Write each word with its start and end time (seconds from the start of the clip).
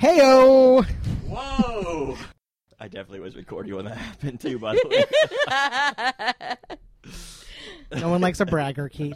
Heyo! 0.00 0.84
Whoa! 1.28 2.16
I 2.78 2.88
definitely 2.88 3.20
was 3.20 3.36
recording 3.36 3.76
when 3.76 3.84
that 3.84 3.98
happened 3.98 4.40
too. 4.40 4.58
By 4.58 4.74
the 4.74 4.88
way, 4.88 5.04
No 8.00 8.08
one 8.08 8.22
likes 8.22 8.40
a 8.40 8.46
bragger, 8.46 8.88
Keith. 8.88 9.12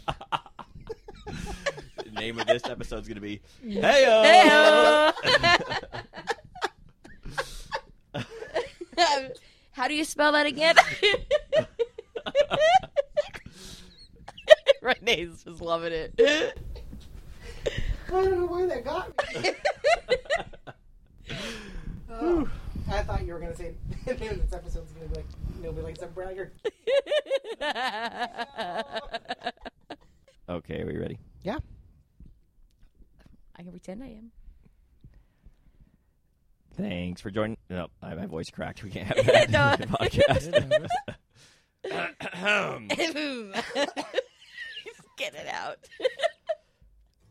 the 1.26 2.10
name 2.12 2.38
of 2.38 2.46
this 2.46 2.66
episode 2.66 3.00
is 3.00 3.08
going 3.08 3.14
to 3.14 3.20
be 3.22 3.40
Heyo. 3.64 5.14
How 9.73 9.89
do 9.89 9.95
you 9.95 10.05
spell 10.05 10.32
that 10.32 10.45
again? 10.46 10.77
Renee's 14.82 15.43
just 15.45 15.61
loving 15.62 15.93
it. 15.93 16.12
I 16.21 16.53
don't 18.11 18.39
know 18.39 18.46
why 18.46 18.66
that 18.66 18.85
got 18.85 19.09
me. 19.35 19.51
Oh, 22.11 22.48
I 22.91 23.02
thought 23.02 23.24
you 23.27 23.33
were 23.33 23.41
going 23.41 23.52
to 23.52 23.56
say 23.59 23.74
the 24.06 24.14
name 24.14 24.30
of 24.33 24.42
this 24.42 24.52
episode's 24.52 24.92
going 24.92 25.09
to 25.09 25.14
be 25.14 25.16
like, 25.16 25.27
nobody 25.62 25.83
likes 25.87 26.02
a 26.02 26.06
bragger. 26.06 26.52
Okay, 30.47 30.83
are 30.83 30.87
we 30.87 30.98
ready? 30.98 31.19
Yeah. 31.42 31.56
I 33.56 33.62
can 33.62 33.70
pretend 33.70 34.02
I 34.02 34.09
am. 34.09 34.30
Thanks 36.77 37.23
for 37.23 37.30
joining. 37.30 37.56
No, 37.70 37.86
I, 38.02 38.14
my 38.14 38.27
voice 38.27 38.50
cracked. 38.50 38.83
We 38.84 38.91
can't 38.91 39.06
have 39.06 39.25
that 39.48 39.50
No. 39.50 39.72
in 39.72 39.80
the 39.80 39.86
podcast. 39.86 40.52
Just 44.84 45.00
get 45.16 45.34
it 45.34 45.47
out. 45.48 45.78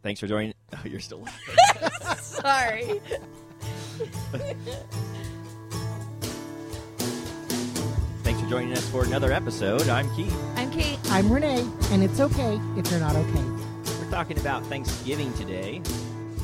Thanks 0.02 0.20
for 0.20 0.26
joining. 0.28 0.54
Oh, 0.74 0.82
you're 0.86 1.00
still 1.00 1.22
laughing. 1.22 2.18
Sorry. 2.20 3.00
Thanks 8.24 8.42
for 8.42 8.50
joining 8.50 8.72
us 8.74 8.90
for 8.90 9.04
another 9.04 9.32
episode. 9.32 9.88
I'm 9.88 10.14
Keith. 10.16 10.36
I'm 10.56 10.72
Kate. 10.72 10.98
I'm 11.12 11.32
Renee, 11.32 11.64
and 11.92 12.04
it's 12.04 12.20
okay 12.20 12.60
if 12.76 12.90
you're 12.90 13.00
not 13.00 13.16
okay. 13.16 13.44
We're 14.00 14.10
talking 14.10 14.40
about 14.40 14.66
Thanksgiving 14.66 15.32
today. 15.34 15.80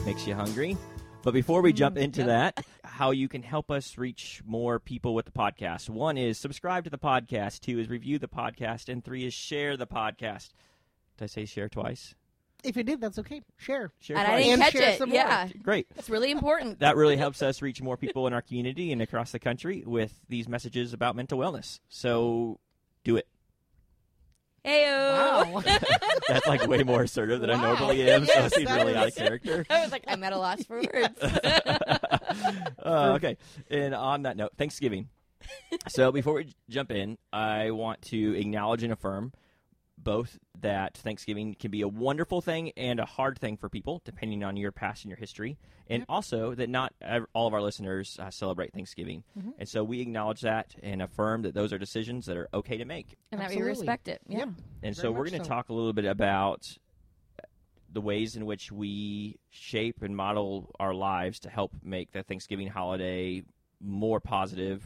Makes 0.05 0.27
you 0.27 0.35
hungry. 0.35 0.77
But 1.23 1.33
before 1.33 1.63
we 1.63 1.73
jump 1.73 1.95
mm, 1.95 2.01
into 2.01 2.23
that, 2.25 2.63
how 2.83 3.09
you 3.09 3.27
can 3.27 3.41
help 3.41 3.71
us 3.71 3.97
reach 3.97 4.43
more 4.45 4.79
people 4.79 5.15
with 5.15 5.25
the 5.25 5.31
podcast. 5.31 5.89
One 5.89 6.17
is 6.17 6.37
subscribe 6.37 6.83
to 6.83 6.91
the 6.91 6.99
podcast, 6.99 7.61
two 7.61 7.79
is 7.79 7.89
review 7.89 8.19
the 8.19 8.27
podcast, 8.27 8.89
and 8.89 9.03
three 9.03 9.25
is 9.25 9.33
share 9.33 9.75
the 9.75 9.87
podcast. 9.87 10.49
Did 11.17 11.23
I 11.23 11.25
say 11.25 11.45
share 11.45 11.67
twice? 11.67 12.13
If 12.63 12.75
you 12.75 12.83
did, 12.83 12.99
that's 12.99 13.17
okay. 13.19 13.41
Share. 13.57 13.91
Share 13.99 14.17
And 14.17 14.27
I 14.27 14.37
didn't 14.37 14.53
And 14.53 14.61
catch 14.63 14.71
share 14.73 14.89
it. 14.91 14.97
some 14.97 15.09
more. 15.09 15.15
Yeah. 15.17 15.47
Great. 15.63 15.87
It's 15.95 16.09
really 16.09 16.31
important. 16.31 16.79
That 16.79 16.95
really 16.97 17.15
helps 17.17 17.41
us 17.41 17.61
reach 17.61 17.81
more 17.81 17.95
people 17.97 18.27
in 18.27 18.33
our 18.33 18.41
community 18.41 18.91
and 18.91 19.01
across 19.01 19.31
the 19.31 19.39
country 19.39 19.83
with 19.85 20.13
these 20.27 20.47
messages 20.49 20.91
about 20.93 21.15
mental 21.15 21.39
wellness. 21.39 21.79
So 21.87 22.59
do 23.05 23.15
it. 23.15 23.27
Heyo. 24.65 25.53
Wow. 25.53 25.61
That's 26.27 26.45
like 26.47 26.67
way 26.67 26.83
more 26.83 27.03
assertive 27.03 27.39
than 27.39 27.49
I 27.49 27.61
normally 27.61 28.11
am, 28.11 28.25
so 28.25 28.33
I 28.43 28.47
seem 28.49 28.67
really 28.67 28.93
out 28.93 29.07
of 29.07 29.15
character. 29.15 29.65
I 29.69 29.81
was 29.81 29.91
like, 29.93 30.03
I'm 30.07 30.21
at 30.25 30.33
a 30.33 30.37
loss 30.37 30.63
for 30.65 30.81
words. 30.81 31.17
uh, 32.83 33.13
okay. 33.15 33.37
And 33.69 33.95
on 33.95 34.23
that 34.23 34.35
note, 34.37 34.51
Thanksgiving. 34.57 35.07
so 35.87 36.11
before 36.11 36.33
we 36.35 36.43
j- 36.43 36.53
jump 36.69 36.91
in, 36.91 37.17
I 37.31 37.71
want 37.71 38.01
to 38.03 38.37
acknowledge 38.37 38.83
and 38.83 38.91
affirm 38.91 39.31
both 40.01 40.39
that 40.61 40.97
Thanksgiving 40.97 41.55
can 41.55 41.71
be 41.71 41.81
a 41.81 41.87
wonderful 41.87 42.41
thing 42.41 42.71
and 42.77 42.99
a 42.99 43.05
hard 43.05 43.37
thing 43.37 43.57
for 43.57 43.69
people, 43.69 44.01
depending 44.05 44.43
on 44.43 44.57
your 44.57 44.71
past 44.71 45.03
and 45.03 45.09
your 45.09 45.17
history, 45.17 45.57
and 45.89 46.05
also 46.07 46.55
that 46.55 46.69
not 46.69 46.93
all 47.33 47.47
of 47.47 47.53
our 47.53 47.61
listeners 47.61 48.17
uh, 48.19 48.29
celebrate 48.29 48.73
Thanksgiving. 48.73 49.23
And 49.57 49.67
so 49.67 49.83
we 49.83 50.01
acknowledge 50.01 50.41
that 50.41 50.75
and 50.81 51.01
affirm 51.01 51.41
that 51.43 51.53
those 51.53 51.73
are 51.73 51.77
decisions 51.77 52.25
that 52.27 52.37
are 52.37 52.47
okay 52.53 52.77
to 52.77 52.85
make. 52.85 53.17
and 53.31 53.41
that 53.41 53.49
we 53.49 53.61
respect 53.61 54.07
it. 54.07 54.21
Yeah. 54.27 54.39
Yep. 54.39 54.47
And 54.47 54.55
Very 54.81 54.93
so 54.95 55.11
we're 55.11 55.25
going 55.29 55.39
to 55.39 55.45
so. 55.45 55.49
talk 55.49 55.69
a 55.69 55.73
little 55.73 55.93
bit 55.93 56.05
about 56.05 56.77
the 57.91 58.01
ways 58.01 58.35
in 58.35 58.45
which 58.45 58.71
we 58.71 59.37
shape 59.49 60.01
and 60.01 60.15
model 60.15 60.71
our 60.79 60.93
lives 60.93 61.39
to 61.41 61.49
help 61.49 61.71
make 61.83 62.11
the 62.11 62.23
Thanksgiving 62.23 62.67
holiday 62.67 63.43
more 63.81 64.19
positive, 64.19 64.83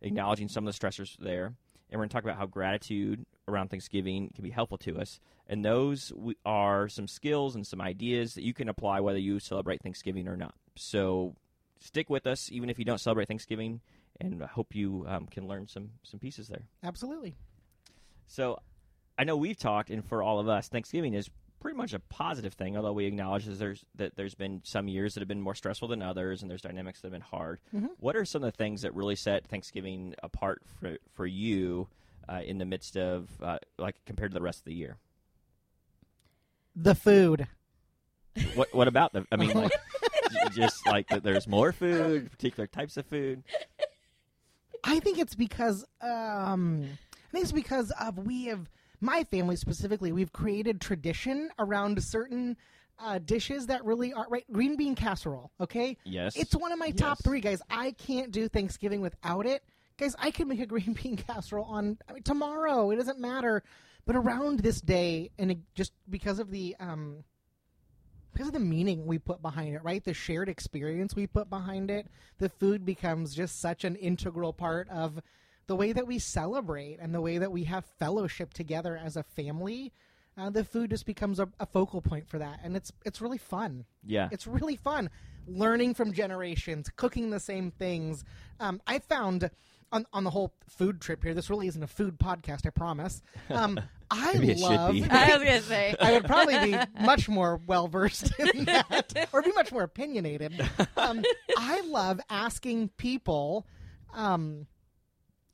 acknowledging 0.00 0.48
some 0.48 0.66
of 0.66 0.74
the 0.74 0.86
stressors 0.86 1.16
there. 1.18 1.54
And 1.90 1.98
we're 1.98 2.04
going 2.04 2.08
to 2.08 2.12
talk 2.14 2.24
about 2.24 2.36
how 2.36 2.46
gratitude 2.46 3.24
around 3.46 3.68
Thanksgiving 3.68 4.30
can 4.34 4.42
be 4.42 4.50
helpful 4.50 4.78
to 4.78 4.98
us. 4.98 5.20
And 5.46 5.64
those 5.64 6.12
are 6.44 6.88
some 6.88 7.06
skills 7.06 7.54
and 7.54 7.66
some 7.66 7.80
ideas 7.80 8.34
that 8.34 8.42
you 8.42 8.52
can 8.52 8.68
apply 8.68 9.00
whether 9.00 9.18
you 9.18 9.38
celebrate 9.38 9.82
Thanksgiving 9.82 10.26
or 10.26 10.36
not. 10.36 10.54
So 10.74 11.36
stick 11.80 12.10
with 12.10 12.26
us, 12.26 12.50
even 12.50 12.70
if 12.70 12.78
you 12.78 12.84
don't 12.84 13.00
celebrate 13.00 13.28
Thanksgiving, 13.28 13.80
and 14.20 14.42
I 14.42 14.46
hope 14.46 14.74
you 14.74 15.04
um, 15.06 15.26
can 15.26 15.46
learn 15.46 15.68
some, 15.68 15.90
some 16.02 16.18
pieces 16.18 16.48
there. 16.48 16.64
Absolutely. 16.82 17.36
So 18.26 18.58
I 19.18 19.24
know 19.24 19.36
we've 19.36 19.58
talked, 19.58 19.90
and 19.90 20.04
for 20.04 20.22
all 20.22 20.40
of 20.40 20.48
us, 20.48 20.68
Thanksgiving 20.68 21.14
is 21.14 21.30
pretty 21.60 21.76
much 21.76 21.92
a 21.92 21.98
positive 21.98 22.54
thing. 22.54 22.76
Although 22.76 22.92
we 22.92 23.06
acknowledge 23.06 23.44
that 23.46 23.58
there's 23.58 23.84
that 23.96 24.16
there's 24.16 24.34
been 24.34 24.60
some 24.64 24.88
years 24.88 25.14
that 25.14 25.20
have 25.20 25.28
been 25.28 25.40
more 25.40 25.54
stressful 25.54 25.88
than 25.88 26.02
others, 26.02 26.42
and 26.42 26.50
there's 26.50 26.62
dynamics 26.62 27.00
that 27.00 27.06
have 27.06 27.12
been 27.12 27.20
hard. 27.20 27.60
What 27.98 28.16
are 28.16 28.24
some 28.24 28.42
of 28.42 28.52
the 28.52 28.56
things 28.56 28.82
that 28.82 28.94
really 28.94 29.16
set 29.16 29.46
Thanksgiving 29.46 30.14
apart 30.22 30.62
for 30.80 30.96
for 31.14 31.26
you 31.26 31.88
uh, 32.28 32.40
in 32.44 32.58
the 32.58 32.64
midst 32.64 32.96
of 32.96 33.28
uh, 33.42 33.58
like 33.78 33.96
compared 34.04 34.30
to 34.32 34.34
the 34.34 34.42
rest 34.42 34.60
of 34.60 34.64
the 34.64 34.74
year? 34.74 34.96
The 36.74 36.94
food. 36.94 37.48
What 38.54 38.74
what 38.74 38.88
about 38.88 39.12
the? 39.12 39.26
I 39.32 39.36
mean, 39.36 39.54
like 39.54 39.72
just 40.54 40.86
like 40.86 41.08
that 41.08 41.22
there's 41.22 41.46
more 41.46 41.72
food, 41.72 42.30
particular 42.30 42.66
types 42.66 42.96
of 42.96 43.06
food. 43.06 43.42
I 44.84 45.00
think 45.00 45.18
it's 45.18 45.34
because 45.34 45.84
um, 46.00 46.84
I 47.28 47.32
think 47.32 47.42
it's 47.42 47.52
because 47.52 47.90
of 47.92 48.18
we 48.18 48.44
have 48.44 48.68
my 49.00 49.24
family 49.24 49.56
specifically. 49.56 50.12
We've 50.12 50.32
created 50.32 50.80
tradition 50.80 51.50
around 51.58 52.02
certain 52.02 52.56
uh, 52.98 53.18
dishes 53.18 53.66
that 53.66 53.84
really 53.84 54.12
are 54.12 54.26
right. 54.30 54.44
Green 54.52 54.76
bean 54.76 54.94
casserole. 54.94 55.50
Okay, 55.60 55.96
Yes, 56.04 56.36
it's 56.36 56.54
one 56.56 56.72
of 56.72 56.78
my 56.78 56.90
top 56.90 57.18
Yes. 57.18 57.24
three, 57.24 57.40
guys. 57.40 57.60
I 57.68 57.92
can't 57.92 58.30
do 58.30 58.48
Thanksgiving 58.48 59.00
without 59.00 59.46
it, 59.46 59.62
guys. 59.98 60.14
I 60.18 60.30
can 60.30 60.48
make 60.48 60.60
a 60.60 60.66
green 60.74 60.94
bean 60.94 61.16
casserole 61.16 61.66
on 61.66 61.98
I 62.08 62.14
mean, 62.14 62.22
tomorrow. 62.22 62.90
It 62.90 62.96
doesn't 62.96 63.18
matter, 63.20 63.62
but 64.06 64.16
around 64.16 64.60
this 64.60 64.80
day, 64.80 65.30
and 65.38 65.50
it, 65.50 65.58
just 65.74 65.92
because 66.08 66.38
of 66.38 66.50
the 66.50 66.74
um, 66.80 67.24
because 68.32 68.48
of 68.48 68.52
the 68.54 68.60
meaning 68.60 69.06
we 69.06 69.18
put 69.18 69.40
behind 69.40 69.74
it, 69.74 69.82
right? 69.82 70.04
The 70.04 70.12
shared 70.12 70.48
experience 70.48 71.14
we 71.16 71.26
put 71.26 71.48
behind 71.48 71.90
it, 71.90 72.06
the 72.38 72.50
food 72.50 72.84
becomes 72.84 73.34
just 73.34 73.60
such 73.60 73.84
an 73.84 73.96
integral 73.96 74.52
part 74.52 74.88
of 74.90 75.20
the 75.66 75.76
way 75.76 75.92
that 75.92 76.06
we 76.06 76.18
celebrate 76.18 76.98
and 77.00 77.14
the 77.14 77.20
way 77.20 77.38
that 77.38 77.50
we 77.52 77.64
have 77.64 77.84
fellowship 77.98 78.52
together 78.54 78.96
as 78.96 79.16
a 79.16 79.22
family. 79.22 79.92
Uh, 80.38 80.50
the 80.50 80.64
food 80.64 80.90
just 80.90 81.06
becomes 81.06 81.40
a, 81.40 81.48
a 81.58 81.64
focal 81.64 82.02
point 82.02 82.28
for 82.28 82.38
that, 82.38 82.60
and 82.62 82.76
it's 82.76 82.92
it's 83.06 83.22
really 83.22 83.38
fun. 83.38 83.86
yeah, 84.04 84.28
It's 84.30 84.46
really 84.46 84.76
fun 84.76 85.08
learning 85.46 85.94
from 85.94 86.12
generations, 86.12 86.90
cooking 86.96 87.30
the 87.30 87.40
same 87.40 87.70
things. 87.70 88.22
Um, 88.60 88.82
I 88.86 88.98
found 88.98 89.50
on 89.92 90.04
on 90.12 90.24
the 90.24 90.30
whole 90.30 90.52
food 90.68 91.00
trip 91.00 91.22
here. 91.24 91.32
This 91.32 91.48
really 91.48 91.68
isn't 91.68 91.82
a 91.82 91.86
food 91.86 92.18
podcast, 92.18 92.66
I 92.66 92.70
promise. 92.70 93.22
Um, 93.48 93.80
I 94.10 94.34
Maybe 94.34 94.52
it 94.52 94.58
love. 94.58 94.92
be. 94.92 95.04
I 95.10 95.36
was 95.38 95.42
gonna 95.42 95.62
say. 95.62 95.94
I 95.98 96.12
would 96.12 96.24
probably 96.26 96.58
be 96.72 96.78
much 97.00 97.30
more 97.30 97.58
well 97.66 97.88
versed 97.88 98.30
in 98.38 98.64
that, 98.66 99.28
or 99.32 99.40
be 99.40 99.52
much 99.52 99.72
more 99.72 99.84
opinionated. 99.84 100.52
Um, 100.98 101.24
I 101.56 101.80
love 101.80 102.20
asking 102.28 102.90
people 102.98 103.66
um, 104.12 104.66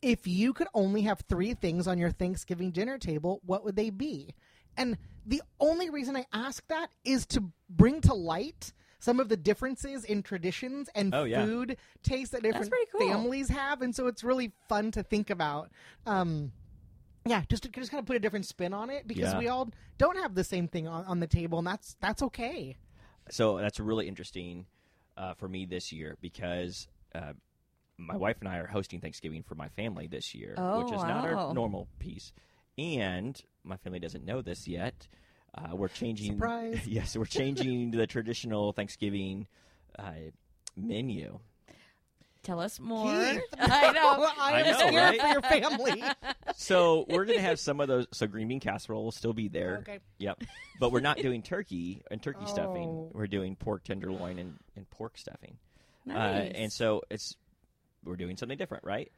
if 0.03 0.27
you 0.27 0.53
could 0.53 0.67
only 0.75 1.03
have 1.03 1.21
three 1.29 1.55
things 1.55 1.87
on 1.87 1.97
your 1.99 2.11
Thanksgiving 2.11 2.71
dinner 2.73 2.99
table, 2.99 3.41
what 3.45 3.65
would 3.65 3.77
they 3.77 3.91
be? 3.91 4.35
And 4.77 4.99
the 5.25 5.43
only 5.61 5.89
reason 5.91 6.17
I 6.17 6.27
ask 6.33 6.67
that 6.69 6.91
is 7.05 7.25
to 7.27 7.45
bring 7.71 8.01
to 8.03 8.15
light 8.15 8.73
some 8.99 9.21
of 9.21 9.29
the 9.29 9.37
differences 9.37 10.05
in 10.05 10.23
traditions 10.23 10.89
and 10.95 11.15
Oh, 11.15 11.25
yeah. 11.25 11.45
food 11.45 11.77
tastes 12.03 12.31
that 12.33 12.43
different 12.43 12.73
cool. 12.93 13.01
families 13.01 13.49
have, 13.49 13.83
and 13.83 13.95
so 13.95 14.07
it's 14.07 14.23
really 14.25 14.53
fun 14.69 14.91
to 14.93 15.03
think 15.03 15.31
about. 15.31 15.71
Um, 16.07 16.53
yeah, 17.27 17.43
just 17.49 17.63
to 17.65 17.69
just 17.69 17.91
kind 17.91 18.01
of 18.01 18.07
put 18.07 18.17
a 18.17 18.21
different 18.21 18.47
spin 18.47 18.73
on 18.75 18.91
it 18.91 19.07
because 19.07 19.33
Yeah. 19.33 19.39
we 19.39 19.49
all 19.49 19.71
don't 19.99 20.17
have 20.19 20.35
the 20.35 20.45
same 20.45 20.67
thing 20.69 20.89
on, 20.89 21.05
on 21.05 21.21
the 21.21 21.27
table, 21.29 21.59
and 21.59 21.67
that's 21.67 21.97
that's 22.01 22.23
okay. 22.23 22.77
so 23.31 23.59
that's 23.59 23.79
really 23.79 24.09
interesting 24.09 24.67
uh, 25.17 25.35
for 25.35 25.49
me 25.49 25.65
this 25.65 25.93
year 25.93 26.17
because 26.21 26.89
uh, 27.15 27.33
my 27.99 28.17
wife 28.17 28.37
and 28.41 28.49
I 28.49 28.59
are 28.59 28.67
hosting 28.67 29.01
Thanksgiving 29.01 29.43
for 29.43 29.55
my 29.55 29.69
family 29.71 30.07
this 30.07 30.35
year, 30.35 30.55
Oh, 30.57 30.83
which 30.83 30.93
is 30.93 31.03
not 31.03 31.25
our 31.25 31.55
normal 31.55 31.89
piece. 31.99 32.33
And 32.79 33.41
my 33.65 33.77
family 33.77 33.99
doesn't 34.01 34.25
know 34.25 34.43
this 34.43 34.67
yet. 34.67 35.07
Uh, 35.55 35.77
we're 35.77 35.89
changing. 35.89 36.33
Surprise. 36.33 36.81
yes, 36.87 37.17
we're 37.17 37.25
changing 37.27 37.91
the 37.91 38.07
traditional 38.07 38.73
Thanksgiving 38.73 39.47
uh, 39.99 40.13
menu. 40.77 41.39
Tell 42.43 42.59
us 42.59 42.81
more. 42.81 43.13
Keith. 43.13 43.43
I 43.61 43.93
know. 43.93 44.27
I 44.39 44.53
I 44.53 44.61
am 44.63 44.67
know, 44.67 44.79
scared 44.79 44.95
right? 44.95 45.21
for 45.21 45.27
your 45.29 45.43
family. 45.43 46.03
So 46.55 47.07
we're 47.09 47.25
gonna 47.25 47.41
have 47.41 47.59
some 47.59 47.81
of 47.81 47.89
those. 47.89 48.07
So 48.13 48.27
green 48.27 48.47
bean 48.47 48.61
casserole 48.61 49.03
will 49.03 49.11
still 49.11 49.33
be 49.33 49.49
there. 49.49 49.79
Okay. 49.81 49.99
Yep. 50.19 50.43
But 50.79 50.93
we're 50.93 51.01
not 51.01 51.17
doing 51.17 51.43
turkey 51.43 52.03
and 52.11 52.23
turkey 52.23 52.47
stuffing. 52.47 52.89
Oh. 52.89 53.11
We're 53.15 53.27
doing 53.27 53.57
pork 53.57 53.85
tenderloin 53.85 54.39
and, 54.39 54.59
and 54.77 54.89
pork 54.91 55.17
stuffing. 55.19 55.57
Uh, 56.09 56.13
Nice. 56.13 56.53
and 56.55 56.73
so 56.73 57.03
it's 57.11 57.37
we're 58.05 58.17
doing 58.17 58.37
something 58.37 58.59
different, 58.59 58.85
right? 58.85 59.11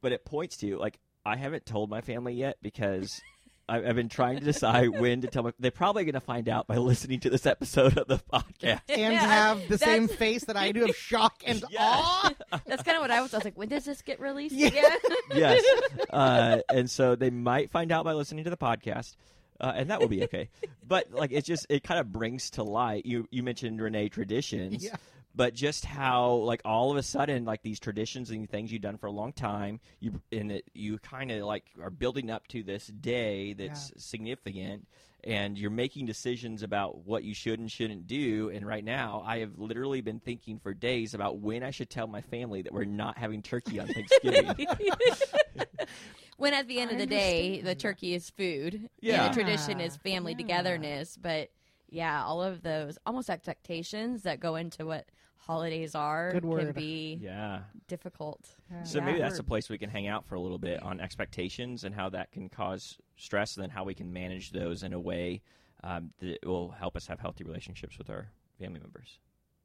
But 0.00 0.12
it 0.12 0.24
points 0.24 0.56
to 0.58 0.76
like 0.78 0.98
I 1.24 1.36
haven't 1.36 1.64
told 1.66 1.88
my 1.90 2.00
family 2.02 2.34
yet 2.34 2.58
because 2.62 3.22
I, 3.68 3.78
I've 3.78 3.96
been 3.96 4.10
trying 4.10 4.38
to 4.38 4.44
decide 4.44 4.88
when 4.90 5.22
to 5.22 5.28
tell 5.28 5.42
my. 5.42 5.52
They're 5.58 5.70
probably 5.70 6.04
going 6.04 6.12
to 6.14 6.20
find 6.20 6.48
out 6.50 6.66
by 6.66 6.76
listening 6.78 7.20
to 7.20 7.30
this 7.30 7.46
episode 7.46 7.96
of 7.96 8.06
the 8.08 8.18
podcast. 8.18 8.80
and 8.90 9.14
Yeah, 9.14 9.26
have 9.26 9.60
the 9.62 9.76
that's- 9.78 9.80
same 9.80 10.06
face 10.08 10.44
that 10.44 10.56
I 10.58 10.72
do 10.72 10.84
of 10.84 10.94
shock 10.96 11.42
and 11.46 11.64
Yeah. 11.70 11.80
awe. 11.82 12.32
That's 12.66 12.82
kind 12.82 12.96
of 12.96 13.00
what 13.00 13.10
I 13.10 13.22
was. 13.22 13.32
I 13.32 13.38
was 13.38 13.44
like, 13.44 13.56
when 13.56 13.68
does 13.68 13.86
this 13.86 14.02
get 14.02 14.20
released 14.20 14.54
Yeah. 14.54 14.66
again? 14.68 14.92
yes, 15.34 15.64
uh, 16.10 16.58
and 16.70 16.90
so 16.90 17.14
they 17.16 17.30
might 17.30 17.70
find 17.70 17.90
out 17.90 18.04
by 18.04 18.12
listening 18.12 18.44
to 18.44 18.50
the 18.50 18.56
podcast. 18.58 19.16
Uh, 19.60 19.72
and 19.76 19.88
that 19.90 20.00
will 20.00 20.08
be 20.08 20.24
okay, 20.24 20.50
but 20.86 21.12
like 21.12 21.30
it 21.30 21.44
just 21.44 21.64
it 21.70 21.84
kind 21.84 22.00
of 22.00 22.10
brings 22.10 22.50
to 22.50 22.64
light. 22.64 23.06
You 23.06 23.28
you 23.30 23.42
mentioned 23.44 23.80
Renee 23.80 24.08
traditions, 24.08 24.84
Yeah. 24.84 24.96
But 25.34 25.54
just 25.54 25.84
how 25.84 26.32
like 26.34 26.60
all 26.64 26.90
of 26.90 26.96
a 26.96 27.02
sudden 27.02 27.44
like 27.44 27.62
these 27.62 27.80
traditions 27.80 28.30
and 28.30 28.48
things 28.48 28.72
you've 28.72 28.82
done 28.82 28.96
for 28.96 29.06
a 29.06 29.10
long 29.12 29.32
time 29.32 29.80
you 30.00 30.20
and 30.32 30.52
it, 30.52 30.64
you 30.74 30.98
kind 30.98 31.30
of 31.30 31.42
like 31.42 31.64
are 31.82 31.90
building 31.90 32.30
up 32.30 32.46
to 32.48 32.62
this 32.62 32.86
day 32.86 33.52
that's 33.52 33.92
significant 33.96 34.86
and 35.24 35.56
you're 35.58 35.70
making 35.70 36.04
decisions 36.04 36.62
about 36.62 37.06
what 37.06 37.24
you 37.24 37.34
should 37.34 37.58
and 37.58 37.70
shouldn't 37.70 38.06
do 38.06 38.50
and 38.50 38.66
right 38.66 38.84
now 38.84 39.22
i 39.26 39.38
have 39.38 39.58
literally 39.58 40.00
been 40.00 40.20
thinking 40.20 40.58
for 40.58 40.74
days 40.74 41.14
about 41.14 41.38
when 41.38 41.62
i 41.62 41.70
should 41.70 41.90
tell 41.90 42.06
my 42.06 42.20
family 42.20 42.62
that 42.62 42.72
we're 42.72 42.84
not 42.84 43.16
having 43.18 43.42
turkey 43.42 43.80
on 43.80 43.86
thanksgiving 43.88 44.54
when 46.36 46.54
at 46.54 46.68
the 46.68 46.78
end 46.80 46.90
I 46.90 46.94
of 46.94 46.98
the 46.98 47.06
day, 47.06 47.60
the 47.60 47.74
turkey 47.74 48.14
is 48.14 48.30
food. 48.30 48.88
Yeah. 49.00 49.24
And 49.24 49.32
the 49.34 49.40
tradition 49.40 49.80
is 49.80 49.96
family 49.96 50.32
Yeah. 50.32 50.38
togetherness. 50.38 51.16
But 51.16 51.50
yeah, 51.88 52.24
all 52.24 52.42
of 52.42 52.62
those 52.62 52.98
almost 53.06 53.30
expectations 53.30 54.22
that 54.22 54.40
go 54.40 54.56
into 54.56 54.84
what 54.84 55.06
holidays 55.46 55.94
are 55.94 56.32
Good 56.32 56.42
can 56.42 56.72
be 56.72 57.18
yeah. 57.22 57.60
difficult. 57.88 58.40
so 58.84 58.98
Yeah. 58.98 59.04
maybe 59.04 59.18
that's 59.18 59.38
a 59.38 59.44
place 59.44 59.68
we 59.68 59.78
can 59.78 59.90
hang 59.90 60.06
out 60.06 60.24
for 60.26 60.34
a 60.34 60.40
little 60.40 60.58
bit 60.58 60.82
on 60.82 61.00
expectations 61.00 61.84
and 61.84 61.94
how 61.94 62.08
that 62.10 62.32
can 62.32 62.48
cause 62.48 62.98
stress 63.16 63.56
and 63.56 63.62
then 63.62 63.70
how 63.70 63.84
we 63.84 63.94
can 63.94 64.12
manage 64.12 64.52
those 64.52 64.82
in 64.82 64.92
a 64.92 65.00
way 65.00 65.42
um, 65.82 66.10
that 66.20 66.38
will 66.46 66.70
help 66.70 66.96
us 66.96 67.06
have 67.06 67.20
healthy 67.20 67.44
relationships 67.44 67.98
with 67.98 68.08
our 68.08 68.28
family 68.58 68.80
members. 68.80 69.18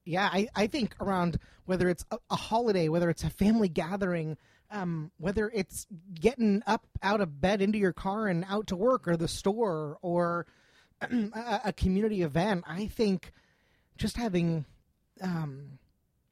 Yeah, 0.05 0.27
I, 0.31 0.47
I 0.55 0.67
think 0.67 0.95
around 0.99 1.37
whether 1.65 1.87
it's 1.87 2.03
a, 2.11 2.17
a 2.29 2.35
holiday, 2.35 2.89
whether 2.89 3.09
it's 3.09 3.23
a 3.23 3.29
family 3.29 3.69
gathering, 3.69 4.37
um, 4.71 5.11
whether 5.17 5.49
it's 5.53 5.87
getting 6.19 6.61
up 6.67 6.85
out 7.01 7.21
of 7.21 7.39
bed 7.39 7.61
into 7.61 7.77
your 7.77 7.93
car 7.93 8.27
and 8.27 8.43
out 8.49 8.67
to 8.67 8.75
work 8.75 9.07
or 9.07 9.15
the 9.17 9.27
store 9.27 9.97
or 10.01 10.45
a, 11.01 11.61
a 11.65 11.73
community 11.73 12.21
event, 12.21 12.63
I 12.67 12.87
think 12.87 13.31
just 13.97 14.17
having 14.17 14.65
um, 15.21 15.79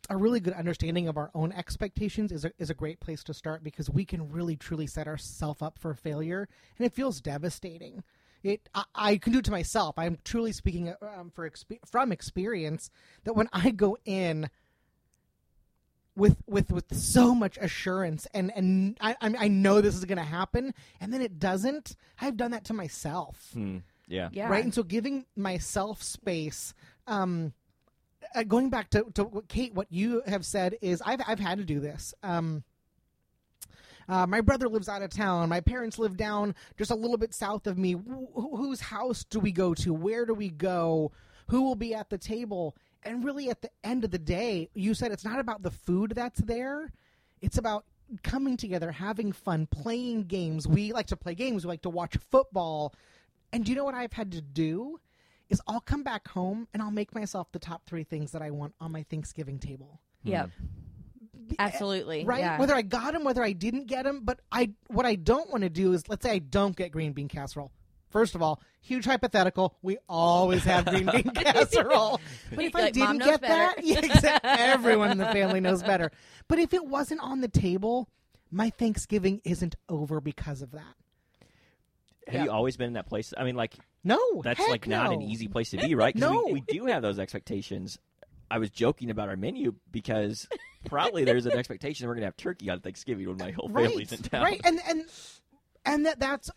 a 0.10 0.18
really 0.18 0.40
good 0.40 0.54
understanding 0.54 1.08
of 1.08 1.18
our 1.18 1.32
own 1.34 1.52
expectations 1.52 2.32
is 2.32 2.46
a, 2.46 2.52
is 2.58 2.70
a 2.70 2.74
great 2.74 3.00
place 3.00 3.24
to 3.26 3.34
start 3.34 3.64
because 3.64 3.90
we 3.90 4.06
can 4.06 4.32
really 4.32 4.56
truly 4.56 4.88
set 4.88 5.08
ourselves 5.08 5.62
up 5.62 5.78
for 5.80 5.94
failure 5.94 6.48
and 6.78 6.86
it 6.86 6.94
feels 6.94 7.20
devastating. 7.22 8.04
It 8.44 8.70
I, 8.74 8.84
I 8.96 9.18
can 9.18 9.34
do 9.34 9.40
it 9.40 9.46
to 9.46 9.52
myself. 9.52 9.96
I'm 9.98 10.18
truly 10.24 10.52
speaking 10.52 10.94
um, 11.18 11.32
for 11.34 11.50
expe- 11.50 11.86
from 11.86 12.12
experience 12.12 12.90
that 13.26 13.34
when 13.34 13.50
I 13.52 13.72
go 13.72 13.98
in 14.06 14.50
with 16.16 16.38
with 16.48 16.72
with 16.72 16.96
so 16.96 17.36
much 17.36 17.58
assurance 17.58 18.28
and 18.34 18.52
and 18.56 18.98
I 19.02 19.16
I, 19.22 19.36
I 19.40 19.48
know 19.50 19.82
this 19.82 19.96
is 19.96 20.06
going 20.06 20.18
to 20.18 20.24
happen 20.24 20.74
and 21.02 21.14
then 21.14 21.22
it 21.22 21.40
doesn't. 21.40 21.96
I've 22.22 22.38
done 22.38 22.52
that 22.52 22.66
to 22.66 22.74
myself 22.74 23.50
Hmm. 23.54 23.78
Yeah. 24.08 24.30
Yeah. 24.32 24.48
right? 24.48 24.64
And 24.64 24.74
so 24.74 24.84
giving 24.84 25.26
myself 25.36 26.02
space. 26.02 26.74
Um, 27.08 27.54
uh, 28.36 28.44
going 28.44 28.70
back 28.70 28.90
to, 28.92 29.06
to 29.16 29.44
Kate, 29.48 29.74
what 29.74 29.88
you 29.92 30.22
have 30.28 30.46
said 30.46 30.76
is 30.82 31.02
I've 31.06 31.22
I've 31.28 31.40
had 31.40 31.58
to 31.58 31.66
do 31.66 31.80
this. 31.80 32.14
Um, 32.24 32.64
uh, 34.10 34.26
my 34.26 34.42
brother 34.42 34.70
lives 34.70 34.88
out 34.88 35.02
of 35.02 35.10
town. 35.10 35.50
My 35.50 35.60
parents 35.60 36.00
live 36.00 36.16
down 36.16 36.56
just 36.78 36.92
a 36.92 36.96
little 36.96 37.18
bit 37.18 37.34
south 37.34 37.68
of 37.68 37.78
me. 37.78 37.94
Wh- 37.94 38.34
whose 38.34 38.80
house 38.80 39.26
do 39.26 39.40
we 39.40 39.52
go 39.52 39.74
to? 39.76 39.94
Where 39.94 40.26
do 40.26 40.34
we 40.34 40.50
go? 40.50 41.12
Who 41.48 41.64
will 41.64 41.76
be 41.76 41.94
at 41.94 42.10
the 42.10 42.18
table? 42.18 42.76
And 43.04 43.24
really, 43.24 43.50
at 43.50 43.62
the 43.62 43.70
end 43.84 44.04
of 44.04 44.12
the 44.12 44.20
day, 44.20 44.70
you 44.74 44.94
said 44.94 45.12
it's 45.12 45.26
not 45.26 45.40
about 45.40 45.64
the 45.64 45.72
food 45.72 46.14
that's 46.16 46.40
there. 46.42 46.92
It's 47.42 47.58
about 47.58 47.86
coming 48.24 48.58
together, 48.58 48.92
having 48.92 49.32
fun, 49.32 49.68
playing 49.68 50.24
games. 50.24 50.68
We 50.68 50.94
like 50.94 51.08
to 51.08 51.18
play 51.18 51.36
games. 51.36 51.66
We 51.66 51.70
like 51.70 51.82
to 51.84 51.90
watch 51.90 52.18
football. 52.32 52.94
And 53.52 53.66
do 53.66 53.72
you 53.72 53.76
know 53.76 53.84
what 53.86 53.96
I've 53.96 54.14
had 54.14 54.32
to 54.34 54.42
do? 54.42 55.00
Is 55.50 55.62
I'll 55.68 55.80
come 55.82 56.04
back 56.04 56.28
home 56.28 56.68
and 56.74 56.82
I'll 56.84 56.92
make 56.92 57.16
myself 57.16 57.52
the 57.52 57.60
top 57.60 57.86
three 57.86 58.04
things 58.04 58.32
that 58.32 58.42
I 58.42 58.52
want 58.52 58.74
on 58.82 58.92
my 58.92 59.04
Thanksgiving 59.04 59.60
table. 59.60 60.02
Hmm. 60.24 60.30
Yep. 60.30 60.50
Eh, 61.52 61.56
Absolutely. 61.60 62.26
Right? 62.26 62.40
Yeah. 62.40 62.60
Whether 62.60 62.76
I 62.76 62.82
got 62.82 63.14
them, 63.14 63.24
whether 63.24 63.42
I 63.44 63.54
didn't 63.54 63.88
get 63.88 64.04
them, 64.04 64.22
but 64.26 64.42
I 64.52 64.72
what 64.88 65.06
I 65.06 65.16
don't 65.16 65.50
want 65.50 65.64
to 65.64 65.70
do 65.70 65.94
is 65.94 66.10
let's 66.10 66.24
say 66.24 66.32
I 66.32 66.40
don't 66.40 66.76
get 66.76 66.92
green 66.92 67.14
bean 67.14 67.28
casserole. 67.30 67.72
First 68.10 68.36
of 68.36 68.42
all, 68.42 68.62
huge 68.82 69.06
hypothetical. 69.06 69.76
We 69.82 69.98
always 70.10 70.64
have 70.66 70.86
green 70.86 71.06
bean 71.14 71.30
casserole. 71.34 72.20
But 72.54 72.66
if 72.66 72.76
I 72.76 72.82
Like, 72.82 72.96
Mom 72.96 73.18
didn't 73.18 73.20
knows 73.20 73.28
get 73.28 73.42
that, 73.42 73.76
yeah, 73.86 74.00
exactly. 74.00 74.50
everyone 74.52 75.12
in 75.12 75.18
the 75.18 75.26
family 75.28 75.60
knows 75.62 75.84
better. 75.84 76.12
But 76.48 76.60
if 76.60 76.74
it 76.74 76.86
wasn't 76.86 77.22
on 77.22 77.42
the 77.42 77.48
table, 77.50 78.10
my 78.52 78.70
Thanksgiving 78.70 79.42
isn't 79.44 79.76
over 79.90 80.20
because 80.22 80.62
of 80.62 80.72
that. 80.72 80.96
Have 82.28 82.36
Yeah. 82.36 82.44
you 82.46 82.52
always 82.52 82.76
been 82.78 82.88
in 82.88 82.94
that 82.94 83.08
place? 83.08 83.34
I 83.38 83.44
mean, 83.44 83.56
like 83.56 83.76
No, 84.08 84.42
that's 84.42 84.60
like 84.68 84.88
not 84.88 85.12
an 85.12 85.22
easy 85.22 85.48
place 85.48 85.72
to 85.72 85.78
be, 85.78 85.96
right? 85.96 86.16
No. 86.16 86.46
we, 86.46 86.54
we 86.54 86.62
do 86.62 86.86
have 86.86 87.02
those 87.02 87.20
expectations. 87.20 88.00
I 88.50 88.60
was 88.60 88.70
joking 88.70 89.10
about 89.10 89.28
our 89.28 89.36
menu 89.36 89.74
because 89.92 90.48
probably 90.86 91.26
there's 91.26 91.46
an 91.46 91.54
expectation 91.58 92.08
we're 92.08 92.16
gonna 92.16 92.28
have 92.28 92.38
turkey 92.38 92.70
on 92.70 92.80
Thanksgiving 92.80 93.28
when 93.28 93.38
my 93.38 93.52
whole 93.52 93.68
family's 93.68 94.12
in 94.14 94.20
town. 94.20 94.44
Right, 94.44 94.62
and 94.64 94.80
and 94.88 95.06
and 95.86 96.06
that 96.06 96.20
that's 96.20 96.50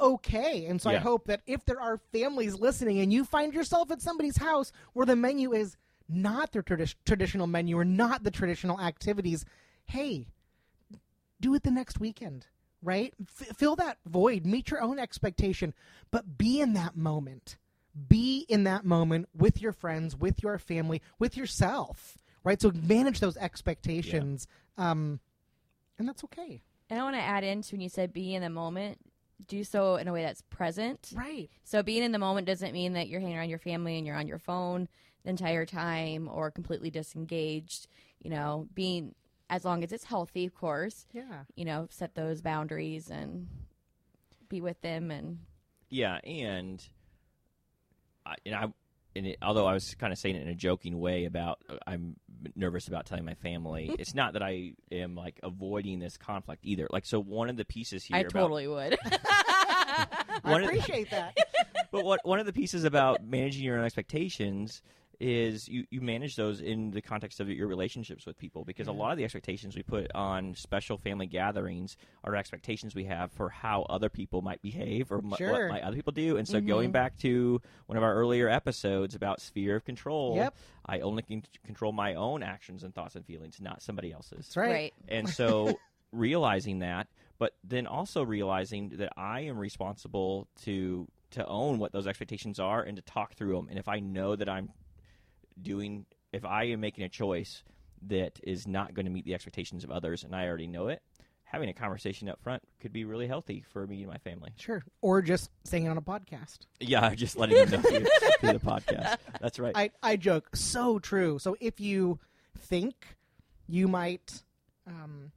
okay. 0.00 0.66
And 0.66 0.80
so 0.80 0.90
I 0.90 0.96
hope 0.96 1.26
that 1.28 1.40
if 1.46 1.64
there 1.64 1.80
are 1.80 2.00
families 2.12 2.54
listening 2.54 3.00
and 3.00 3.12
you 3.12 3.24
find 3.24 3.54
yourself 3.54 3.90
at 3.90 4.02
somebody's 4.02 4.36
house 4.36 4.72
where 4.92 5.06
the 5.06 5.16
menu 5.16 5.52
is 5.52 5.76
not 6.08 6.52
their 6.52 6.62
tradi- 6.62 6.94
traditional 7.06 7.46
menu 7.46 7.78
or 7.78 7.84
not 7.84 8.24
the 8.24 8.30
traditional 8.30 8.80
activities, 8.80 9.44
hey, 9.84 10.26
do 11.40 11.54
it 11.54 11.62
the 11.62 11.70
next 11.70 12.00
weekend. 12.00 12.46
Right, 12.82 13.14
F- 13.40 13.56
fill 13.56 13.76
that 13.76 13.98
void, 14.06 14.44
meet 14.44 14.70
your 14.70 14.82
own 14.82 14.98
expectation, 14.98 15.72
but 16.10 16.36
be 16.36 16.60
in 16.60 16.72
that 16.72 16.96
moment. 16.96 17.56
Be 18.08 18.44
in 18.48 18.64
that 18.64 18.84
moment 18.84 19.28
with 19.36 19.60
your 19.60 19.72
friends, 19.72 20.16
with 20.16 20.42
your 20.42 20.58
family, 20.58 21.00
with 21.18 21.36
yourself. 21.36 22.18
Right, 22.42 22.60
so 22.60 22.72
manage 22.74 23.20
those 23.20 23.36
expectations, 23.36 24.48
um, 24.76 25.20
and 25.98 26.08
that's 26.08 26.24
okay. 26.24 26.62
And 26.90 26.98
I 26.98 27.04
want 27.04 27.16
to 27.16 27.22
add 27.22 27.44
into 27.44 27.74
when 27.74 27.80
you 27.80 27.88
said 27.88 28.12
be 28.12 28.34
in 28.34 28.42
the 28.42 28.50
moment, 28.50 28.98
do 29.46 29.64
so 29.64 29.96
in 29.96 30.08
a 30.08 30.12
way 30.12 30.22
that's 30.22 30.42
present. 30.42 31.12
Right. 31.14 31.50
So 31.64 31.82
being 31.82 32.02
in 32.02 32.12
the 32.12 32.18
moment 32.18 32.46
doesn't 32.46 32.72
mean 32.72 32.94
that 32.94 33.08
you're 33.08 33.20
hanging 33.20 33.38
around 33.38 33.48
your 33.50 33.58
family 33.58 33.96
and 33.96 34.06
you're 34.06 34.16
on 34.16 34.26
your 34.26 34.38
phone 34.38 34.88
the 35.24 35.30
entire 35.30 35.64
time 35.64 36.28
or 36.28 36.50
completely 36.50 36.90
disengaged. 36.90 37.86
You 38.20 38.30
know, 38.30 38.68
being 38.74 39.14
as 39.52 39.66
long 39.66 39.84
as 39.84 39.92
it's 39.92 40.04
healthy, 40.04 40.46
of 40.46 40.54
course. 40.54 41.06
Yeah. 41.12 41.44
You 41.54 41.66
know, 41.66 41.86
set 41.90 42.14
those 42.14 42.40
boundaries 42.40 43.10
and 43.10 43.46
be 44.48 44.62
with 44.62 44.80
them 44.80 45.10
and 45.10 45.40
Yeah, 45.90 46.16
and 46.24 46.82
I, 48.24 48.34
and 48.46 48.54
I, 48.54 48.66
and 49.14 49.26
it, 49.26 49.38
although 49.42 49.66
I 49.66 49.74
was 49.74 49.94
kind 49.96 50.10
of 50.10 50.18
saying 50.18 50.36
it 50.36 50.42
in 50.42 50.48
a 50.48 50.54
joking 50.54 50.98
way 50.98 51.26
about 51.26 51.58
uh, 51.68 51.76
I'm 51.86 52.16
nervous 52.56 52.88
about 52.88 53.04
telling 53.04 53.26
my 53.26 53.34
family, 53.34 53.94
it's 53.98 54.14
not 54.14 54.32
that 54.32 54.42
I 54.42 54.72
am 54.90 55.14
like 55.14 55.38
avoiding 55.42 55.98
this 55.98 56.16
conflict 56.16 56.64
either. 56.64 56.86
Like, 56.90 57.04
so 57.04 57.20
one 57.20 57.50
of 57.50 57.56
the 57.58 57.66
pieces 57.66 58.04
here, 58.04 58.16
I 58.16 58.20
about, 58.20 58.32
totally 58.32 58.66
would. 58.68 58.96
I 59.04 60.38
One 60.44 60.62
of- 60.62 60.68
appreciate 60.70 61.10
that. 61.10 61.36
but 61.92 62.06
what 62.06 62.20
one 62.24 62.40
of 62.40 62.46
the 62.46 62.54
pieces 62.54 62.84
about 62.84 63.22
managing 63.22 63.64
your 63.64 63.78
own 63.78 63.84
expectations 63.84 64.80
is 65.22 65.68
you, 65.68 65.86
you 65.90 66.00
manage 66.00 66.34
those 66.36 66.60
in 66.60 66.90
the 66.90 67.00
context 67.00 67.38
of 67.40 67.48
your 67.48 67.68
relationships 67.68 68.26
with 68.26 68.36
people 68.36 68.64
because 68.64 68.88
a 68.88 68.92
lot 68.92 69.12
of 69.12 69.18
the 69.18 69.24
expectations 69.24 69.76
we 69.76 69.82
put 69.82 70.10
on 70.14 70.54
special 70.54 70.98
family 70.98 71.26
gatherings 71.26 71.96
are 72.24 72.34
expectations 72.34 72.94
we 72.94 73.04
have 73.04 73.30
for 73.32 73.48
how 73.48 73.82
other 73.88 74.08
people 74.08 74.42
might 74.42 74.60
behave 74.62 75.12
or 75.12 75.18
m- 75.18 75.30
what 75.30 75.40
might 75.40 75.82
other 75.82 75.94
people 75.94 76.12
do 76.12 76.36
and 76.36 76.48
so 76.48 76.60
going 76.60 76.88
mm-hmm. 76.88 76.92
back 76.92 77.16
to 77.16 77.60
one 77.86 77.96
of 77.96 78.02
our 78.02 78.14
earlier 78.14 78.48
episodes 78.48 79.14
about 79.14 79.40
sphere 79.40 79.76
of 79.76 79.84
control 79.84 80.34
Yep. 80.36 80.56
i 80.86 81.00
only 81.00 81.22
can 81.22 81.42
control 81.64 81.92
my 81.92 82.14
own 82.14 82.42
actions 82.42 82.82
and 82.82 82.92
thoughts 82.92 83.14
and 83.14 83.24
feelings 83.24 83.60
not 83.60 83.80
somebody 83.80 84.12
else's 84.12 84.46
That's 84.46 84.56
right. 84.56 84.70
right. 84.70 84.94
and 85.08 85.28
so 85.28 85.78
realizing 86.12 86.80
that, 86.80 87.08
but 87.38 87.54
then 87.64 87.86
also 87.86 88.22
realizing 88.22 88.90
that 88.96 89.12
I 89.16 89.40
am 89.40 89.58
responsible 89.58 90.46
to 90.64 91.08
to 91.32 91.46
own 91.46 91.78
what 91.78 91.92
those 91.92 92.06
expectations 92.06 92.60
are 92.60 92.82
and 92.82 92.96
to 92.96 93.02
talk 93.02 93.34
through 93.34 93.56
them. 93.56 93.68
And 93.70 93.78
if 93.78 93.88
I 93.88 94.00
know 94.00 94.36
that 94.36 94.50
I'm 94.50 94.68
doing, 95.60 96.06
if 96.32 96.44
I 96.44 96.64
am 96.64 96.80
making 96.80 97.04
a 97.04 97.08
choice 97.08 97.62
that 98.08 98.40
is 98.42 98.66
not 98.66 98.94
going 98.94 99.06
to 99.06 99.12
meet 99.12 99.24
the 99.24 99.34
expectations 99.34 99.84
of 99.84 99.90
others, 99.90 100.24
and 100.24 100.34
I 100.34 100.46
already 100.46 100.66
know 100.66 100.88
it, 100.88 101.02
having 101.44 101.68
a 101.68 101.74
conversation 101.74 102.28
up 102.28 102.40
front 102.42 102.62
could 102.80 102.92
be 102.92 103.04
really 103.04 103.26
healthy 103.26 103.64
for 103.72 103.86
me 103.86 104.02
and 104.02 104.10
my 104.10 104.18
family. 104.18 104.52
Sure. 104.56 104.82
Or 105.00 105.20
just 105.22 105.50
saying 105.64 105.84
it 105.84 105.88
on 105.88 105.98
a 105.98 106.02
podcast. 106.02 106.60
Yeah, 106.80 107.14
just 107.14 107.36
letting 107.36 107.56
them 107.56 107.82
know 107.82 107.88
through, 107.88 108.06
through 108.40 108.52
the 108.54 108.58
podcast. 108.58 109.18
That's 109.40 109.58
right. 109.58 109.72
I, 109.76 109.90
I 110.02 110.16
joke. 110.16 110.48
So 110.54 110.98
true. 110.98 111.38
So 111.38 111.56
if 111.60 111.80
you 111.80 112.18
think 112.58 112.94
you 113.68 113.88
might 113.88 114.42
um, 114.86 115.32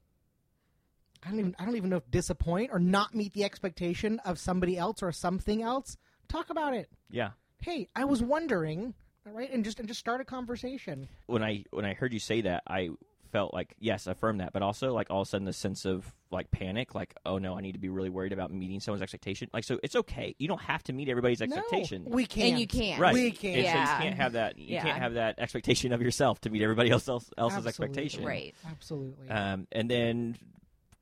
I 1.25 1.29
don't 1.29 1.39
even 1.39 1.55
I 1.57 1.65
don't 1.65 1.75
even 1.75 1.89
know 1.89 1.97
if 1.97 2.11
disappoint 2.11 2.69
or 2.71 2.79
not 2.79 3.15
meet 3.15 3.33
the 3.33 3.43
expectation 3.43 4.19
of 4.19 4.37
somebody 4.37 4.77
else 4.77 5.01
or 5.01 5.11
something 5.11 5.61
else, 5.61 5.97
talk 6.27 6.49
about 6.49 6.73
it. 6.73 6.89
Yeah. 7.09 7.31
Hey, 7.61 7.89
I 7.95 8.05
was 8.05 8.21
wondering, 8.21 8.93
right? 9.33 9.51
And 9.51 9.63
just 9.63 9.79
and 9.79 9.87
just 9.87 9.99
start 9.99 10.21
a 10.21 10.25
conversation. 10.25 11.07
When 11.27 11.43
I 11.43 11.63
when 11.71 11.85
I 11.85 11.93
heard 11.93 12.13
you 12.13 12.19
say 12.19 12.41
that, 12.41 12.63
I 12.67 12.89
felt 13.31 13.53
like 13.53 13.73
yes, 13.79 14.07
affirm 14.07 14.37
that, 14.37 14.53
but 14.53 14.61
also 14.61 14.93
like 14.93 15.07
all 15.09 15.21
of 15.21 15.27
a 15.27 15.29
sudden 15.29 15.45
the 15.45 15.53
sense 15.53 15.85
of 15.85 16.13
like 16.31 16.51
panic, 16.51 16.95
like 16.95 17.15
oh 17.25 17.37
no, 17.37 17.57
I 17.57 17.61
need 17.61 17.73
to 17.73 17.79
be 17.79 17.89
really 17.89 18.09
worried 18.09 18.31
about 18.33 18.51
meeting 18.51 18.79
someone's 18.79 19.01
expectation. 19.01 19.49
Like 19.53 19.63
so, 19.63 19.79
it's 19.83 19.95
okay. 19.95 20.35
You 20.37 20.47
don't 20.47 20.61
have 20.61 20.83
to 20.83 20.93
meet 20.93 21.09
everybody's 21.09 21.41
expectation. 21.41 22.05
No, 22.05 22.15
we 22.15 22.25
can't. 22.25 22.51
And 22.51 22.59
you 22.59 22.67
can't. 22.67 22.99
Right. 23.01 23.13
We 23.13 23.31
can't. 23.31 23.57
And 23.57 23.65
so 23.67 23.71
Yeah. 23.73 23.97
you 23.97 24.03
can't 24.03 24.15
have 24.15 24.33
that. 24.33 24.57
You 24.57 24.65
Yeah. 24.75 24.83
can't 24.83 24.99
have 24.99 25.13
that 25.15 25.39
expectation 25.39 25.91
of 25.91 26.01
yourself 26.01 26.39
to 26.41 26.49
meet 26.49 26.61
everybody 26.61 26.89
else, 26.91 27.07
else 27.09 27.29
else's 27.37 27.65
Absolutely. 27.65 27.69
expectation. 27.69 28.25
Right. 28.25 28.55
Absolutely. 28.69 29.29
Um, 29.29 29.67
and 29.71 29.89
then, 29.89 30.37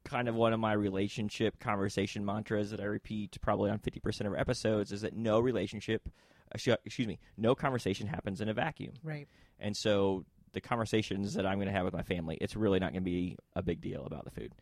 kind 0.06 0.28
of 0.28 0.36
one 0.36 0.52
of 0.54 0.60
my 0.60 0.74
relationship 0.74 1.60
conversation 1.60 2.26
mantras 2.26 2.72
that 2.72 2.82
I 2.82 2.86
repeat 2.86 3.38
probably 3.42 3.70
on 3.72 3.80
fifty 3.80 4.00
percent 4.00 4.28
of 4.28 4.34
our 4.34 4.40
episodes 4.40 4.92
is 4.92 5.02
that 5.02 5.16
no 5.16 5.40
relationship, 5.40 6.02
sh- 6.06 6.10
excuse 6.54 7.08
me, 7.08 7.20
no 7.38 7.56
conversation 7.56 8.08
happens 8.08 8.42
in 8.42 8.50
a 8.50 8.54
vacuum. 8.54 8.94
right. 9.04 9.28
And 9.60 9.76
so 9.78 10.26
the 10.52 10.62
conversations 10.62 11.34
that 11.36 11.46
I'm 11.46 11.56
going 11.56 11.68
to 11.68 11.74
have 11.74 11.86
with 11.86 11.94
my 11.94 12.04
family, 12.04 12.38
it's 12.42 12.56
really 12.56 12.80
not 12.80 12.92
going 12.92 13.04
to 13.04 13.10
be 13.10 13.38
a 13.56 13.62
big 13.62 13.82
deal 13.82 14.06
about 14.06 14.26
the 14.26 14.32
food. 14.32 14.54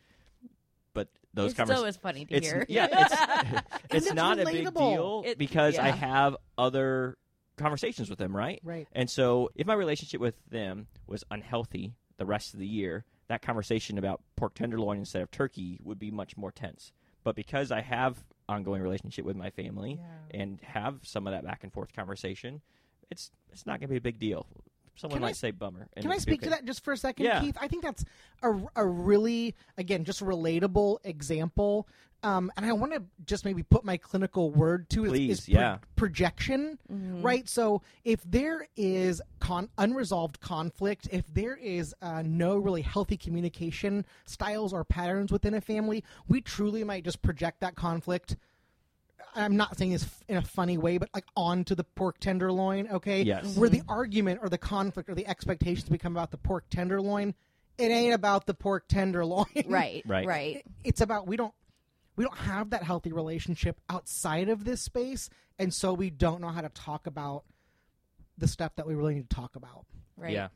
But 0.93 1.07
those 1.33 1.53
conversations. 1.53 1.79
still 1.79 1.85
is 1.89 1.97
funny 1.97 2.25
to 2.25 2.33
it's 2.35 2.47
hear. 2.47 2.65
yeah, 2.67 2.87
it's 2.91 3.61
it's 3.89 4.05
it's 4.07 4.13
not 4.13 4.39
a 4.39 4.45
big 4.45 4.73
deal 4.73 5.23
It- 5.25 5.37
because 5.37 5.77
I 5.77 5.89
have 5.89 6.35
other 6.57 7.17
conversations 7.57 8.09
with 8.09 8.19
them, 8.19 8.35
right? 8.35 8.59
Right. 8.63 8.87
And 8.91 9.09
so 9.09 9.49
if 9.55 9.67
my 9.67 9.73
relationship 9.73 10.19
with 10.19 10.35
them 10.49 10.87
was 11.07 11.23
unhealthy 11.31 11.93
the 12.17 12.25
rest 12.25 12.53
of 12.53 12.59
the 12.59 12.67
year, 12.67 13.05
that 13.27 13.41
conversation 13.41 13.97
about 13.97 14.21
pork 14.35 14.53
tenderloin 14.53 14.99
instead 14.99 15.21
of 15.21 15.31
turkey 15.31 15.79
would 15.83 15.99
be 15.99 16.11
much 16.11 16.35
more 16.37 16.51
tense. 16.51 16.91
But 17.23 17.35
because 17.35 17.71
I 17.71 17.81
have 17.81 18.23
ongoing 18.51 18.81
relationship 18.81 19.25
with 19.25 19.35
my 19.35 19.49
family 19.49 19.99
Yeah. 19.99 20.39
and 20.39 20.59
have 20.61 20.99
some 21.03 21.25
of 21.27 21.33
that 21.33 21.43
back 21.43 21.63
and 21.63 21.71
forth 21.73 21.93
conversation, 21.93 22.61
it's 23.09 23.31
it's 23.51 23.65
not 23.65 23.79
going 23.79 23.87
to 23.89 23.93
be 23.93 23.97
a 23.97 24.01
big 24.01 24.19
deal. 24.19 24.45
Someone 24.95 25.17
Can 25.17 25.23
I- 25.23 25.27
might 25.29 25.35
say 25.35 25.51
bummer. 25.51 25.87
Can 25.97 26.11
I 26.11 26.15
it'd 26.15 26.25
be 26.25 26.31
speak 26.31 26.41
to 26.41 26.49
that 26.51 26.65
just 26.65 26.83
for 26.83 26.91
a 26.93 26.97
second, 26.97 27.25
Yeah. 27.25 27.41
Keith? 27.41 27.57
I 27.59 27.67
think 27.67 27.83
that's 27.83 28.03
a, 28.43 28.51
a 28.75 28.85
really, 28.85 29.55
again, 29.77 30.03
just 30.03 30.21
relatable 30.21 30.97
example. 31.03 31.87
Um, 32.23 32.51
and 32.55 32.63
I 32.67 32.71
want 32.73 32.93
to 32.93 33.01
just 33.25 33.45
maybe 33.45 33.63
put 33.63 33.83
my 33.83 33.97
clinical 33.97 34.51
word 34.51 34.87
to 34.91 35.05
it. 35.05 35.09
Please, 35.09 35.39
is 35.39 35.45
pro- 35.45 35.59
yeah. 35.59 35.77
projection, 35.95 36.77
Mhm. 36.91 37.23
right? 37.23 37.49
So 37.49 37.81
if 38.03 38.21
there 38.25 38.67
is 38.77 39.23
con- 39.39 39.69
unresolved 39.79 40.39
conflict, 40.39 41.07
if 41.11 41.25
there 41.33 41.55
is 41.55 41.95
uh, 42.03 42.21
no 42.23 42.57
really 42.57 42.83
healthy 42.83 43.17
communication 43.17 44.05
styles 44.25 44.71
or 44.71 44.83
patterns 44.83 45.31
within 45.31 45.55
a 45.55 45.61
family, 45.61 46.03
we 46.27 46.41
truly 46.41 46.83
might 46.83 47.03
just 47.03 47.23
project 47.23 47.59
that 47.61 47.73
conflict. 47.75 48.35
I'm 49.35 49.57
not 49.57 49.77
saying 49.77 49.91
this 49.91 50.07
in 50.27 50.37
a 50.37 50.41
funny 50.41 50.77
way, 50.77 50.97
but 50.97 51.09
like 51.13 51.25
onto 51.35 51.75
the 51.75 51.83
pork 51.83 52.19
tenderloin, 52.19 52.87
okay? 52.91 53.23
Yes. 53.23 53.55
Where 53.55 53.69
the 53.69 53.81
argument 53.87 54.39
or 54.41 54.49
the 54.49 54.57
conflict 54.57 55.09
or 55.09 55.15
the 55.15 55.27
expectations 55.27 55.89
become 55.89 56.15
about 56.15 56.31
the 56.31 56.37
pork 56.37 56.65
tenderloin, 56.69 57.33
it 57.77 57.91
ain't 57.91 58.13
about 58.13 58.45
the 58.45 58.53
pork 58.53 58.87
tenderloin. 58.87 59.45
Right. 59.65 60.03
Right. 60.05 60.25
Right. 60.27 60.65
It's 60.83 61.01
about 61.01 61.27
we 61.27 61.37
don't 61.37 61.53
we 62.15 62.23
don't 62.23 62.37
have 62.37 62.71
that 62.71 62.83
healthy 62.83 63.13
relationship 63.13 63.79
outside 63.89 64.49
of 64.49 64.65
this 64.65 64.81
space, 64.81 65.29
and 65.57 65.73
so 65.73 65.93
we 65.93 66.09
don't 66.09 66.41
know 66.41 66.49
how 66.49 66.61
to 66.61 66.69
talk 66.69 67.07
about 67.07 67.43
the 68.37 68.47
stuff 68.47 68.75
that 68.75 68.85
we 68.87 68.95
really 68.95 69.15
need 69.15 69.29
to 69.29 69.35
talk 69.35 69.55
about. 69.55 69.85
Right. 70.17 70.33
Yeah, 70.33 70.49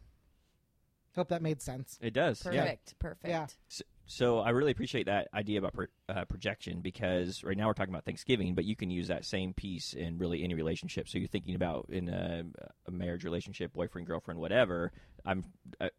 Hope 1.15 1.29
that 1.29 1.41
made 1.41 1.61
sense. 1.61 1.97
it 2.01 2.13
does. 2.13 2.45
Yeah. 2.45 2.61
Perfect. 2.61 2.99
Perfect. 2.99 3.27
Yeah. 3.27 3.47
So, 3.69 3.83
so 4.05 4.39
I 4.39 4.49
really 4.51 4.71
appreciate 4.71 5.07
that 5.07 5.27
idea 5.33 5.59
about 5.59 5.73
pro- 5.73 5.85
uh, 6.09 6.25
projection 6.25 6.81
because 6.81 7.43
right 7.43 7.57
now 7.57 7.67
we're 7.67 7.73
talking 7.73 7.93
about 7.93 8.05
Thanksgiving, 8.05 8.53
but 8.55 8.65
you 8.65 8.75
can 8.75 8.89
use 8.89 9.07
that 9.07 9.25
same 9.25 9.53
piece 9.53 9.93
in 9.93 10.17
really 10.17 10.43
any 10.43 10.53
relationship. 10.53 11.07
So 11.09 11.17
you're 11.17 11.27
thinking 11.27 11.55
about 11.55 11.87
in 11.89 12.09
a, 12.09 12.43
a 12.87 12.91
marriage 12.91 13.23
relationship, 13.23 13.73
boyfriend, 13.73 14.07
girlfriend, 14.07 14.39
whatever. 14.39 14.91
I'm 15.25 15.43
uh, 15.81 15.89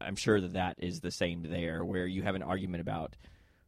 I'm 0.00 0.16
sure 0.16 0.40
that 0.40 0.52
that 0.54 0.76
is 0.78 1.00
the 1.00 1.10
same 1.10 1.42
there, 1.48 1.84
where 1.84 2.06
you 2.06 2.22
have 2.22 2.34
an 2.34 2.42
argument 2.42 2.80
about 2.82 3.16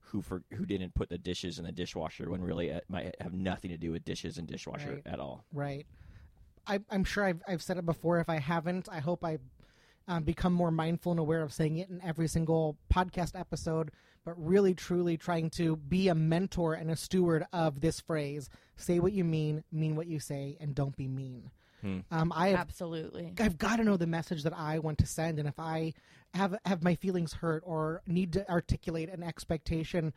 who 0.01 0.21
for 0.23 0.43
who 0.53 0.67
didn't 0.67 0.95
put 0.95 1.09
the 1.09 1.19
dishes 1.19 1.59
in 1.59 1.65
the 1.65 1.73
dishwasher 1.73 2.31
when 2.31 2.43
really 2.43 2.69
it 2.69 2.85
might 2.89 3.15
have 3.21 3.33
nothing 3.33 3.71
to 3.71 3.77
do 3.79 3.91
with 3.93 4.05
dishes 4.05 4.37
and 4.39 4.47
dishwasher 4.47 4.95
Right. 5.05 5.07
at 5.07 5.19
all. 5.21 5.45
Right. 5.53 5.87
I, 6.67 6.81
I'm 6.91 7.05
sure 7.05 7.25
I've, 7.25 7.43
I've 7.47 7.63
said 7.63 7.77
it 7.79 7.87
before. 7.87 8.19
If 8.19 8.29
I 8.29 8.39
haven't, 8.41 8.89
I 8.91 8.99
hope 9.01 9.25
I 9.25 9.39
um, 10.09 10.23
become 10.25 10.53
more 10.53 10.71
mindful 10.71 11.13
and 11.13 11.21
aware 11.21 11.43
of 11.43 11.53
saying 11.53 11.79
it 11.79 11.89
in 11.89 12.01
every 12.03 12.29
single 12.29 12.77
podcast 12.93 13.39
episode. 13.39 13.91
But 14.25 14.35
really, 14.37 14.75
truly 14.75 15.17
trying 15.17 15.51
to 15.51 15.77
be 15.77 16.09
a 16.09 16.15
mentor 16.15 16.75
and 16.75 16.91
a 16.91 16.97
steward 16.97 17.47
of 17.53 17.81
this 17.81 18.01
phrase: 18.01 18.49
"Say 18.77 18.99
what 18.99 19.13
you 19.13 19.25
mean, 19.25 19.63
mean 19.71 19.95
what 19.97 20.09
you 20.09 20.19
say, 20.19 20.57
and 20.61 20.75
don't 20.75 20.97
be 20.97 21.07
mean." 21.07 21.51
Hmm. 21.81 21.99
Um, 22.11 22.33
I 22.35 22.49
have 22.49 22.61
Absolutely. 22.61 23.33
I've 23.39 23.59
got 23.59 23.77
to 23.77 23.85
know 23.85 23.97
the 23.97 24.07
message 24.07 24.43
that 24.43 24.57
I 24.57 24.79
want 24.79 24.99
to 24.99 25.07
send, 25.07 25.39
and 25.39 25.49
if 25.49 25.61
I 25.61 25.93
have 26.35 26.57
have 26.65 26.83
my 26.83 26.95
feelings 26.97 27.35
hurt 27.35 27.63
or 27.65 28.03
need 28.07 28.33
to 28.33 28.49
articulate 28.51 29.11
an 29.11 29.23
expectation, 29.23 30.13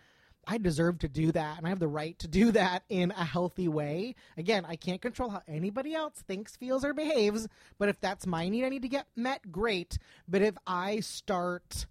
I 0.49 0.57
deserve 0.57 0.97
to 0.99 1.07
do 1.07 1.31
that, 1.33 1.59
and 1.59 1.67
I 1.67 1.69
have 1.69 1.79
the 1.79 1.87
right 1.87 2.17
to 2.19 2.27
do 2.27 2.51
that 2.53 2.83
in 2.89 3.11
a 3.11 3.23
healthy 3.23 3.67
way. 3.67 4.15
Again, 4.35 4.65
I 4.67 4.77
can't 4.77 4.99
control 4.99 5.29
how 5.29 5.43
anybody 5.47 5.93
else 5.93 6.23
thinks, 6.27 6.55
feels, 6.55 6.83
or 6.83 6.91
behaves, 6.91 7.47
but 7.77 7.87
if 7.87 8.01
that's 8.01 8.25
my 8.25 8.49
need, 8.49 8.65
I 8.65 8.69
need 8.69 8.81
to 8.81 8.87
get 8.87 9.05
met. 9.15 9.51
Great, 9.51 9.99
but 10.27 10.41
if 10.41 10.55
I 10.65 11.01
start 11.01 11.85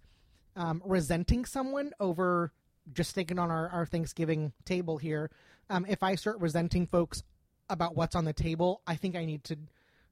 um, 0.57 0.81
resenting 0.85 1.45
someone 1.45 1.93
over 2.01 2.51
just 2.91 3.15
thinking 3.15 3.39
on 3.39 3.49
our, 3.49 3.69
our 3.69 3.85
Thanksgiving 3.85 4.51
table 4.65 4.97
here, 4.97 5.31
um, 5.69 5.85
if 5.87 6.03
I 6.03 6.15
start 6.15 6.41
resenting 6.41 6.85
folks 6.85 7.23
about 7.69 7.95
what's 7.95 8.15
on 8.15 8.25
the 8.25 8.33
table, 8.33 8.81
I 8.85 8.95
think 8.95 9.15
I 9.15 9.23
need 9.23 9.45
to 9.45 9.57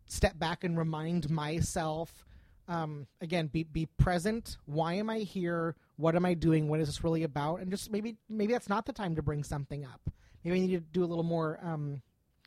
step 0.06 0.40
back 0.40 0.64
and 0.64 0.78
remind 0.78 1.30
myself 1.30 2.24
um, 2.70 3.08
again 3.22 3.48
be 3.48 3.64
be 3.64 3.86
present 3.86 4.58
why 4.66 4.94
am 4.94 5.10
i 5.10 5.20
here 5.20 5.76
what 5.98 6.16
am 6.16 6.26
i 6.26 6.34
doing 6.34 6.68
what 6.68 6.80
is 6.80 6.88
this 6.88 7.04
really 7.04 7.24
about 7.24 7.60
and 7.60 7.70
just 7.70 7.92
maybe 7.92 8.16
maybe 8.30 8.54
that's 8.54 8.70
not 8.70 8.86
the 8.86 8.94
time 8.94 9.16
to 9.16 9.22
bring 9.22 9.44
something 9.44 9.84
up 9.86 10.10
maybe 10.44 10.58
i 10.58 10.60
need 10.66 10.74
to 10.74 10.80
do 10.80 11.04
a 11.04 11.06
little 11.06 11.24
more 11.24 11.60
um, 11.62 12.02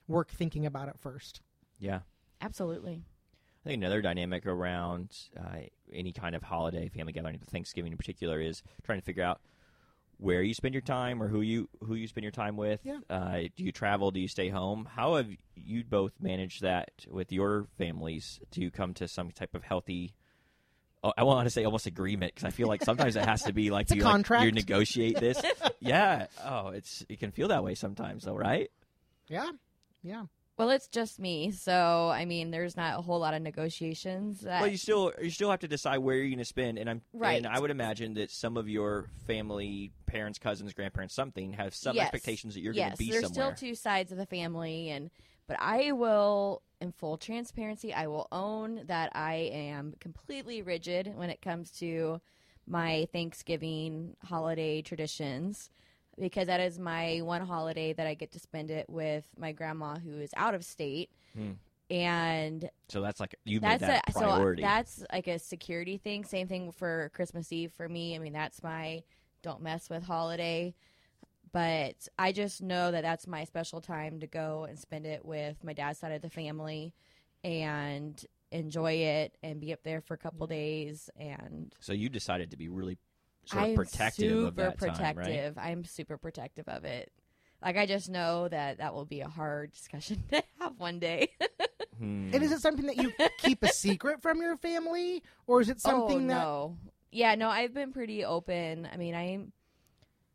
work 0.08 0.30
thinking 0.30 0.66
about 0.66 0.88
it 0.88 0.98
first 0.98 1.40
Yeah. 1.78 2.00
Absolutely. 2.40 3.02
I 3.64 3.68
think 3.68 3.82
another 3.82 4.00
dynamic 4.00 4.46
around 4.46 5.14
uh, 5.38 5.58
any 5.92 6.12
kind 6.12 6.34
of 6.34 6.42
holiday, 6.42 6.88
family 6.88 7.12
gathering, 7.12 7.38
Thanksgiving 7.50 7.92
in 7.92 7.98
particular, 7.98 8.40
is 8.40 8.62
trying 8.82 8.98
to 8.98 9.04
figure 9.04 9.22
out 9.22 9.42
where 10.16 10.40
you 10.42 10.54
spend 10.54 10.74
your 10.74 10.80
time 10.80 11.22
or 11.22 11.28
who 11.28 11.42
you 11.42 11.68
who 11.84 11.94
you 11.94 12.06
spend 12.08 12.22
your 12.24 12.30
time 12.32 12.56
with. 12.56 12.80
Yeah. 12.82 13.00
Uh, 13.10 13.40
do 13.56 13.62
you 13.64 13.72
travel? 13.72 14.10
Do 14.10 14.20
you 14.20 14.28
stay 14.28 14.48
home? 14.48 14.88
How 14.90 15.16
have 15.16 15.28
you 15.54 15.84
both 15.84 16.12
managed 16.20 16.62
that 16.62 16.90
with 17.10 17.30
your 17.30 17.66
families 17.76 18.40
to 18.52 18.70
come 18.70 18.94
to 18.94 19.06
some 19.06 19.30
type 19.30 19.54
of 19.54 19.64
healthy? 19.64 20.14
Oh, 21.02 21.12
I 21.16 21.22
want 21.22 21.46
to 21.46 21.50
say 21.50 21.64
almost 21.64 21.86
agreement 21.86 22.34
because 22.34 22.44
I 22.46 22.50
feel 22.50 22.68
like 22.68 22.82
sometimes 22.82 23.16
it 23.16 23.24
has 23.24 23.42
to 23.44 23.52
be 23.54 23.70
like 23.70 23.84
It's 23.84 23.92
a 23.92 23.96
you 23.96 24.02
like, 24.02 24.12
contract. 24.12 24.44
you 24.44 24.52
negotiate 24.52 25.18
this. 25.18 25.40
yeah. 25.80 26.26
Oh, 26.44 26.68
it's 26.68 27.04
it 27.08 27.18
can 27.20 27.30
feel 27.30 27.48
that 27.48 27.64
way 27.64 27.74
sometimes, 27.74 28.24
though, 28.24 28.36
right? 28.36 28.70
yeah 29.28 29.50
yeah 30.02 30.24
Well, 30.58 30.70
it's 30.70 30.88
just 30.88 31.18
me, 31.20 31.52
so 31.52 32.10
I 32.12 32.24
mean, 32.26 32.50
there's 32.50 32.76
not 32.76 32.98
a 32.98 33.02
whole 33.02 33.18
lot 33.18 33.32
of 33.32 33.40
negotiations. 33.40 34.40
That, 34.40 34.60
Well, 34.60 34.68
you 34.70 34.76
still 34.76 35.12
you 35.22 35.30
still 35.30 35.50
have 35.50 35.60
to 35.60 35.68
decide 35.68 35.98
where 35.98 36.16
you're 36.16 36.26
going 36.28 36.38
to 36.38 36.44
spend, 36.44 36.78
and 36.78 36.90
I'm 36.90 37.00
Right. 37.14 37.38
And 37.38 37.46
I 37.46 37.58
would 37.58 37.70
imagine 37.70 38.14
that 38.14 38.30
some 38.30 38.56
of 38.58 38.68
your 38.68 39.08
family, 39.26 39.92
parents, 40.06 40.38
cousins, 40.38 40.74
grandparents, 40.74 41.14
something 41.14 41.54
have 41.54 41.74
some 41.74 41.96
Yes. 41.96 42.06
expectations 42.12 42.54
that 42.54 42.60
you're 42.60 42.74
yes, 42.74 42.84
going 42.84 42.92
to 42.92 42.98
be 42.98 43.10
there's 43.10 43.24
somewhere. 43.24 43.56
still 43.56 43.68
two 43.70 43.74
sides 43.74 44.12
of 44.12 44.18
the 44.18 44.26
family, 44.26 44.90
and 44.90 45.10
but 45.50 45.58
I 45.60 45.90
will, 45.90 46.62
in 46.80 46.92
full 46.92 47.16
transparency, 47.16 47.92
I 47.92 48.06
will 48.06 48.28
own 48.30 48.82
that 48.86 49.10
I 49.16 49.50
am 49.52 49.94
completely 49.98 50.62
rigid 50.62 51.12
when 51.16 51.28
it 51.28 51.42
comes 51.42 51.72
to 51.80 52.20
my 52.68 53.08
Thanksgiving 53.12 54.14
holiday 54.24 54.80
traditions. 54.80 55.70
Because 56.16 56.46
that 56.46 56.60
is 56.60 56.78
my 56.78 57.18
one 57.24 57.44
holiday 57.44 57.92
that 57.94 58.06
I 58.06 58.14
get 58.14 58.30
to 58.32 58.38
spend 58.38 58.70
it 58.70 58.88
with 58.88 59.26
my 59.36 59.50
grandma, 59.50 59.96
who 59.98 60.18
is 60.20 60.30
out 60.36 60.54
of 60.54 60.64
state, 60.64 61.10
Hmm. 61.34 61.52
and 61.90 62.70
so 62.88 63.00
that's 63.00 63.18
like 63.18 63.34
you 63.44 63.60
made 63.60 63.80
that's 63.80 63.82
that 63.82 64.04
a, 64.08 64.12
priority. 64.12 64.62
so 64.62 64.68
that's 64.68 65.04
like 65.12 65.26
a 65.26 65.38
security 65.40 65.96
thing. 65.96 66.24
Same 66.24 66.46
thing 66.46 66.70
for 66.70 67.10
Christmas 67.14 67.50
Eve 67.52 67.72
for 67.72 67.88
me. 67.88 68.14
I 68.14 68.18
mean, 68.20 68.32
that's 68.32 68.62
my 68.62 69.02
don't 69.42 69.62
mess 69.62 69.90
with 69.90 70.04
holiday. 70.04 70.74
But 71.52 72.08
I 72.18 72.32
just 72.32 72.62
know 72.62 72.92
that 72.92 73.02
that's 73.02 73.26
my 73.26 73.44
special 73.44 73.80
time 73.80 74.20
to 74.20 74.26
go 74.26 74.66
and 74.68 74.78
spend 74.78 75.06
it 75.06 75.24
with 75.24 75.62
my 75.64 75.72
dad's 75.72 75.98
side 75.98 76.12
of 76.12 76.22
the 76.22 76.30
family 76.30 76.94
and 77.42 78.24
enjoy 78.52 78.92
it 78.92 79.36
and 79.42 79.60
be 79.60 79.72
up 79.72 79.82
there 79.82 80.00
for 80.00 80.14
a 80.14 80.18
couple 80.18 80.46
days 80.46 81.08
and 81.16 81.72
so 81.78 81.92
you 81.92 82.08
decided 82.08 82.50
to 82.50 82.56
be 82.56 82.68
really 82.68 82.98
sort 83.44 83.62
of 83.62 83.70
I'm 83.70 83.76
protective 83.76 84.30
super 84.30 84.48
of 84.48 84.56
that 84.56 84.76
protective. 84.76 85.54
time, 85.54 85.54
right? 85.56 85.70
I'm 85.70 85.84
super 85.84 86.18
protective 86.18 86.68
of 86.68 86.84
it. 86.84 87.12
like 87.62 87.76
I 87.76 87.86
just 87.86 88.08
know 88.08 88.48
that 88.48 88.78
that 88.78 88.94
will 88.94 89.04
be 89.04 89.20
a 89.20 89.28
hard 89.28 89.72
discussion 89.72 90.22
to 90.30 90.42
have 90.60 90.72
one 90.78 90.98
day. 90.98 91.30
Hmm. 91.98 92.30
And 92.32 92.42
is 92.42 92.52
it 92.52 92.60
something 92.60 92.86
that 92.86 92.96
you 92.96 93.12
keep 93.38 93.62
a 93.62 93.68
secret 93.68 94.22
from 94.22 94.40
your 94.40 94.56
family, 94.56 95.22
or 95.46 95.60
is 95.60 95.68
it 95.68 95.80
something 95.80 96.16
oh, 96.16 96.20
that? 96.20 96.26
no. 96.26 96.76
Yeah, 97.12 97.34
no, 97.34 97.48
I've 97.48 97.74
been 97.74 97.92
pretty 97.92 98.24
open. 98.24 98.88
I 98.90 98.96
mean, 98.96 99.14
I'm 99.14 99.52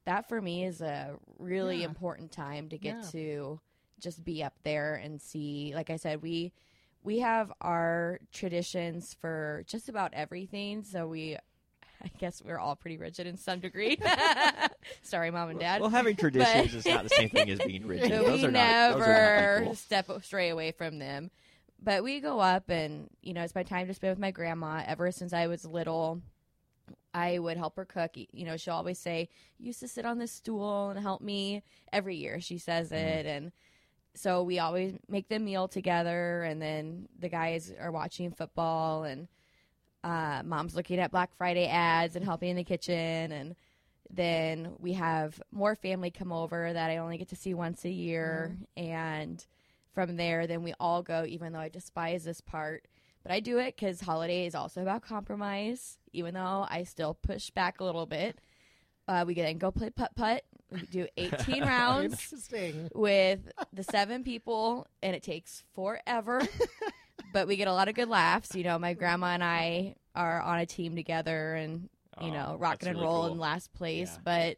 that 0.06 0.28
for 0.30 0.42
me 0.42 0.64
is 0.66 0.82
a 0.82 1.16
really 1.40 1.82
Yeah. 1.82 1.88
important 1.88 2.32
time 2.32 2.70
to 2.70 2.78
get 2.78 2.96
Yeah. 3.04 3.10
to 3.12 3.60
just 4.00 4.24
be 4.24 4.44
up 4.44 4.54
there 4.64 4.96
and 4.96 5.22
see. 5.22 5.74
Like 5.76 5.90
I 5.90 5.96
said, 5.98 6.22
we 6.22 6.54
we 7.04 7.20
have 7.20 7.52
our 7.62 8.20
traditions 8.32 9.14
for 9.14 9.64
just 9.68 9.90
about 9.90 10.14
everything. 10.16 10.84
So 10.84 11.08
we, 11.08 11.36
I 12.04 12.08
guess, 12.18 12.42
we're 12.44 12.58
all 12.58 12.76
pretty 12.76 12.98
rigid 12.98 13.28
in 13.28 13.38
some 13.38 13.60
degree. 13.60 14.00
Sorry, 15.04 15.30
mom 15.30 15.50
and 15.50 15.60
dad. 15.60 15.82
Well, 15.82 15.92
having 15.92 16.16
traditions 16.18 16.74
is 16.74 16.88
not 16.88 17.04
the 17.04 17.10
same 17.10 17.30
thing 17.30 17.50
as 17.52 17.60
being 17.60 17.86
rigid. 17.86 18.10
So 18.10 18.24
those 18.24 18.42
we 18.42 18.48
are 18.48 18.52
not, 18.52 18.94
those 18.94 19.08
are 19.08 19.14
not 19.14 19.36
never 19.62 19.76
step 19.76 20.10
stray 20.24 20.50
away 20.50 20.72
from 20.72 20.98
them. 21.00 21.30
But 21.82 22.04
we 22.04 22.20
go 22.22 22.40
up, 22.40 22.70
and 22.70 23.10
you 23.22 23.34
know, 23.34 23.44
it's 23.44 23.54
my 23.54 23.64
time 23.64 23.86
to 23.88 23.94
spend 23.94 24.12
with 24.12 24.20
my 24.20 24.32
grandma. 24.32 24.82
Ever 24.86 25.12
since 25.12 25.32
I 25.34 25.46
was 25.48 25.64
little, 25.66 26.22
I 27.14 27.40
would 27.40 27.58
help 27.58 27.76
her 27.78 27.86
cook. 27.86 28.12
You 28.16 28.46
know, 28.46 28.58
she'll 28.58 28.74
always 28.76 29.00
say, 29.00 29.30
"You 29.58 29.68
used 29.68 29.80
to 29.82 29.88
sit 29.88 30.06
on 30.06 30.18
this 30.20 30.32
stool 30.32 30.90
and 30.90 31.00
help 31.00 31.22
me." 31.22 31.64
Every 31.94 32.16
year, 32.16 32.40
she 32.42 32.58
says 32.58 32.92
Mm-hmm. 32.92 32.96
it, 32.96 33.26
and 33.26 33.52
so 34.14 34.44
we 34.44 34.60
always 34.60 34.96
make 35.10 35.28
the 35.30 35.40
meal 35.40 35.68
together. 35.68 36.44
And 36.44 36.62
then 36.62 37.08
the 37.20 37.30
guys 37.30 37.74
are 37.80 37.92
watching 37.92 38.32
football, 38.32 39.04
and 39.04 39.28
uh, 40.04 40.44
mom's 40.46 40.76
looking 40.76 41.00
at 41.00 41.12
Black 41.12 41.36
Friday 41.38 41.68
ads 41.68 42.16
and 42.16 42.24
helping 42.26 42.50
in 42.50 42.56
the 42.58 42.64
kitchen, 42.64 43.32
and 43.32 43.56
then 44.10 44.74
we 44.80 44.94
have 44.94 45.42
more 45.52 45.76
family 45.76 46.12
come 46.12 46.32
over 46.32 46.72
that 46.72 46.92
I 46.92 46.98
only 46.98 47.18
get 47.18 47.30
to 47.30 47.36
see 47.36 47.54
once 47.54 47.84
a 47.86 47.90
year. 47.90 48.56
And 48.78 49.44
from 49.94 50.16
there, 50.18 50.46
then 50.46 50.62
we 50.62 50.74
all 50.80 51.02
go, 51.02 51.26
even 51.26 51.54
though 51.54 51.60
I 51.60 51.70
despise 51.70 52.24
this 52.24 52.40
part. 52.42 52.86
But 53.26 53.32
I 53.34 53.40
do 53.40 53.58
it 53.58 53.76
because 53.76 54.02
holiday 54.02 54.46
is 54.46 54.54
also 54.54 54.84
about 54.84 55.02
compromise, 55.02 55.98
even 56.14 56.36
though 56.36 56.68
I 56.70 56.84
still 56.84 57.16
push 57.16 57.50
back 57.50 57.80
a 57.80 57.84
little 57.84 58.06
bit. 58.06 58.38
Uh, 59.08 59.24
we 59.26 59.34
then 59.34 59.58
go 59.58 59.72
play 59.72 59.90
putt 59.90 60.16
putt. 60.16 60.44
We 60.72 60.82
do 60.82 61.08
18 61.18 61.64
rounds 61.64 62.14
Interesting. 62.32 62.90
with 62.94 63.40
the 63.74 63.84
seven 63.84 64.24
people, 64.24 64.86
and 65.02 65.16
it 65.16 65.24
takes 65.24 65.64
forever. 65.74 66.40
but 67.34 67.48
we 67.48 67.56
get 67.56 67.68
a 67.68 67.74
lot 67.74 67.88
of 67.88 67.96
good 67.96 68.10
laughs. 68.10 68.54
You 68.54 68.64
know, 68.64 68.78
my 68.78 68.94
grandma 68.94 69.28
and 69.34 69.44
I 69.44 69.96
are 70.14 70.40
on 70.40 70.60
a 70.60 70.68
team 70.68 70.96
together, 70.96 71.56
and 71.56 71.90
you 72.22 72.28
Oh, 72.30 72.34
know, 72.34 72.56
rocking 72.60 72.90
and 72.90 72.98
really 72.98 73.08
roll 73.08 73.24
cool. 73.24 73.34
in 73.34 73.40
last 73.40 73.74
place. 73.74 74.12
Yeah. 74.14 74.22
But 74.24 74.58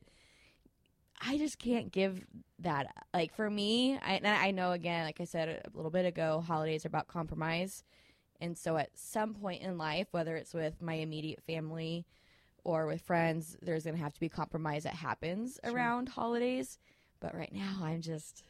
I 1.21 1.37
just 1.37 1.57
can't 1.57 1.89
give 1.89 2.25
that. 2.59 2.87
Like 3.13 3.33
for 3.33 3.49
me, 3.49 3.97
I, 3.97 4.15
and 4.15 4.27
I 4.27 4.51
know 4.51 4.73
again, 4.73 5.05
like 5.05 5.21
I 5.21 5.23
said 5.23 5.47
a 5.65 5.75
little 5.75 5.89
bit 5.91 6.05
ago, 6.05 6.43
holidays 6.45 6.85
are 6.85 6.89
about 6.89 7.07
compromise. 7.07 7.83
And 8.39 8.57
so 8.57 8.77
at 8.77 8.89
some 8.97 9.33
point 9.33 9.61
in 9.61 9.77
life, 9.77 10.07
whether 10.11 10.35
it's 10.35 10.53
with 10.53 10.81
my 10.81 10.93
immediate 10.95 11.41
family 11.43 12.05
or 12.63 12.85
with 12.85 13.01
friends, 13.01 13.57
there's 13.61 13.83
going 13.85 13.95
to 13.95 14.01
have 14.03 14.13
to 14.13 14.19
be 14.19 14.29
compromise 14.29 14.83
that 14.83 14.93
happens 14.93 15.59
Sure. 15.63 15.73
around 15.75 16.09
holidays. 16.09 16.77
But 17.19 17.33
right 17.35 17.51
now, 17.53 17.79
I'm 17.81 18.01
just 18.01 18.43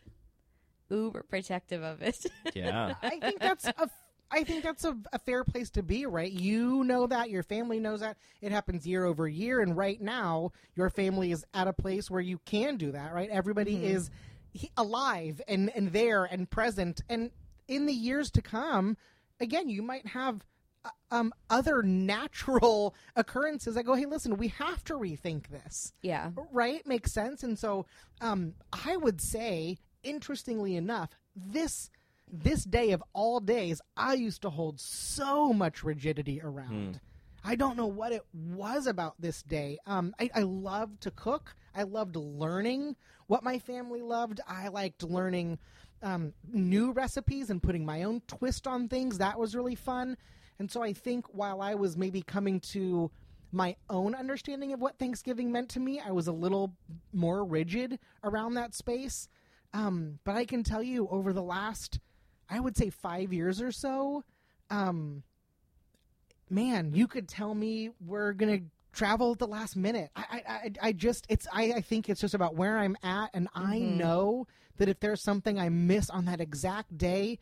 uber 0.90 1.24
protective 1.24 1.84
of 1.84 2.02
it. 2.02 2.26
Yeah. 2.56 2.96
I 3.02 3.20
think 3.20 3.40
that's 3.40 3.66
a. 3.66 3.90
I 4.30 4.44
think 4.44 4.62
that's 4.64 4.84
a, 4.84 4.98
a 5.14 5.20
fair 5.20 5.46
place 5.46 5.70
to 5.72 5.84
be, 5.84 6.06
right? 6.06 6.30
You 6.32 6.84
know 6.84 7.08
that 7.08 7.30
your 7.30 7.44
family 7.44 7.80
knows 7.80 8.02
that 8.02 8.18
it 8.42 8.52
happens 8.52 8.86
year 8.86 9.06
over 9.06 9.26
year, 9.28 9.62
and 9.62 9.78
right 9.78 10.02
now 10.02 10.52
your 10.76 10.90
family 10.90 11.32
is 11.32 11.46
at 11.54 11.68
a 11.68 11.72
place 11.74 12.12
where 12.12 12.20
you 12.20 12.40
can 12.40 12.76
do 12.76 12.92
that, 12.92 13.14
right? 13.14 13.30
Everybody 13.30 13.78
Mhm. 13.78 13.84
is 13.84 14.10
he- 14.52 14.72
alive 14.76 15.40
and 15.48 15.70
and 15.76 15.94
there 15.94 16.26
and 16.26 16.50
present, 16.50 17.02
and 17.08 17.32
in 17.70 17.86
the 17.86 17.94
years 17.94 18.30
to 18.32 18.42
come, 18.42 18.98
again, 19.40 19.70
you 19.70 19.82
might 19.82 20.08
have 20.08 20.44
uh, 20.86 20.90
um, 21.12 21.34
other 21.50 21.84
natural 21.84 22.96
occurrences 23.16 23.76
that 23.76 23.84
go, 23.84 23.94
"Hey, 23.96 24.06
listen, 24.06 24.38
we 24.38 24.50
have 24.50 24.84
to 24.86 24.94
rethink 24.94 25.48
this." 25.48 25.94
yeah. 26.02 26.32
right? 26.52 26.86
Makes 26.86 27.14
sense? 27.14 27.44
And 27.44 27.58
so 27.58 27.86
um 28.22 28.54
i 28.86 28.96
would 28.98 29.22
say 29.22 29.78
interestingly 30.04 30.76
enough 30.76 31.10
this 31.36 31.90
this 32.32 32.64
day 32.64 32.92
of 32.92 33.04
all 33.14 33.40
days 33.40 33.82
i 33.96 34.14
used 34.14 34.42
to 34.42 34.50
hold 34.50 34.80
so 34.80 35.54
much 35.54 35.84
rigidity 35.84 36.42
around. 36.42 37.00
I 37.44 37.56
don't 37.56 37.78
know 37.78 37.88
what 37.88 38.12
it 38.12 38.24
was 38.34 38.88
about 38.88 39.16
this 39.20 39.42
day. 39.44 39.78
Um 39.86 40.14
i, 40.20 40.30
I 40.36 40.42
loved 40.42 41.02
to 41.02 41.12
cook. 41.12 41.56
I 41.74 41.84
loved 41.84 42.16
learning 42.16 42.96
what 43.28 43.44
my 43.44 43.60
family 43.60 44.02
loved. 44.02 44.42
I 44.48 44.68
liked 44.68 45.04
learning 45.04 45.60
um, 46.04 46.34
new 46.52 46.92
recipes 46.92 47.50
and 47.50 47.62
putting 47.62 47.86
my 47.86 48.04
own 48.04 48.22
twist 48.28 48.68
on 48.68 48.88
things 48.88 49.18
that 49.18 49.38
was 49.40 49.56
really 49.56 49.76
fun 49.76 50.16
and 50.60 50.70
so 50.72 50.82
i 50.84 50.94
think 50.94 51.26
while 51.34 51.62
i 51.62 51.74
was 51.76 51.98
maybe 51.98 52.22
coming 52.22 52.60
to 52.60 53.10
my 53.52 53.76
own 53.90 54.14
understanding 54.14 54.74
of 54.74 54.82
what 54.82 55.00
Thanksgiving 55.00 55.54
meant 55.54 55.70
to 55.70 55.80
me, 55.80 56.02
I 56.06 56.12
was 56.12 56.28
a 56.28 56.34
little 56.34 56.76
more 57.14 57.46
rigid 57.46 57.98
around 58.22 58.56
that 58.56 58.76
space. 58.76 59.30
Um, 59.74 60.20
but 60.26 60.36
I 60.36 60.44
can 60.44 60.64
tell 60.64 60.84
you, 60.84 61.08
over 61.10 61.32
the 61.32 61.42
last, 61.42 62.02
I 62.50 62.60
would 62.60 62.76
say, 62.76 62.90
five 62.90 63.32
years 63.32 63.62
or 63.62 63.72
so, 63.72 64.26
um, 64.70 65.24
man, 66.50 66.92
you 66.94 67.08
could 67.08 67.28
tell 67.28 67.54
me 67.56 67.92
we're 68.06 68.34
gonna 68.34 68.60
travel 68.92 69.32
at 69.32 69.40
the 69.40 69.48
last 69.48 69.76
minute. 69.78 70.10
I, 70.16 70.24
I, 70.30 70.44
I, 70.52 70.72
I 70.82 70.92
just, 70.92 71.26
it's, 71.30 71.48
I, 71.52 71.72
I 71.78 71.82
think 71.82 72.10
it's 72.10 72.22
just 72.22 72.34
about 72.34 72.56
where 72.56 72.78
I'm 72.78 72.98
at, 73.02 73.30
and 73.34 73.48
I 73.56 73.78
Mhm. 73.78 73.98
know 73.98 74.48
that 74.78 74.90
if 74.90 75.00
there's 75.00 75.22
something 75.22 75.60
I 75.60 75.70
miss 75.70 76.10
on 76.10 76.26
that 76.26 76.42
exact 76.42 76.98
day, 76.98 77.40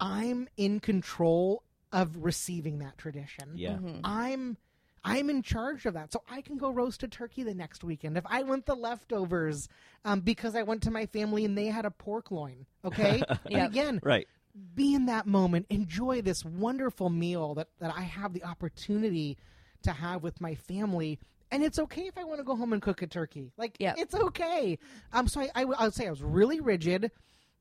I'm 0.00 0.48
in 0.56 0.80
control 0.80 1.62
of 1.92 2.16
receiving 2.16 2.78
that 2.78 2.96
tradition. 2.98 3.52
Yeah. 3.54 3.76
Mhm. 3.78 4.00
I'm 4.04 4.56
I'm 5.02 5.30
in 5.30 5.42
charge 5.42 5.86
of 5.86 5.94
that. 5.94 6.12
So 6.12 6.22
I 6.30 6.42
can 6.42 6.58
go 6.58 6.70
roast 6.70 7.02
a 7.02 7.08
turkey 7.08 7.42
the 7.42 7.54
next 7.54 7.82
weekend. 7.82 8.18
If 8.18 8.24
I 8.26 8.42
want 8.42 8.66
the 8.66 8.74
leftovers 8.76 9.66
um, 10.04 10.20
because 10.20 10.54
I 10.54 10.62
went 10.62 10.82
to 10.82 10.90
my 10.90 11.06
family 11.06 11.46
and 11.46 11.56
they 11.56 11.66
had 11.68 11.86
a 11.86 11.90
pork 11.90 12.30
loin, 12.30 12.66
okay? 12.84 13.22
And 13.46 13.64
again, 13.64 14.00
Right. 14.02 14.28
be 14.74 14.94
in 14.94 15.06
that 15.06 15.26
moment, 15.26 15.66
enjoy 15.70 16.20
this 16.20 16.44
wonderful 16.44 17.08
meal 17.08 17.54
that, 17.54 17.68
that 17.78 17.94
I 17.96 18.02
have 18.02 18.34
the 18.34 18.44
opportunity 18.44 19.38
to 19.84 19.92
have 19.92 20.22
with 20.22 20.38
my 20.38 20.54
family. 20.54 21.18
And 21.50 21.62
it's 21.64 21.78
okay 21.78 22.02
if 22.06 22.16
I 22.16 22.24
want 22.24 22.38
to 22.38 22.44
go 22.44 22.54
home 22.56 22.72
and 22.72 22.80
cook 22.80 23.02
a 23.02 23.06
turkey. 23.06 23.52
Like, 23.56 23.76
Yep. 23.80 23.96
it's 23.98 24.14
okay. 24.14 24.78
Um, 25.12 25.26
so 25.28 25.40
I, 25.40 25.50
I, 25.54 25.62
I 25.62 25.84
would 25.84 25.94
say 25.94 26.06
I 26.06 26.10
was 26.10 26.22
really 26.22 26.60
rigid. 26.60 27.10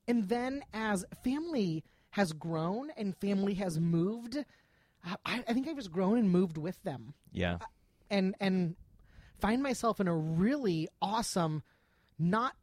And 0.08 0.28
then 0.30 0.64
as 0.74 1.06
family 1.24 1.84
has 2.12 2.34
grown 2.34 2.90
and 2.98 3.16
family 3.18 3.56
has 3.56 3.80
moved, 3.80 4.38
I, 5.04 5.44
I 5.48 5.54
think 5.54 5.68
I've 5.68 5.76
just 5.78 5.92
grown 5.92 6.18
and 6.18 6.30
moved 6.30 6.58
with 6.58 6.82
them 6.84 7.14
Yeah. 7.32 7.58
and 8.10 8.36
and 8.40 8.76
find 9.40 9.64
myself 9.64 10.00
in 10.02 10.08
a 10.08 10.16
really 10.16 10.90
awesome 11.02 11.64
not 12.18 12.54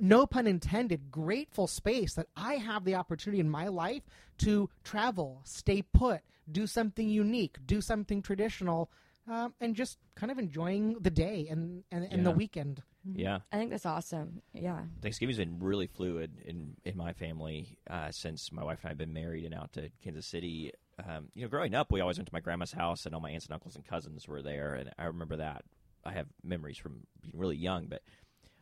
no 0.00 0.26
pun 0.26 0.46
intended 0.48 1.10
grateful 1.12 1.66
space 1.68 2.14
that 2.14 2.26
i 2.36 2.54
have 2.54 2.84
the 2.84 2.94
opportunity 2.96 3.38
in 3.38 3.48
my 3.48 3.68
life 3.68 4.02
to 4.38 4.68
travel 4.82 5.40
stay 5.44 5.82
put 5.82 6.22
do 6.50 6.66
something 6.66 7.08
unique 7.08 7.58
do 7.66 7.80
something 7.80 8.20
traditional 8.22 8.90
um, 9.28 9.54
and 9.60 9.74
just 9.74 9.98
kind 10.14 10.30
of 10.30 10.38
enjoying 10.38 10.96
the 11.00 11.10
day 11.10 11.46
and 11.50 11.84
and, 11.90 12.06
and 12.10 12.26
the 12.26 12.30
weekend 12.30 12.82
Yeah. 13.04 13.40
I 13.52 13.56
think 13.58 13.70
that's 13.70 13.86
awesome. 13.86 14.42
Yeah. 14.52 14.82
Thanksgiving's 15.02 15.38
been 15.38 15.58
really 15.60 15.86
fluid 15.86 16.40
in 16.44 16.76
in 16.84 16.96
my 16.96 17.12
family 17.12 17.78
uh, 17.88 18.10
since 18.10 18.52
my 18.52 18.64
wife 18.64 18.78
and 18.82 18.88
I 18.88 18.90
have 18.90 18.98
been 18.98 19.12
married 19.12 19.44
and 19.44 19.54
out 19.54 19.72
to 19.74 19.90
Kansas 20.02 20.26
City. 20.26 20.72
Um, 20.98 21.28
you 21.34 21.42
know, 21.42 21.48
growing 21.48 21.74
up, 21.74 21.90
we 21.90 22.00
always 22.00 22.18
went 22.18 22.28
to 22.28 22.34
my 22.34 22.40
grandma's 22.40 22.72
house, 22.72 23.04
and 23.04 23.14
all 23.14 23.20
my 23.20 23.30
aunts 23.30 23.46
and 23.46 23.54
uncles 23.54 23.74
and 23.74 23.84
cousins 23.84 24.28
were 24.28 24.42
there, 24.42 24.74
and 24.74 24.90
I 24.96 25.06
remember 25.06 25.36
that. 25.36 25.64
I 26.04 26.12
have 26.12 26.26
memories 26.42 26.78
from 26.78 27.06
being 27.20 27.36
really 27.36 27.56
young, 27.56 27.86
but 27.86 28.02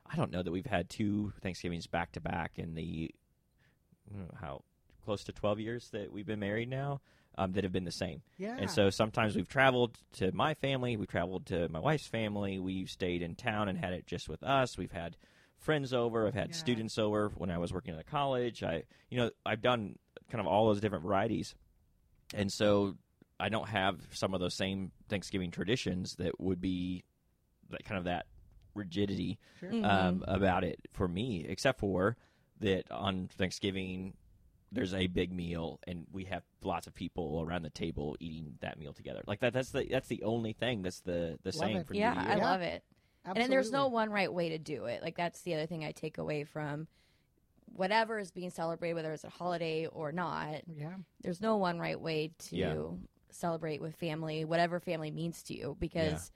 I 0.07 0.17
don't 0.17 0.31
know 0.31 0.43
that 0.43 0.51
we've 0.51 0.65
had 0.65 0.89
two 0.89 1.33
Thanksgivings 1.43 1.87
back 1.87 2.13
to 2.13 2.21
back 2.21 2.53
in 2.57 2.75
the 2.75 3.11
I 4.11 4.19
don't 4.19 4.29
know 4.29 4.39
how 4.41 4.63
close 5.05 5.25
to 5.25 5.33
twelve 5.33 5.61
years 5.61 5.91
that 5.91 6.11
we've 6.11 6.27
been 6.27 6.41
married 6.41 6.71
now 6.71 7.01
um, 7.39 7.53
that 7.53 7.65
have 7.65 7.73
been 7.73 7.85
the 7.85 7.91
same. 7.91 8.23
yeah 8.37 8.57
And 8.59 8.71
so 8.71 8.91
sometimes 8.91 9.35
we've 9.35 9.49
traveled 9.49 9.99
to 10.15 10.33
my 10.33 10.55
family, 10.55 10.97
we've 10.97 11.09
traveled 11.09 11.47
to 11.47 11.69
my 11.69 11.79
wife's 11.79 12.07
family, 12.07 12.59
we've 12.59 12.91
stayed 12.91 13.23
in 13.23 13.35
town 13.35 13.69
and 13.69 13.79
had 13.79 13.93
it 13.93 14.07
just 14.07 14.29
with 14.29 14.43
us. 14.43 14.77
We've 14.77 14.93
had 14.93 15.17
friends 15.57 15.93
over, 15.95 16.27
I've 16.27 16.35
had 16.35 16.49
Yeah. 16.51 16.57
students 16.57 16.99
over 16.99 17.31
when 17.37 17.51
I 17.51 17.59
was 17.59 17.73
working 17.73 17.95
at 17.95 18.01
a 18.01 18.05
college. 18.05 18.63
I 18.63 18.85
you 19.11 19.19
know, 19.19 19.31
I've 19.47 19.63
done 19.63 19.99
kind 20.31 20.41
of 20.41 20.47
all 20.47 20.67
those 20.69 20.81
different 20.81 21.05
varieties. 21.05 21.55
And 22.35 22.53
so 22.53 22.97
I 23.39 23.49
don't 23.49 23.69
have 23.69 23.97
some 24.13 24.35
of 24.35 24.41
those 24.41 24.55
same 24.55 24.93
Thanksgiving 25.09 25.51
traditions 25.51 26.15
that 26.17 26.41
would 26.41 26.61
be 26.61 27.05
that 27.71 27.85
kind 27.85 27.99
of 27.99 28.05
that 28.05 28.27
rigidity 28.75 29.39
sure. 29.61 29.71
Um, 29.85 30.25
about 30.27 30.65
it 30.65 30.81
for 30.93 31.07
me, 31.09 31.45
except 31.49 31.79
for 31.81 32.17
that 32.61 32.91
on 32.91 33.29
Thanksgiving 33.37 34.15
there's 34.73 34.95
a 34.95 35.07
big 35.07 35.33
meal 35.33 35.79
and 35.87 36.07
we 36.13 36.25
have 36.25 36.43
lots 36.63 36.87
of 36.87 36.95
people 36.95 37.45
around 37.47 37.63
the 37.63 37.71
table 37.71 38.17
eating 38.21 38.55
that 38.61 38.79
meal 38.79 38.93
together. 38.93 39.23
Like 39.27 39.41
that 39.41 39.53
that's 39.53 39.71
the 39.71 39.87
that's 39.91 40.09
the 40.09 40.23
only 40.23 40.53
thing 40.55 40.83
that's 40.83 41.01
the 41.01 41.39
the 41.43 41.51
Love 41.51 41.55
same 41.55 41.77
it. 41.77 41.87
for 41.87 41.95
yeah, 41.95 42.15
New 42.15 42.21
I 42.21 42.23
Year. 42.25 42.37
Yeah. 42.39 42.51
love 42.51 42.61
it. 42.63 42.83
And 43.25 43.53
there's 43.53 43.71
no 43.71 43.87
one 43.89 44.11
right 44.11 44.33
way 44.33 44.49
to 44.49 44.59
do 44.59 44.87
it. 44.87 45.03
Like 45.03 45.17
that's 45.17 45.43
the 45.43 45.55
other 45.55 45.67
thing 45.67 45.85
I 45.85 45.93
take 45.93 46.19
away 46.19 46.43
from 46.45 46.89
whatever 47.67 48.19
is 48.19 48.31
being 48.31 48.51
celebrated, 48.51 48.95
whether 48.95 49.13
it's 49.13 49.25
a 49.25 49.31
holiday 49.31 49.87
or 49.87 50.11
not. 50.13 50.63
Yeah. 50.67 50.95
There's 51.23 51.41
no 51.41 51.57
one 51.57 51.79
right 51.79 52.01
way 52.01 52.33
to 52.49 52.57
Yeah. 52.57 52.77
celebrate 53.31 53.81
with 53.81 53.95
family, 53.97 54.45
whatever 54.45 54.81
family 54.81 55.11
means 55.11 55.43
to 55.45 55.55
you. 55.57 55.77
Because 55.79 56.33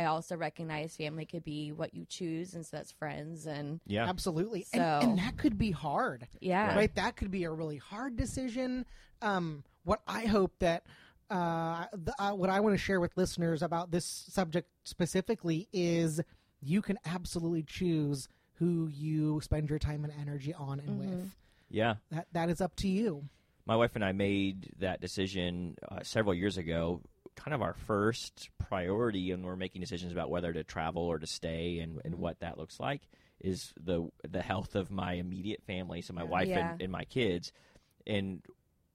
I 0.00 0.06
also 0.06 0.36
recognize 0.36 0.96
family 0.96 1.26
could 1.26 1.44
be 1.44 1.72
what 1.72 1.92
you 1.94 2.06
choose, 2.08 2.54
and 2.54 2.64
so 2.64 2.76
that's 2.76 2.90
friends 2.92 3.46
and 3.46 3.80
Yeah. 3.86 4.08
Absolutely. 4.08 4.66
And, 4.72 4.80
So- 4.80 5.00
and 5.10 5.18
that 5.18 5.36
could 5.36 5.58
be 5.58 5.70
hard. 5.72 6.26
yeah, 6.40 6.74
right? 6.74 6.94
That 6.94 7.16
could 7.16 7.30
be 7.30 7.44
a 7.44 7.50
really 7.50 7.76
hard 7.76 8.16
decision. 8.16 8.86
Um, 9.22 9.62
what 9.84 10.00
I 10.06 10.26
hope 10.26 10.58
that 10.60 10.84
uh, 11.30 11.86
the, 11.92 12.14
uh, 12.20 12.32
what 12.32 12.50
I 12.50 12.58
want 12.60 12.74
to 12.74 12.78
share 12.78 12.98
with 12.98 13.16
listeners 13.16 13.62
about 13.62 13.90
this 13.92 14.04
subject 14.04 14.68
specifically 14.84 15.68
is 15.72 16.20
you 16.60 16.82
can 16.82 16.98
absolutely 17.04 17.62
choose 17.62 18.28
who 18.54 18.88
you 18.88 19.40
spend 19.40 19.70
your 19.70 19.78
time 19.78 20.02
and 20.04 20.12
energy 20.20 20.52
on 20.54 20.80
and 20.80 20.98
with. 20.98 21.30
Yeah. 21.70 21.96
That 22.10 22.26
that 22.32 22.48
is 22.50 22.60
up 22.60 22.74
to 22.76 22.88
you. 22.88 23.28
My 23.64 23.76
wife 23.76 23.92
and 23.94 24.04
I 24.04 24.10
made 24.12 24.72
that 24.80 25.00
decision 25.00 25.76
uh, 25.88 26.00
several 26.02 26.34
years 26.34 26.56
ago. 26.58 27.00
Kind 27.36 27.54
of 27.54 27.62
our 27.62 27.74
first 27.74 28.50
priority, 28.58 29.30
and 29.30 29.44
we're 29.44 29.56
making 29.56 29.80
decisions 29.80 30.12
about 30.12 30.30
whether 30.30 30.52
to 30.52 30.62
travel 30.64 31.02
or 31.04 31.18
to 31.18 31.26
stay, 31.26 31.78
and, 31.78 32.00
and 32.04 32.14
mm-hmm. 32.14 32.22
what 32.22 32.40
that 32.40 32.58
looks 32.58 32.78
like, 32.78 33.02
is 33.40 33.72
the 33.82 34.10
the 34.28 34.42
health 34.42 34.74
of 34.74 34.90
my 34.90 35.14
immediate 35.14 35.62
family. 35.66 36.02
So 36.02 36.12
my 36.12 36.24
wife 36.24 36.48
Yeah. 36.48 36.72
and, 36.72 36.82
and 36.82 36.92
my 36.92 37.04
kids, 37.04 37.52
and 38.06 38.42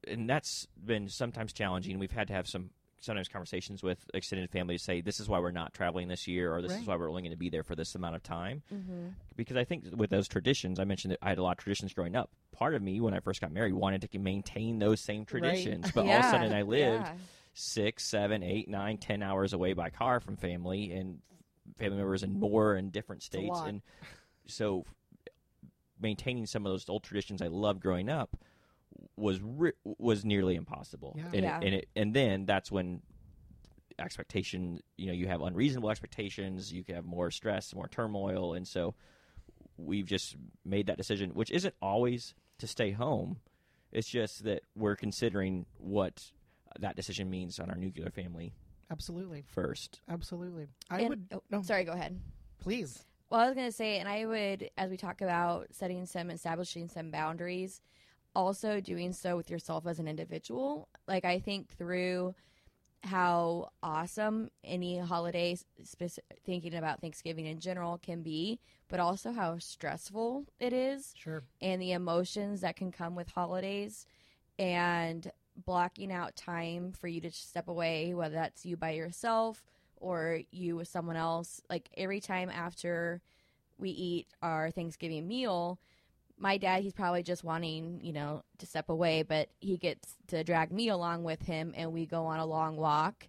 and 0.07 0.29
that's 0.29 0.67
been 0.83 1.09
sometimes 1.09 1.53
challenging. 1.53 1.97
We've 1.97 2.11
had 2.11 2.27
to 2.27 2.33
have 2.33 2.47
some 2.47 2.69
sometimes 3.01 3.27
conversations 3.27 3.83
with 3.83 3.99
extended 4.13 4.49
family 4.49 4.77
to 4.77 4.83
say 4.83 4.99
this 5.01 5.19
is 5.19 5.29
why 5.29 5.39
we're 5.39 5.51
not 5.51 5.73
traveling 5.73 6.07
this 6.07 6.27
year, 6.27 6.53
or 6.53 6.61
this 6.61 6.71
Right. 6.71 6.81
is 6.81 6.87
why 6.87 6.95
we're 6.95 7.09
only 7.09 7.21
going 7.21 7.31
to 7.31 7.37
be 7.37 7.49
there 7.49 7.63
for 7.63 7.75
this 7.75 7.93
amount 7.95 8.15
of 8.15 8.23
time. 8.23 8.63
Mm-hmm. 8.73 9.09
Because 9.35 9.57
I 9.57 9.63
think 9.63 9.85
with 9.95 10.09
those 10.09 10.27
traditions, 10.27 10.79
I 10.79 10.85
mentioned 10.85 11.11
that 11.13 11.19
I 11.21 11.29
had 11.29 11.37
a 11.37 11.43
lot 11.43 11.51
of 11.51 11.57
traditions 11.63 11.93
growing 11.93 12.15
up. 12.15 12.31
Part 12.51 12.73
of 12.73 12.81
me, 12.81 12.99
when 12.99 13.13
I 13.13 13.19
first 13.19 13.41
got 13.41 13.51
married, 13.51 13.73
wanted 13.73 14.09
to 14.09 14.19
maintain 14.19 14.79
those 14.79 14.99
same 15.01 15.25
traditions, 15.25 15.91
but 15.95 16.05
all 16.05 16.11
of 16.13 16.25
a 16.25 16.29
sudden 16.29 16.53
I 16.53 16.63
lived 16.63 17.05
yeah. 17.05 17.13
Six, 17.55 18.05
seven, 18.05 18.43
eight, 18.43 18.69
nine, 18.69 18.97
ten 18.97 19.23
hours 19.23 19.53
away 19.53 19.73
by 19.73 19.89
car 19.89 20.19
from 20.19 20.35
family 20.35 20.91
and 20.91 21.19
family 21.79 21.97
members 21.97 22.21
in 22.21 22.39
more 22.39 22.75
and 22.75 22.91
different 22.91 23.23
states, 23.23 23.59
and 23.65 23.81
so 24.45 24.85
maintaining 25.99 26.45
some 26.45 26.65
of 26.65 26.71
those 26.71 26.87
old 26.87 27.03
traditions 27.03 27.41
I 27.41 27.47
loved 27.47 27.81
growing 27.81 28.09
up 28.09 28.37
was 29.15 29.39
re- 29.41 29.71
was 29.83 30.23
nearly 30.25 30.55
impossible. 30.55 31.15
Yeah. 31.17 31.25
And, 31.33 31.43
Yeah. 31.43 31.57
It, 31.57 31.63
and 31.65 31.75
it 31.75 31.87
and 31.95 32.13
then 32.13 32.45
that's 32.45 32.71
when 32.71 33.01
expectation 33.97 34.81
you 34.97 35.07
know 35.07 35.13
you 35.13 35.27
have 35.27 35.41
unreasonable 35.41 35.89
expectations 35.89 36.71
you 36.71 36.83
can 36.83 36.95
have 36.95 37.05
more 37.05 37.31
stress 37.31 37.73
more 37.73 37.87
turmoil 37.87 38.53
and 38.53 38.67
so 38.67 38.93
we've 39.77 40.05
just 40.05 40.35
made 40.65 40.87
that 40.87 40.97
decision 40.97 41.29
which 41.29 41.49
isn't 41.49 41.73
always 41.81 42.33
to 42.59 42.67
stay 42.67 42.91
home 42.91 43.37
it's 43.93 44.09
just 44.09 44.43
that 44.43 44.63
we're 44.75 44.97
considering 44.97 45.65
what 45.77 46.29
that 46.79 46.95
decision 46.95 47.29
means 47.29 47.59
on 47.59 47.69
our 47.69 47.75
nuclear 47.77 48.09
family 48.09 48.53
Absolutely. 48.91 49.43
first 49.47 50.01
Absolutely. 50.09 50.67
I 50.89 51.01
And- 51.01 51.09
would 51.09 51.27
oh, 51.33 51.43
no, 51.49 51.61
Sorry, 51.61 51.83
go 51.83 51.93
ahead. 51.93 52.19
please. 52.59 53.03
Well, 53.29 53.41
I 53.41 53.45
was 53.47 53.55
going 53.55 53.67
to 53.67 53.71
say, 53.71 53.97
and 53.97 54.07
I 54.07 54.25
would, 54.25 54.69
as 54.77 54.91
we 54.91 54.97
talk 54.97 55.21
about 55.21 55.67
setting 55.71 56.05
some, 56.05 56.29
establishing 56.29 56.87
some 56.87 57.09
boundaries, 57.09 57.81
also 58.35 58.79
doing 58.79 59.11
so 59.13 59.35
with 59.35 59.49
yourself 59.49 59.87
as 59.87 59.97
an 59.97 60.07
individual. 60.07 60.87
Like, 61.07 61.25
I 61.25 61.39
think 61.39 61.69
through 61.75 62.35
how 63.03 63.69
awesome 63.83 64.49
any 64.63 64.97
holiday, 64.99 65.57
spec- 65.83 66.23
thinking 66.45 66.75
about 66.75 67.01
Thanksgiving 67.01 67.45
in 67.47 67.59
general, 67.59 67.97
can 67.97 68.21
be, 68.21 68.59
but 68.87 68.99
also 68.99 69.31
how 69.31 69.57
stressful 69.57 70.45
it 70.59 70.73
is 70.73 71.13
Sure. 71.17 71.43
and 71.61 71.81
the 71.81 71.91
emotions 71.93 72.61
that 72.61 72.75
can 72.75 72.91
come 72.91 73.15
with 73.15 73.29
holidays 73.29 74.05
and 74.59 75.31
blocking 75.55 76.11
out 76.11 76.35
time 76.35 76.91
for 76.91 77.07
you 77.07 77.21
to 77.21 77.31
step 77.31 77.67
away, 77.67 78.13
whether 78.13 78.35
that's 78.35 78.65
you 78.65 78.75
by 78.77 78.91
yourself 78.91 79.63
or 79.97 80.41
you 80.51 80.75
with 80.75 80.87
someone 80.87 81.15
else. 81.15 81.61
Like 81.69 81.89
every 81.95 82.19
time 82.19 82.49
after 82.49 83.21
we 83.77 83.89
eat 83.89 84.27
our 84.41 84.71
Thanksgiving 84.71 85.27
meal, 85.27 85.79
my 86.37 86.57
dad, 86.57 86.83
he's 86.83 86.93
probably 86.93 87.23
just 87.23 87.43
wanting, 87.43 88.01
you 88.03 88.11
know, 88.11 88.43
to 88.57 88.65
step 88.65 88.89
away, 88.89 89.23
but 89.23 89.49
he 89.59 89.77
gets 89.77 90.15
to 90.27 90.43
drag 90.43 90.71
me 90.71 90.89
along 90.89 91.23
with 91.23 91.41
him 91.43 91.73
and 91.77 91.93
we 91.93 92.05
go 92.05 92.25
on 92.25 92.39
a 92.39 92.45
long 92.45 92.75
walk. 92.75 93.27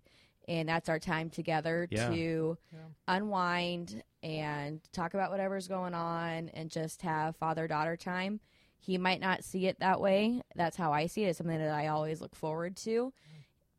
And 0.49 0.69
that's 0.69 0.89
our 0.89 0.99
time 1.01 1.31
together 1.31 1.89
Yeah. 1.91 2.09
to 2.11 2.59
Yeah. 2.73 2.79
unwind 3.09 4.03
and 4.23 4.81
talk 4.93 5.15
about 5.15 5.31
whatever's 5.31 5.69
going 5.69 5.95
on 5.95 6.49
and 6.51 6.71
just 6.71 7.03
have 7.03 7.37
father 7.37 7.67
daughter 7.69 7.97
time. 7.97 8.41
He 8.79 8.99
might 8.99 9.21
not 9.21 9.43
see 9.45 9.67
it 9.67 9.81
that 9.81 10.01
way. 10.01 10.43
That's 10.55 10.77
how 10.77 10.93
I 10.93 11.07
see 11.07 11.25
it. 11.25 11.29
It's 11.29 11.39
something 11.39 11.59
that 11.59 11.75
I 11.75 11.89
always 11.89 12.21
look 12.21 12.35
forward 12.37 12.77
to. 12.79 13.13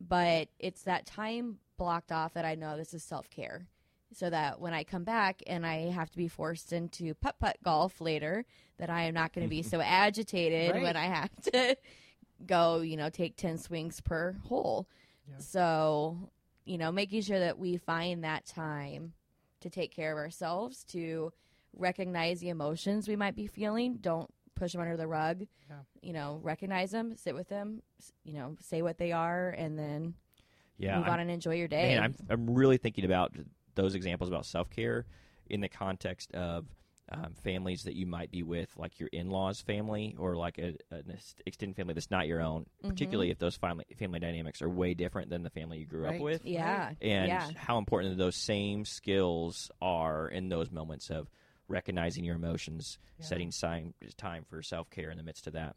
But 0.00 0.48
it's 0.58 0.82
that 0.82 1.06
time 1.06 1.58
blocked 1.76 2.12
off 2.12 2.34
that 2.34 2.44
I 2.44 2.54
know 2.54 2.76
this 2.76 2.94
is 2.94 3.02
self 3.02 3.28
care. 3.30 3.66
So 4.14 4.30
that 4.30 4.58
when 4.60 4.72
I 4.72 4.84
come 4.84 5.04
back 5.04 5.42
and 5.46 5.66
I 5.66 5.90
have 5.90 6.10
to 6.10 6.16
be 6.16 6.28
forced 6.28 6.72
into 6.72 7.12
putt 7.14 7.38
putt 7.38 7.58
golf 7.62 8.00
later, 8.00 8.44
that 8.78 8.88
I 8.90 9.02
am 9.02 9.14
not 9.14 9.32
going 9.34 9.46
to 9.46 9.50
be 9.50 9.62
so 9.62 9.80
agitated 9.80 10.72
Right. 10.74 10.82
when 10.82 10.96
I 10.96 11.04
have 11.06 11.30
to 11.52 11.76
go, 12.46 12.80
you 12.80 12.96
know, 12.96 13.10
take 13.10 13.36
10 13.36 13.58
swings 13.58 14.00
per 14.00 14.32
hole. 14.46 14.88
Yeah. 15.28 15.38
So, 15.40 16.30
you 16.64 16.78
know, 16.78 16.90
making 16.90 17.20
sure 17.22 17.38
that 17.38 17.58
we 17.58 17.76
find 17.76 18.24
that 18.24 18.46
time 18.46 19.12
to 19.60 19.68
take 19.68 19.94
care 19.94 20.12
of 20.12 20.18
ourselves, 20.18 20.84
to 20.84 21.32
recognize 21.76 22.40
the 22.40 22.48
emotions 22.48 23.08
we 23.08 23.16
might 23.16 23.36
be 23.36 23.46
feeling. 23.46 23.96
Don't 24.00 24.30
push 24.58 24.72
them 24.72 24.80
under 24.80 24.96
the 24.96 25.06
rug. 25.06 25.46
Yeah. 25.68 25.76
You 26.02 26.12
know, 26.12 26.40
recognize 26.42 26.90
them, 26.90 27.16
sit 27.16 27.34
with 27.34 27.48
them, 27.48 27.82
you 28.24 28.34
know, 28.34 28.56
say 28.60 28.82
what 28.82 28.98
they 28.98 29.12
are, 29.12 29.50
and 29.50 29.78
then 29.78 30.14
yeah 30.78 30.96
move 30.96 31.04
I'm- 31.06 31.14
on 31.14 31.20
and 31.20 31.30
enjoy 31.30 31.54
your 31.56 31.68
day. 31.68 31.94
Man, 31.94 32.02
I'm 32.02 32.14
I'm 32.30 32.54
really 32.54 32.76
thinking 32.78 33.04
about 33.04 33.34
those 33.74 33.94
examples 33.94 34.28
about 34.28 34.46
self 34.46 34.70
care 34.70 35.06
in 35.48 35.60
the 35.60 35.68
context 35.68 36.32
of 36.34 36.66
um, 37.10 37.32
families 37.42 37.84
that 37.84 37.94
you 37.94 38.04
might 38.06 38.30
be 38.30 38.42
with, 38.42 38.68
like 38.76 39.00
your 39.00 39.08
in 39.12 39.30
laws' 39.30 39.62
family 39.62 40.14
or 40.18 40.36
like 40.36 40.58
a, 40.58 40.74
an 40.90 41.16
extended 41.46 41.74
family 41.74 41.94
that's 41.94 42.10
not 42.10 42.26
your 42.26 42.42
own. 42.42 42.62
Mm-hmm. 42.62 42.90
Particularly 42.90 43.30
if 43.30 43.38
those 43.38 43.56
family 43.56 43.86
family 43.98 44.18
dynamics 44.20 44.60
are 44.60 44.68
way 44.68 44.92
different 44.94 45.30
than 45.30 45.42
the 45.42 45.48
family 45.50 45.78
you 45.78 45.86
grew 45.86 46.04
Right. 46.04 46.16
up 46.16 46.20
with, 46.20 46.44
yeah. 46.44 46.90
and 47.00 47.28
yeah. 47.28 47.48
how 47.56 47.78
important 47.78 48.18
those 48.18 48.36
same 48.36 48.84
skills 48.84 49.70
are 49.80 50.28
in 50.28 50.48
those 50.50 50.70
moments 50.70 51.08
of 51.08 51.28
recognizing 51.68 52.24
your 52.24 52.36
emotions, 52.36 52.98
Yeah. 53.18 53.26
setting 53.26 53.50
time 53.50 53.94
time 54.16 54.44
for 54.44 54.62
self 54.62 54.90
care 54.90 55.10
in 55.10 55.16
the 55.16 55.22
midst 55.22 55.46
of 55.46 55.52
that, 55.52 55.76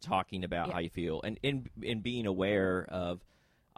talking 0.00 0.44
about 0.44 0.68
Yeah. 0.68 0.74
how 0.74 0.78
you 0.80 0.90
feel, 0.90 1.20
and 1.22 1.38
in 1.42 1.68
in 1.82 2.00
being 2.02 2.26
aware 2.26 2.84
of 2.90 3.24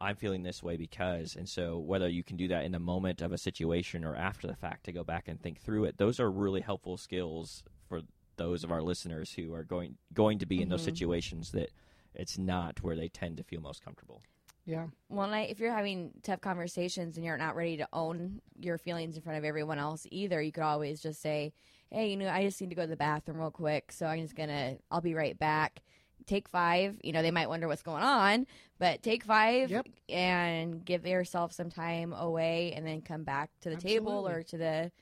I'm 0.01 0.14
feeling 0.14 0.45
this 0.45 0.62
way 0.62 0.77
because, 0.77 1.35
and 1.35 1.49
so 1.49 1.77
whether 1.79 2.09
you 2.09 2.23
can 2.23 2.37
do 2.37 2.47
that 2.49 2.64
in 2.64 2.71
the 2.71 2.79
moment 2.79 3.21
of 3.21 3.33
a 3.33 3.38
situation 3.38 4.05
or 4.05 4.14
after 4.14 4.47
the 4.47 4.55
fact 4.55 4.85
to 4.85 4.93
go 4.93 5.03
back 5.03 5.27
and 5.27 5.41
think 5.41 5.59
through 5.61 5.87
it, 5.87 5.99
those 5.99 6.21
are 6.21 6.31
really 6.31 6.61
helpful 6.61 6.97
skills 6.97 7.64
for 7.88 8.03
those 8.37 8.62
of 8.62 8.71
our 8.71 8.81
listeners 8.81 9.33
who 9.33 9.53
are 9.53 9.64
going 9.64 9.99
going 10.14 10.38
to 10.38 10.47
be 10.47 10.62
in 10.62 10.69
those 10.69 10.83
Mhm. 10.83 10.85
situations 10.85 11.51
that 11.51 11.71
it's 12.14 12.38
not 12.38 12.81
where 12.81 12.95
they 12.95 13.09
tend 13.09 13.37
to 13.38 13.43
feel 13.43 13.61
most 13.61 13.83
comfortable. 13.83 14.23
Yeah. 14.68 14.88
Well, 15.09 15.33
I, 15.33 15.40
if 15.40 15.61
you're 15.61 15.72
having 15.72 16.11
tough 16.22 16.42
conversations 16.42 17.16
and 17.16 17.24
you're 17.24 17.38
not 17.38 17.57
ready 17.57 17.78
to 17.78 17.88
own 17.90 18.42
your 18.61 18.76
feelings 18.76 19.16
in 19.16 19.22
front 19.22 19.38
of 19.38 19.44
everyone 19.44 19.78
else 19.78 20.07
either, 20.11 20.42
you 20.42 20.52
could 20.52 20.62
always 20.62 21.00
just 21.00 21.22
say, 21.22 21.54
"Hey, 21.90 22.11
you 22.11 22.18
know, 22.18 22.28
I 22.28 22.44
just 22.44 22.61
need 22.61 22.68
to 22.68 22.76
go 22.76 22.83
to 22.83 22.88
the 22.88 22.94
bathroom 22.94 23.38
real 23.38 23.50
quick, 23.50 23.90
so 23.90 24.04
I'm 24.04 24.20
just 24.20 24.37
gonna, 24.37 24.76
I'll 24.90 25.00
be 25.00 25.14
right 25.14 25.38
back." 25.38 25.81
Take 26.26 26.50
five. 26.50 27.00
You 27.02 27.12
know, 27.12 27.22
they 27.22 27.31
might 27.31 27.48
wonder 27.48 27.66
what's 27.66 27.81
going 27.81 28.02
on, 28.02 28.46
but 28.78 29.02
take 29.02 29.24
five 29.24 29.70
Yep. 29.70 29.87
and 30.11 30.85
give 30.85 31.07
yourself 31.07 31.52
some 31.54 31.70
time 31.70 32.12
away, 32.12 32.74
and 32.76 32.87
then 32.87 33.00
come 33.00 33.24
back 33.24 33.48
to 33.62 33.70
the 33.70 33.76
table 33.76 34.28
or 34.28 34.42
to 34.42 34.59
the 34.59 34.92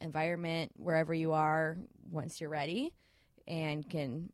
environment 0.00 0.72
wherever 0.74 1.14
you 1.14 1.30
are 1.30 1.76
once 2.10 2.40
you're 2.40 2.50
ready, 2.50 2.92
and 3.46 3.88
can 3.88 4.32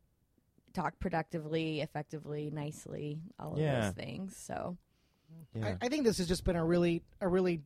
talk 0.73 0.99
productively, 0.99 1.81
effectively, 1.81 2.49
nicely, 2.51 3.19
all 3.39 3.53
of 3.53 3.59
Yeah. 3.59 3.81
those 3.81 3.93
things. 3.93 4.35
So. 4.37 4.77
I, 5.63 5.77
I 5.81 5.87
think 5.87 6.03
this 6.03 6.17
has 6.17 6.27
just 6.27 6.43
been 6.43 6.57
a 6.57 6.65
really 6.65 7.03
a 7.21 7.27
really 7.27 7.61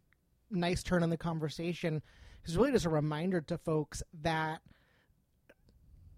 nice 0.52 0.84
turn 0.84 1.02
in 1.02 1.10
the 1.10 1.18
conversation. 1.18 2.02
It's 2.44 2.56
really 2.56 2.72
just 2.72 2.86
a 2.86 2.90
reminder 2.90 3.42
to 3.42 3.58
folks 3.58 4.04
that 4.22 4.62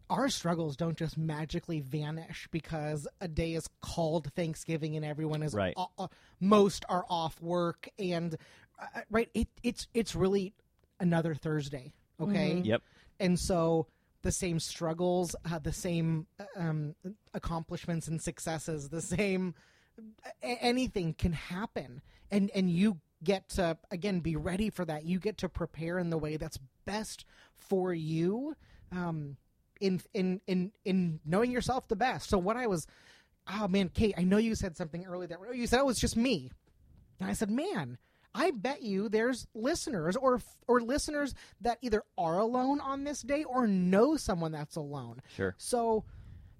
our 0.09 0.29
struggles 0.29 0.77
don't 0.77 0.97
just 0.97 1.17
magically 1.17 1.81
vanish 1.81 2.47
because 2.51 3.07
a 3.19 3.27
day 3.27 3.53
is 3.53 3.67
called 3.81 4.31
Thanksgiving 4.35 4.95
and 4.95 5.05
everyone 5.05 5.43
is 5.43 5.53
Right. 5.53 5.73
o- 5.77 5.89
o- 5.97 6.09
most 6.39 6.85
are 6.87 7.05
off 7.09 7.41
work 7.41 7.89
and 7.99 8.35
uh, 8.81 9.01
right 9.09 9.29
it 9.33 9.47
it's 9.63 9.87
it's 9.93 10.15
really 10.15 10.53
another 10.99 11.33
Thursday, 11.35 11.93
okay? 12.21 12.55
Mhm. 12.55 12.65
Yep. 12.65 12.81
and 13.19 13.39
so 13.39 13.87
the 14.27 14.31
same 14.33 14.59
struggles, 14.59 15.37
uh, 15.49 15.57
the 15.57 15.71
same 15.71 16.27
um, 16.57 16.93
accomplishments 17.33 18.09
and 18.09 18.21
successes, 18.21 18.89
the 18.89 19.01
same 19.01 19.55
anything 20.41 21.13
can 21.13 21.31
happen, 21.31 22.01
and 22.29 22.51
and 22.53 22.69
you 22.69 22.99
get 23.23 23.47
to 23.47 23.77
again 23.89 24.19
be 24.19 24.35
ready 24.35 24.69
for 24.69 24.83
that. 24.83 25.05
You 25.05 25.17
get 25.17 25.37
to 25.37 25.47
prepare 25.47 25.97
in 25.97 26.09
the 26.09 26.17
way 26.17 26.35
that's 26.35 26.59
best 26.85 27.23
for 27.55 27.93
you. 27.93 28.57
Um, 28.91 29.37
in 29.79 30.01
in 30.13 30.41
in 30.45 30.73
in 30.83 31.21
knowing 31.25 31.49
yourself 31.49 31.87
the 31.87 31.95
best. 31.95 32.27
So 32.29 32.37
what 32.37 32.57
I 32.57 32.67
was, 32.67 32.85
oh 33.49 33.69
man, 33.69 33.87
Kate, 33.87 34.15
I 34.17 34.25
know 34.25 34.35
you 34.35 34.55
said 34.55 34.75
something 34.75 35.05
earlier 35.05 35.29
that 35.29 35.39
you 35.53 35.67
said 35.67 35.79
it 35.79 35.85
was 35.85 35.99
just 35.99 36.17
me, 36.17 36.51
and 37.21 37.29
I 37.29 37.33
said, 37.33 37.49
man, 37.49 37.97
I 38.37 38.51
bet 38.51 38.83
you 38.83 39.09
there's 39.09 39.47
listeners 39.55 40.15
or 40.15 40.39
or 40.67 40.79
listeners 40.79 41.33
that 41.61 41.79
either 41.81 42.03
are 42.17 42.37
alone 42.37 42.79
on 42.79 43.03
this 43.03 43.21
day 43.21 43.43
or 43.43 43.65
know 43.65 44.15
someone 44.15 44.51
that's 44.51 44.75
alone. 44.75 45.21
Sure. 45.35 45.55
So, 45.57 46.05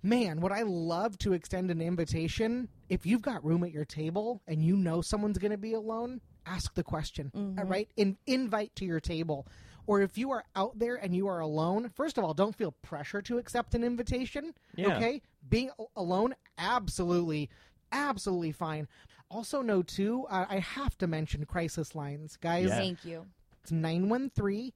man, 0.01 0.41
would 0.41 0.51
I 0.51 0.63
love 0.63 1.19
to 1.19 1.33
extend 1.33 1.69
an 1.69 1.79
invitation 1.79 2.67
if 2.89 3.05
you've 3.05 3.21
got 3.21 3.45
room 3.45 3.63
at 3.63 3.71
your 3.71 3.85
table 3.85 4.41
and 4.47 4.63
you 4.63 4.75
know 4.75 5.01
someone's 5.01 5.37
going 5.37 5.51
to 5.51 5.57
be 5.57 5.73
alone, 5.73 6.19
ask 6.47 6.73
the 6.73 6.83
question, 6.83 7.31
mm-hmm. 7.35 7.59
all 7.59 7.65
right? 7.65 7.89
In, 7.95 8.17
invite 8.25 8.75
to 8.77 8.85
your 8.85 8.99
table. 8.99 9.47
Or 9.85 10.01
if 10.01 10.17
you 10.17 10.31
are 10.31 10.43
out 10.55 10.77
there 10.79 10.95
and 10.95 11.15
you 11.15 11.27
are 11.27 11.39
alone, 11.39 11.89
first 11.95 12.17
of 12.17 12.23
all, 12.23 12.33
don't 12.33 12.55
feel 12.55 12.71
pressure 12.81 13.21
to 13.21 13.37
accept 13.37 13.75
an 13.75 13.83
invitation. 13.83 14.53
Yeah. 14.75 14.97
Okay? 14.97 15.21
Being 15.47 15.69
alone, 15.95 16.35
absolutely, 16.57 17.49
absolutely 17.91 18.51
fine. 18.51 18.87
Also, 19.29 19.61
know 19.61 19.81
too, 19.81 20.25
uh, 20.29 20.45
I 20.49 20.59
have 20.59 20.97
to 20.99 21.07
mention 21.07 21.45
crisis 21.45 21.93
lines, 21.95 22.37
guys. 22.37 22.69
Yeah. 22.69 22.77
Thank 22.77 23.03
you. 23.05 23.25
It's 23.61 23.71
913 23.71 24.71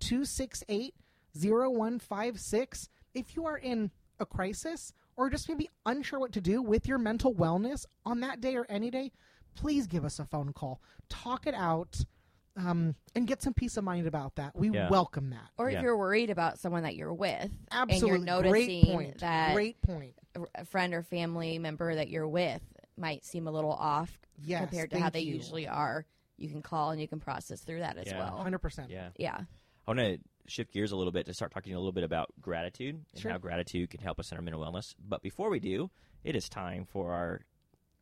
268 0.00 0.94
0156. 1.34 2.88
If 3.14 3.34
you 3.36 3.44
are 3.46 3.56
in 3.56 3.90
a 4.20 4.26
crisis 4.26 4.92
or 5.16 5.28
just 5.30 5.48
maybe 5.48 5.68
unsure 5.86 6.20
what 6.20 6.32
to 6.32 6.40
do 6.40 6.62
with 6.62 6.86
your 6.86 6.98
mental 6.98 7.34
wellness 7.34 7.84
on 8.04 8.20
that 8.20 8.40
day 8.40 8.54
or 8.56 8.66
any 8.68 8.90
day, 8.90 9.10
please 9.56 9.86
give 9.88 10.04
us 10.04 10.18
a 10.20 10.24
phone 10.24 10.52
call. 10.52 10.80
Talk 11.08 11.46
it 11.46 11.54
out 11.54 11.98
um, 12.56 12.94
and 13.14 13.26
get 13.26 13.42
some 13.42 13.54
peace 13.54 13.76
of 13.76 13.84
mind 13.84 14.06
about 14.06 14.36
that. 14.36 14.54
We 14.56 14.70
Yeah. 14.70 14.88
welcome 14.90 15.30
that. 15.30 15.50
Or 15.58 15.70
Yeah. 15.70 15.78
if 15.78 15.82
you're 15.82 15.96
worried 15.96 16.30
about 16.30 16.58
someone 16.58 16.82
that 16.84 16.94
you're 16.96 17.14
with, 17.14 17.50
Absolutely. 17.70 18.18
and 18.18 18.26
you're 18.28 18.38
Great 18.42 18.66
noticing 18.82 18.84
point. 18.94 19.18
that 19.18 19.54
Great 19.54 19.80
point. 19.82 20.14
a- 20.36 20.60
a 20.62 20.64
friend 20.64 20.92
or 20.94 21.02
family 21.02 21.58
member 21.58 21.94
that 21.94 22.08
you're 22.08 22.26
with 22.28 22.62
might 22.98 23.24
seem 23.24 23.46
a 23.46 23.50
little 23.50 23.72
off 23.72 24.18
Yes. 24.40 24.60
compared 24.68 24.90
to 24.92 25.00
how 25.00 25.10
they 25.10 25.20
you. 25.20 25.34
usually 25.34 25.66
are, 25.66 26.04
you 26.36 26.48
can 26.48 26.62
call 26.62 26.90
and 26.90 27.00
you 27.00 27.08
can 27.08 27.20
process 27.20 27.60
through 27.60 27.80
that 27.80 27.96
as 27.96 28.06
Yeah. 28.06 28.18
well. 28.18 28.38
100%. 28.38 28.90
Yeah. 28.90 29.10
Yeah. 29.18 29.40
I 29.86 29.90
want 29.90 30.00
to 30.00 30.18
shift 30.46 30.72
gears 30.72 30.92
a 30.92 30.96
little 30.96 31.12
bit 31.12 31.26
to 31.26 31.34
start 31.34 31.52
talking 31.52 31.74
a 31.74 31.78
little 31.78 31.92
bit 31.92 32.04
about 32.04 32.28
gratitude 32.40 32.94
and 33.12 33.20
Sure. 33.20 33.30
how 33.32 33.38
gratitude 33.38 33.90
can 33.90 34.00
help 34.00 34.18
us 34.20 34.30
in 34.30 34.36
our 34.38 34.42
mental 34.42 34.62
wellness. 34.62 34.94
But 34.98 35.22
before 35.22 35.50
we 35.50 35.60
do, 35.60 35.90
it 36.24 36.36
is 36.36 36.48
time 36.48 36.84
for 36.86 37.12
our 37.12 37.40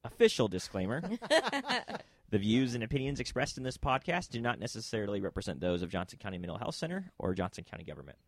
official 0.04 0.46
disclaimer. 0.48 1.00
the 2.30 2.38
views 2.38 2.74
and 2.74 2.82
opinions 2.84 3.20
expressed 3.20 3.56
in 3.56 3.64
this 3.64 3.78
podcast 3.78 4.30
do 4.30 4.40
not 4.40 4.58
necessarily 4.58 5.20
represent 5.20 5.60
those 5.60 5.82
of 5.82 5.90
Johnson 5.90 6.18
County 6.18 6.38
Mental 6.38 6.58
Health 6.58 6.74
Center 6.74 7.10
or 7.18 7.34
Johnson 7.34 7.64
County 7.64 7.84
government. 7.84 8.18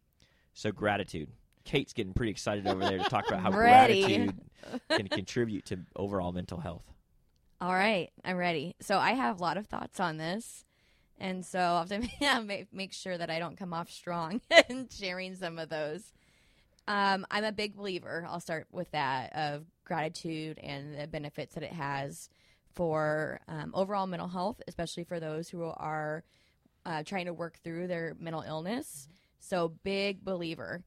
So, 0.55 0.73
gratitude. 0.73 1.31
Kate's 1.69 1.93
getting 1.93 2.15
pretty 2.15 2.33
excited 2.33 2.67
over 2.67 2.81
there 2.81 2.97
to 2.97 3.05
talk 3.05 3.29
about 3.29 3.41
how 3.41 3.51
Ready. 3.51 4.01
gratitude 4.01 4.41
can 4.89 5.09
contribute 5.09 5.67
to 5.67 5.79
overall 5.95 6.33
mental 6.33 6.59
health. 6.59 6.91
All 7.61 7.75
right, 7.75 8.11
I'm 8.25 8.39
ready. 8.39 8.75
So 8.81 8.97
I 8.99 9.13
have 9.13 9.39
a 9.39 9.43
lot 9.43 9.59
of 9.59 9.67
thoughts 9.67 10.01
on 10.01 10.17
this, 10.17 10.65
and 11.19 11.45
so 11.45 11.59
I'll 11.59 11.81
have 11.81 11.89
to 11.91 12.09
yeah, 12.21 12.41
make, 12.41 12.73
make 12.73 12.95
sure 12.95 13.19
that 13.19 13.29
I 13.29 13.39
don't 13.39 13.59
come 13.59 13.75
off 13.75 13.91
strong 13.91 14.41
in 14.71 14.89
sharing 14.89 15.35
some 15.35 15.59
of 15.59 15.69
those. 15.69 16.11
Um, 16.87 17.27
I'm 17.31 17.45
a 17.45 17.53
big 17.53 17.77
believer. 17.77 18.27
I'll 18.27 18.41
start 18.41 18.67
with 18.73 18.91
that 18.93 19.37
of 19.37 19.67
gratitude 19.85 20.59
and 20.63 20.99
the 20.99 21.07
benefits 21.07 21.55
that 21.55 21.63
it 21.63 21.73
has 21.73 22.31
for 22.73 23.41
um, 23.47 23.73
overall 23.75 24.07
mental 24.07 24.29
health, 24.29 24.63
especially 24.67 25.05
for 25.05 25.21
those 25.21 25.51
who 25.51 25.65
are 25.65 26.25
uh, 26.87 27.03
trying 27.03 27.27
to 27.27 27.35
work 27.35 27.59
through 27.63 27.89
their 27.89 28.17
mental 28.19 28.41
illness. 28.41 29.07
So, 29.39 29.75
big 29.85 30.25
believer. 30.25 30.83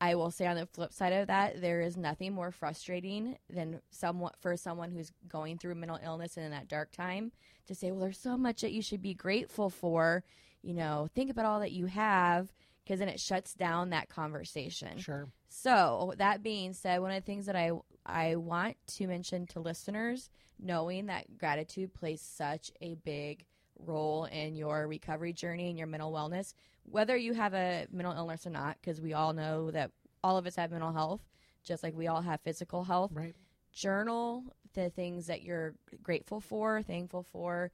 I 0.00 0.14
will 0.14 0.30
say 0.30 0.46
on 0.46 0.56
the 0.56 0.66
flip 0.66 0.92
side 0.92 1.12
of 1.12 1.26
that, 1.26 1.60
there 1.60 1.80
is 1.80 1.96
nothing 1.96 2.32
more 2.32 2.52
frustrating 2.52 3.36
than 3.50 3.80
someone 3.90 4.32
for 4.40 4.56
someone 4.56 4.92
who's 4.92 5.12
going 5.28 5.58
through 5.58 5.74
mental 5.74 5.98
illness 6.02 6.36
and 6.36 6.46
in 6.46 6.52
that 6.52 6.68
dark 6.68 6.92
time 6.92 7.32
to 7.66 7.74
say, 7.74 7.90
"Well, 7.90 8.00
there's 8.00 8.18
so 8.18 8.36
much 8.36 8.60
that 8.60 8.72
you 8.72 8.82
should 8.82 9.02
be 9.02 9.14
grateful 9.14 9.70
for." 9.70 10.22
You 10.62 10.74
know, 10.74 11.08
think 11.14 11.30
about 11.30 11.46
all 11.46 11.60
that 11.60 11.72
you 11.72 11.86
have, 11.86 12.52
because 12.84 13.00
then 13.00 13.08
it 13.08 13.20
shuts 13.20 13.54
down 13.54 13.90
that 13.90 14.08
conversation. 14.08 14.98
Sure. 14.98 15.28
So 15.48 16.14
that 16.18 16.42
being 16.42 16.72
said, 16.74 17.00
one 17.00 17.10
of 17.10 17.22
the 17.22 17.26
things 17.26 17.46
that 17.46 17.56
I 17.56 17.72
I 18.06 18.36
want 18.36 18.76
to 18.96 19.06
mention 19.06 19.46
to 19.48 19.60
listeners, 19.60 20.30
knowing 20.58 21.06
that 21.06 21.38
gratitude 21.38 21.92
plays 21.92 22.20
such 22.22 22.70
a 22.80 22.94
big 22.94 23.44
role 23.84 24.24
in 24.26 24.56
your 24.56 24.86
recovery 24.86 25.32
journey 25.32 25.68
and 25.68 25.78
your 25.78 25.86
mental 25.86 26.12
wellness, 26.12 26.54
whether 26.84 27.16
you 27.16 27.34
have 27.34 27.54
a 27.54 27.86
mental 27.90 28.14
illness 28.14 28.46
or 28.46 28.50
not, 28.50 28.76
because 28.80 29.00
we 29.00 29.12
all 29.12 29.32
know 29.32 29.70
that 29.70 29.90
all 30.22 30.36
of 30.36 30.46
us 30.46 30.56
have 30.56 30.70
mental 30.70 30.92
health, 30.92 31.20
just 31.64 31.82
like 31.82 31.96
we 31.96 32.06
all 32.06 32.22
have 32.22 32.40
physical 32.40 32.84
health. 32.84 33.12
Right. 33.14 33.34
Journal 33.72 34.44
the 34.74 34.90
things 34.90 35.26
that 35.26 35.42
you're 35.42 35.74
grateful 36.02 36.40
for, 36.40 36.82
thankful 36.82 37.22
for 37.22 37.70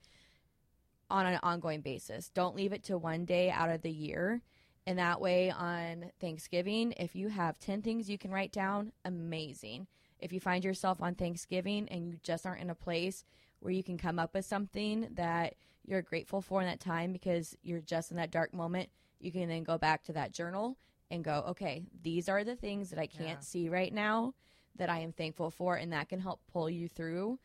on 1.11 1.27
an 1.27 1.39
ongoing 1.43 1.81
basis. 1.81 2.31
Don't 2.31 2.57
leave 2.57 2.73
it 2.73 2.85
to 2.85 2.99
one 2.99 3.25
day 3.25 3.51
out 3.51 3.71
of 3.71 3.83
the 3.83 3.91
year. 3.91 4.41
And 4.87 4.99
that 4.99 5.21
way, 5.21 5.51
on 5.51 6.11
Thanksgiving, 6.21 6.93
if 6.99 7.15
you 7.15 7.29
have 7.29 7.59
10 7.59 7.83
things 7.83 8.11
you 8.11 8.19
can 8.19 8.31
write 8.31 8.53
down, 8.53 8.93
amazing. 9.05 9.87
If 10.19 10.33
you 10.33 10.41
find 10.41 10.65
yourself 10.65 11.01
on 11.01 11.15
Thanksgiving 11.15 11.89
and 11.89 12.07
you 12.07 12.19
just 12.23 12.47
aren't 12.47 12.61
in 12.61 12.71
a 12.71 12.75
place 12.75 13.25
where 13.61 13.73
you 13.73 13.83
can 13.83 13.97
come 13.97 14.19
up 14.19 14.35
with 14.35 14.45
something 14.45 15.09
that 15.15 15.55
you're 15.87 16.03
grateful 16.03 16.41
for 16.41 16.61
in 16.61 16.67
that 16.67 16.81
time 16.81 17.13
because 17.13 17.57
you're 17.63 17.81
just 17.81 18.11
in 18.11 18.17
that 18.17 18.31
dark 18.31 18.53
moment, 18.55 18.89
you 19.21 19.31
can 19.33 19.49
then 19.49 19.63
go 19.65 19.79
back 19.79 20.03
to 20.05 20.13
that 20.15 20.33
journal 20.33 20.77
and 21.11 21.23
go, 21.25 21.45
okay, 21.49 21.85
these 22.03 22.29
are 22.29 22.45
the 22.45 22.57
things 22.57 22.91
that 22.91 22.99
I 22.99 23.07
can't 23.07 23.39
Yeah. 23.39 23.41
see 23.41 23.69
right 23.69 23.93
now 23.93 24.35
that 24.77 24.89
I 24.91 25.01
am 25.01 25.13
thankful 25.13 25.51
for. 25.51 25.77
And 25.77 25.93
that 25.93 26.09
can 26.09 26.21
help 26.21 26.41
pull 26.53 26.69
you 26.69 26.89
through. 26.89 27.39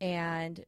And 0.00 0.64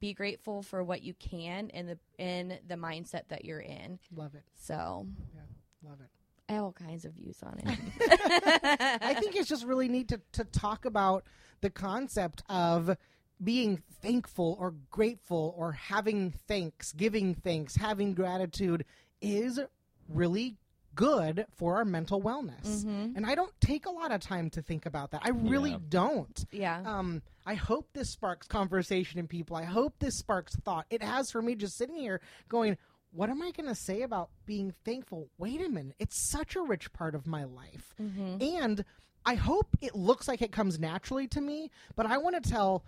be 0.00 0.12
grateful 0.12 0.62
for 0.62 0.82
what 0.82 1.02
you 1.02 1.14
can 1.14 1.68
in 1.70 1.86
the 1.86 1.98
in 2.18 2.58
the 2.66 2.74
mindset 2.74 3.28
that 3.28 3.44
you're 3.44 3.60
in. 3.60 3.98
Love 4.14 4.34
it. 4.34 4.42
So 4.54 5.06
yeah, 5.34 5.88
Love 5.88 6.00
it. 6.00 6.08
I 6.48 6.52
have 6.54 6.64
all 6.64 6.72
kinds 6.72 7.04
of 7.04 7.12
views 7.12 7.38
on 7.42 7.58
it. 7.64 7.78
I 9.02 9.14
think 9.14 9.34
it's 9.36 9.48
just 9.48 9.64
really 9.64 9.88
neat 9.88 10.08
to, 10.08 10.20
to 10.32 10.44
talk 10.44 10.84
about 10.84 11.24
the 11.60 11.70
concept 11.70 12.42
of 12.48 12.96
being 13.42 13.82
thankful 14.02 14.56
or 14.58 14.74
grateful 14.90 15.54
or 15.56 15.72
having 15.72 16.30
thanks, 16.46 16.92
giving 16.92 17.34
thanks, 17.34 17.76
having 17.76 18.14
gratitude 18.14 18.84
is 19.20 19.60
really 20.08 20.56
good 20.94 21.44
for 21.56 21.76
our 21.76 21.84
mental 21.84 22.22
wellness. 22.22 22.84
And 22.84 23.26
I 23.26 23.34
don't 23.34 23.52
take 23.60 23.84
a 23.84 23.90
lot 23.90 24.12
of 24.12 24.20
time 24.22 24.48
to 24.50 24.62
think 24.62 24.86
about 24.86 25.10
that. 25.10 25.20
I 25.24 25.28
really 25.30 25.72
Yeah. 25.72 25.78
don't. 25.90 26.44
yeah. 26.50 26.82
Um, 26.86 27.22
I 27.44 27.54
hope 27.54 27.90
this 27.92 28.08
sparks 28.10 28.46
conversation 28.46 29.18
in 29.20 29.28
people. 29.28 29.56
I 29.56 29.64
hope 29.64 29.98
this 29.98 30.16
sparks 30.16 30.56
thought. 30.56 30.86
It 30.88 31.02
has 31.02 31.30
for 31.30 31.42
me 31.42 31.54
just 31.54 31.76
sitting 31.76 31.96
here 31.96 32.20
going, 32.48 32.78
what 33.12 33.28
am 33.28 33.42
I 33.42 33.50
going 33.50 33.68
to 33.68 33.74
say 33.74 34.02
about 34.02 34.30
being 34.46 34.72
thankful? 34.84 35.28
Wait 35.38 35.60
a 35.60 35.68
minute. 35.68 35.96
It's 35.98 36.16
such 36.18 36.56
a 36.56 36.62
rich 36.62 36.90
part 36.94 37.14
of 37.14 37.26
my 37.26 37.44
life. 37.44 37.94
And 37.98 38.82
I 39.26 39.34
hope 39.34 39.68
it 39.82 39.94
looks 39.94 40.28
like 40.28 40.40
it 40.40 40.52
comes 40.52 40.78
naturally 40.78 41.26
to 41.28 41.40
me, 41.42 41.70
but 41.94 42.06
I 42.06 42.16
want 42.18 42.42
to 42.42 42.48
tell 42.50 42.84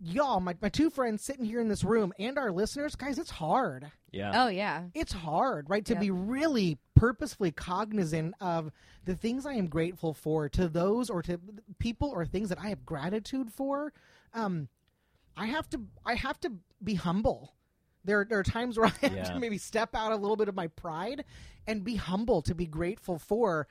y'all, 0.00 0.40
my, 0.40 0.54
my 0.60 0.68
two 0.68 0.90
friends 0.90 1.22
sitting 1.22 1.44
here 1.44 1.60
in 1.60 1.68
this 1.68 1.84
room, 1.84 2.12
and 2.18 2.38
our 2.38 2.50
listeners, 2.52 2.94
guys, 2.96 3.18
it's 3.18 3.30
hard 3.30 3.90
Yeah. 4.12 4.44
oh 4.44 4.48
yeah. 4.48 4.84
it's 4.94 5.12
hard, 5.12 5.68
right, 5.70 5.84
to 5.86 5.92
Yep. 5.94 6.00
be 6.00 6.10
really 6.10 6.78
purposefully 6.94 7.50
cognizant 7.52 8.34
of 8.40 8.70
the 9.04 9.14
things 9.16 9.46
I 9.46 9.54
am 9.54 9.66
grateful 9.66 10.14
for 10.14 10.48
to 10.50 10.68
those 10.68 11.10
or 11.10 11.22
to 11.22 11.38
people 11.78 12.08
or 12.10 12.24
things 12.24 12.48
that 12.48 12.58
I 12.58 12.68
have 12.68 12.86
gratitude 12.86 13.50
for. 13.52 13.92
Um, 14.32 14.68
I 15.36 15.46
have 15.46 15.68
to, 15.70 15.80
I 16.06 16.14
have 16.14 16.38
to 16.40 16.52
be 16.82 16.94
humble. 16.94 17.52
There, 18.04 18.24
there 18.28 18.38
are 18.38 18.44
times 18.44 18.78
where 18.78 18.86
I 18.86 18.92
have 19.06 19.12
Yeah. 19.14 19.24
to 19.24 19.40
maybe 19.40 19.58
step 19.58 19.94
out 19.94 20.12
a 20.12 20.16
little 20.16 20.36
bit 20.36 20.48
of 20.48 20.54
my 20.54 20.68
pride 20.68 21.24
and 21.66 21.82
be 21.84 21.96
humble 21.96 22.42
to 22.42 22.54
be 22.54 22.66
grateful 22.66 23.18
for. 23.18 23.66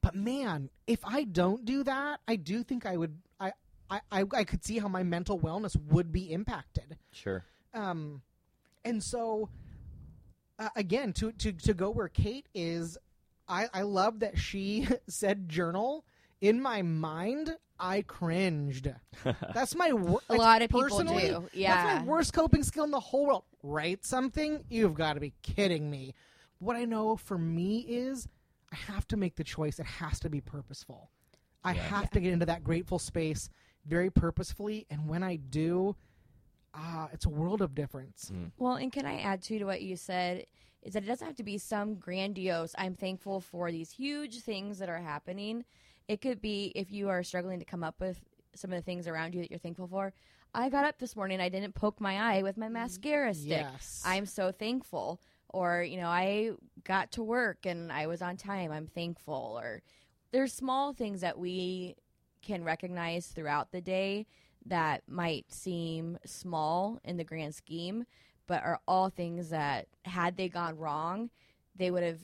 But 0.00 0.14
man, 0.14 0.70
if 0.86 1.00
I 1.04 1.24
don't 1.24 1.64
do 1.64 1.82
that, 1.84 2.20
I 2.28 2.36
do 2.36 2.62
think 2.62 2.86
I 2.86 2.96
would, 2.96 3.18
I, 3.40 3.52
I, 3.90 4.00
I, 4.12 4.24
I 4.34 4.44
could 4.44 4.64
see 4.64 4.78
how 4.78 4.88
my 4.88 5.02
mental 5.02 5.38
wellness 5.38 5.76
would 5.90 6.12
be 6.12 6.32
impacted. 6.32 6.98
Sure. 7.12 7.44
um 7.74 8.22
and 8.84 9.02
so 9.02 9.48
uh, 10.58 10.68
again 10.76 11.12
to 11.14 11.32
to 11.32 11.52
to 11.52 11.74
go 11.74 11.90
where 11.90 12.08
kate 12.08 12.46
is 12.54 12.96
i 13.48 13.68
i 13.74 13.82
love 13.82 14.20
that 14.20 14.38
she 14.38 14.86
said 15.08 15.48
journal. 15.48 16.04
In 16.40 16.60
my 16.62 16.82
mind 16.82 17.56
i 17.80 18.02
cringed. 18.02 18.92
That's 19.54 19.74
my 19.74 19.92
wor- 19.92 20.20
A 20.28 20.34
lot 20.34 20.62
of 20.62 20.68
people 20.68 20.82
personally, 20.82 21.28
do. 21.28 21.40
that's 21.42 21.54
Yeah. 21.54 22.00
my 22.00 22.04
worst 22.04 22.32
coping 22.32 22.62
skill 22.64 22.84
in 22.84 22.90
the 22.90 23.00
whole 23.00 23.26
world. 23.26 23.44
Write 23.62 24.04
something? 24.04 24.64
You've 24.68 24.94
got 24.94 25.14
to 25.14 25.20
be 25.20 25.32
kidding 25.42 25.90
me. 25.90 26.14
What 26.60 26.76
i 26.76 26.84
know 26.84 27.16
for 27.16 27.38
me 27.38 27.78
is 27.88 28.28
i 28.72 28.76
have 28.76 29.06
to 29.08 29.16
make 29.16 29.36
the 29.36 29.44
choice. 29.44 29.78
It 29.78 29.86
has 29.86 30.18
to 30.20 30.28
be 30.30 30.40
purposeful. 30.40 31.10
I 31.64 31.72
Yeah. 31.74 31.82
have 31.82 32.10
to 32.10 32.20
get 32.20 32.32
into 32.32 32.46
that 32.46 32.62
grateful 32.64 32.98
space 32.98 33.48
very 33.88 34.10
purposefully 34.10 34.86
and 34.90 35.08
when 35.08 35.22
i 35.22 35.36
do 35.36 35.96
ah, 36.78 37.08
it's 37.12 37.26
a 37.26 37.30
world 37.30 37.60
of 37.60 37.74
difference. 37.74 38.30
Well, 38.58 38.74
and 38.76 38.92
can 38.92 39.06
I 39.06 39.20
add 39.20 39.42
too 39.42 39.58
to 39.58 39.64
what 39.64 39.82
you 39.82 39.96
said? 39.96 40.46
Is 40.82 40.92
that 40.92 41.02
it 41.02 41.06
doesn't 41.06 41.26
have 41.26 41.36
to 41.36 41.42
be 41.42 41.58
some 41.58 41.96
grandiose. 41.96 42.74
I'm 42.78 42.94
thankful 42.94 43.40
for 43.40 43.72
these 43.72 43.90
huge 43.90 44.40
things 44.40 44.78
that 44.78 44.88
are 44.88 44.98
happening. 44.98 45.64
It 46.06 46.20
could 46.20 46.40
be 46.40 46.72
if 46.74 46.92
you 46.92 47.08
are 47.08 47.22
struggling 47.22 47.58
to 47.58 47.64
come 47.64 47.82
up 47.82 48.00
with 48.00 48.20
some 48.54 48.72
of 48.72 48.78
the 48.78 48.82
things 48.82 49.06
around 49.06 49.34
you 49.34 49.40
that 49.40 49.50
you're 49.50 49.58
thankful 49.58 49.88
for. 49.88 50.12
I 50.54 50.70
got 50.70 50.84
up 50.84 50.98
this 50.98 51.14
morning. 51.16 51.40
I 51.40 51.48
didn't 51.48 51.74
poke 51.74 52.00
my 52.00 52.36
eye 52.36 52.42
with 52.42 52.56
my 52.56 52.68
mascara 52.68 53.34
stick. 53.34 53.66
Yes. 53.72 54.02
I'm 54.06 54.24
so 54.24 54.50
thankful. 54.50 55.20
Or, 55.50 55.82
you 55.82 55.98
know, 55.98 56.08
I 56.08 56.52
got 56.84 57.12
to 57.12 57.22
work 57.22 57.66
and 57.66 57.90
I 57.92 58.06
was 58.06 58.22
on 58.22 58.36
time. 58.36 58.70
I'm 58.70 58.86
thankful. 58.86 59.58
Or 59.60 59.82
there's 60.30 60.52
small 60.52 60.92
things 60.92 61.20
that 61.22 61.38
we 61.38 61.96
can 62.42 62.64
recognize 62.64 63.26
throughout 63.28 63.72
the 63.72 63.80
day 63.80 64.26
that 64.66 65.02
might 65.08 65.50
seem 65.52 66.18
small 66.24 66.98
in 67.04 67.16
the 67.16 67.24
grand 67.24 67.54
scheme, 67.54 68.04
but 68.46 68.62
are 68.62 68.80
all 68.88 69.08
things 69.10 69.50
that, 69.50 69.86
had 70.04 70.36
they 70.36 70.48
gone 70.48 70.76
wrong, 70.76 71.30
they 71.76 71.90
would 71.90 72.02
have 72.02 72.20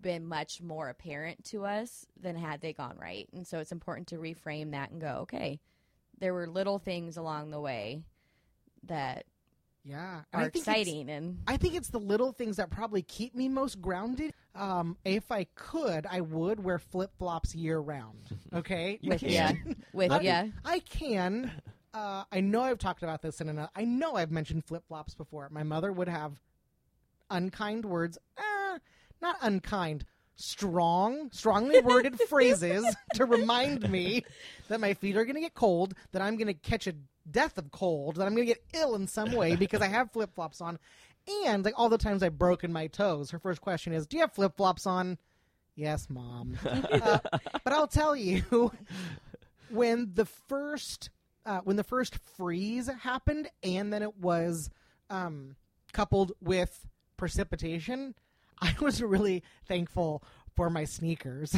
been 0.00 0.26
much 0.26 0.60
more 0.60 0.88
apparent 0.88 1.44
to 1.44 1.64
us 1.64 2.06
than 2.20 2.36
had 2.36 2.60
they 2.60 2.72
gone 2.72 2.96
right. 3.00 3.28
And 3.32 3.46
so 3.46 3.58
it's 3.58 3.72
important 3.72 4.08
to 4.08 4.16
reframe 4.16 4.72
that 4.72 4.90
and 4.90 5.00
go, 5.00 5.18
okay, 5.22 5.60
there 6.18 6.34
were 6.34 6.46
little 6.46 6.78
things 6.78 7.16
along 7.16 7.50
the 7.50 7.60
way 7.60 8.02
that 8.84 9.24
Yeah, 9.84 10.22
are 10.32 10.46
exciting 10.46 11.08
and 11.10 11.38
I 11.46 11.56
think 11.56 11.74
it's 11.74 11.88
the 11.88 11.98
little 12.00 12.32
things 12.32 12.56
that 12.56 12.70
probably 12.70 13.02
keep 13.02 13.34
me 13.34 13.48
most 13.48 13.80
grounded. 13.80 14.34
Um, 14.54 14.96
if 15.04 15.32
I 15.32 15.44
could, 15.54 16.06
I 16.06 16.20
would 16.20 16.62
wear 16.62 16.78
flip 16.78 17.10
flops 17.18 17.54
year 17.54 17.78
round. 17.78 18.18
Okay, 18.54 18.98
You 19.00 19.10
with 19.10 19.20
can. 19.20 19.30
ya, 19.30 19.52
with 19.94 20.12
I, 20.12 20.20
ya. 20.20 20.44
I 20.64 20.78
can. 20.80 21.50
Uh, 21.94 22.24
I 22.30 22.40
know 22.40 22.60
I've 22.60 22.78
talked 22.78 23.02
about 23.02 23.22
this 23.22 23.40
in 23.40 23.48
another. 23.48 23.70
I 23.74 23.84
know 23.86 24.14
I've 24.16 24.30
mentioned 24.30 24.64
flip 24.66 24.82
flops 24.88 25.14
before. 25.14 25.48
My 25.50 25.62
mother 25.62 25.90
would 25.90 26.08
have 26.08 26.38
unkind 27.30 27.84
words. 27.86 28.18
Uh, 28.36 28.78
not 29.22 29.36
unkind. 29.40 30.04
Strong, 30.36 31.30
strongly 31.32 31.80
worded 31.80 32.18
phrases 32.28 32.84
to 33.14 33.24
remind 33.24 33.88
me 33.90 34.24
that 34.68 34.80
my 34.80 34.92
feet 34.94 35.16
are 35.16 35.24
going 35.24 35.36
to 35.36 35.40
get 35.40 35.54
cold, 35.54 35.94
that 36.12 36.20
I'm 36.22 36.36
going 36.36 36.48
to 36.48 36.54
catch 36.54 36.86
a 36.86 36.94
death 37.30 37.56
of 37.58 37.70
cold, 37.70 38.16
that 38.16 38.26
I'm 38.26 38.34
going 38.34 38.46
to 38.46 38.52
get 38.54 38.62
ill 38.74 38.94
in 38.96 39.06
some 39.06 39.32
way 39.32 39.56
because 39.56 39.80
I 39.80 39.86
have 39.88 40.10
flip 40.12 40.34
flops 40.34 40.60
on. 40.60 40.78
And 41.46 41.64
like 41.64 41.74
all 41.76 41.88
the 41.88 41.98
times 41.98 42.22
I've 42.22 42.38
broken 42.38 42.72
my 42.72 42.86
toes, 42.88 43.30
her 43.30 43.38
first 43.38 43.60
question 43.60 43.92
is, 43.92 44.06
"Do 44.06 44.16
you 44.16 44.22
have 44.22 44.32
flip 44.32 44.56
flops 44.56 44.86
on?" 44.86 45.18
Yes, 45.74 46.08
mom. 46.10 46.58
Uh, 46.64 47.18
but 47.64 47.72
I'll 47.72 47.86
tell 47.86 48.14
you, 48.14 48.72
when 49.70 50.10
the 50.14 50.24
first 50.26 51.10
uh, 51.46 51.60
when 51.60 51.76
the 51.76 51.84
first 51.84 52.16
freeze 52.36 52.88
happened, 53.00 53.48
and 53.62 53.92
then 53.92 54.02
it 54.02 54.16
was 54.18 54.70
um, 55.10 55.56
coupled 55.92 56.32
with 56.40 56.86
precipitation, 57.16 58.14
I 58.60 58.74
was 58.80 59.02
really 59.02 59.42
thankful 59.66 60.22
for 60.54 60.68
my 60.70 60.84
sneakers 60.84 61.56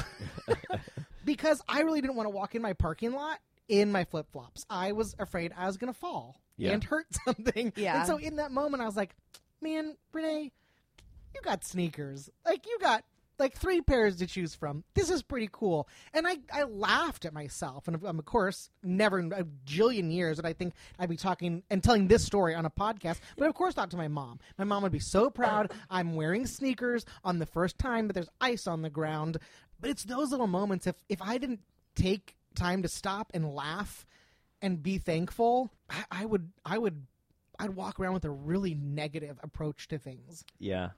because 1.25 1.61
I 1.69 1.81
really 1.81 2.01
didn't 2.01 2.17
want 2.17 2.27
to 2.27 2.31
walk 2.31 2.55
in 2.55 2.63
my 2.63 2.73
parking 2.75 3.13
lot 3.13 3.39
in 3.69 3.91
my 3.91 4.05
flip 4.05 4.27
flops. 4.31 4.65
I 4.71 4.93
was 4.93 5.15
afraid 5.19 5.53
I 5.57 5.67
was 5.67 5.77
going 5.79 5.93
to 5.93 5.99
fall 5.99 6.41
Yeah. 6.57 6.73
and 6.73 6.85
hurt 6.85 7.07
something. 7.25 7.73
Yeah. 7.77 7.99
And 7.99 8.07
so 8.07 8.17
in 8.19 8.37
that 8.37 8.53
moment, 8.53 8.83
I 8.83 8.87
was 8.87 8.97
like, 8.97 9.17
man, 9.65 9.97
Renee, 10.13 10.53
you 11.35 11.41
got 11.43 11.65
sneakers. 11.65 12.31
Like, 12.47 12.67
you 12.67 12.79
got 12.81 13.03
like 13.39 13.57
three 13.57 13.81
pairs 13.81 14.17
to 14.17 14.27
choose 14.27 14.55
from. 14.55 14.85
This 14.95 15.11
is 15.11 15.23
pretty 15.23 15.49
cool. 15.51 15.89
And 16.13 16.27
I, 16.27 16.39
I 16.53 16.65
laughed 16.65 17.25
at 17.25 17.33
myself. 17.33 17.89
And 17.89 18.05
um, 18.05 18.19
of 18.19 18.25
course, 18.25 18.71
never 18.83 19.19
in 19.19 19.33
a 19.33 19.45
jillion 19.67 20.13
years 20.13 20.37
that 20.37 20.47
I 20.47 20.53
think 20.53 20.75
I'd 20.99 21.09
be 21.09 21.17
talking 21.17 21.63
and 21.71 21.83
telling 21.83 22.07
this 22.07 22.25
story 22.25 22.55
on 22.55 22.65
a 22.65 22.71
podcast. 22.71 23.19
But 23.37 23.49
of 23.49 23.55
course, 23.55 23.77
not 23.77 23.91
to 23.91 23.97
my 23.97 24.09
mom. 24.09 24.39
My 24.57 24.65
mom 24.65 24.83
would 24.85 24.93
be 24.93 25.01
so 25.01 25.31
proud 25.31 25.73
I'm 25.91 26.15
wearing 26.15 26.47
sneakers 26.47 27.05
on 27.25 27.39
the 27.39 27.47
first 27.47 27.79
time 27.79 28.07
that 28.07 28.13
there's 28.13 28.31
ice 28.41 28.67
on 28.67 28.83
the 28.83 28.91
ground. 28.91 29.39
But 29.81 29.91
it's 29.91 30.05
those 30.05 30.31
little 30.31 30.47
moments. 30.47 30.87
If, 30.87 30.97
if 31.09 31.21
I 31.21 31.39
didn't 31.39 31.61
take 31.97 32.37
time 32.55 32.83
to 32.83 32.89
stop 32.89 33.33
and 33.35 33.53
laugh 33.53 34.07
and 34.63 34.83
be 34.83 34.99
thankful, 34.99 35.73
I, 35.91 36.05
I 36.11 36.25
would, 36.25 36.53
I 36.65 36.79
would, 36.79 37.07
I'd 37.59 37.71
walk 37.71 38.01
around 38.01 38.15
with 38.15 38.25
a 38.25 38.31
really 38.31 38.75
negative 38.75 39.39
approach 39.43 39.89
to 39.89 39.99
things. 39.99 40.45
Yeah. 40.59 40.91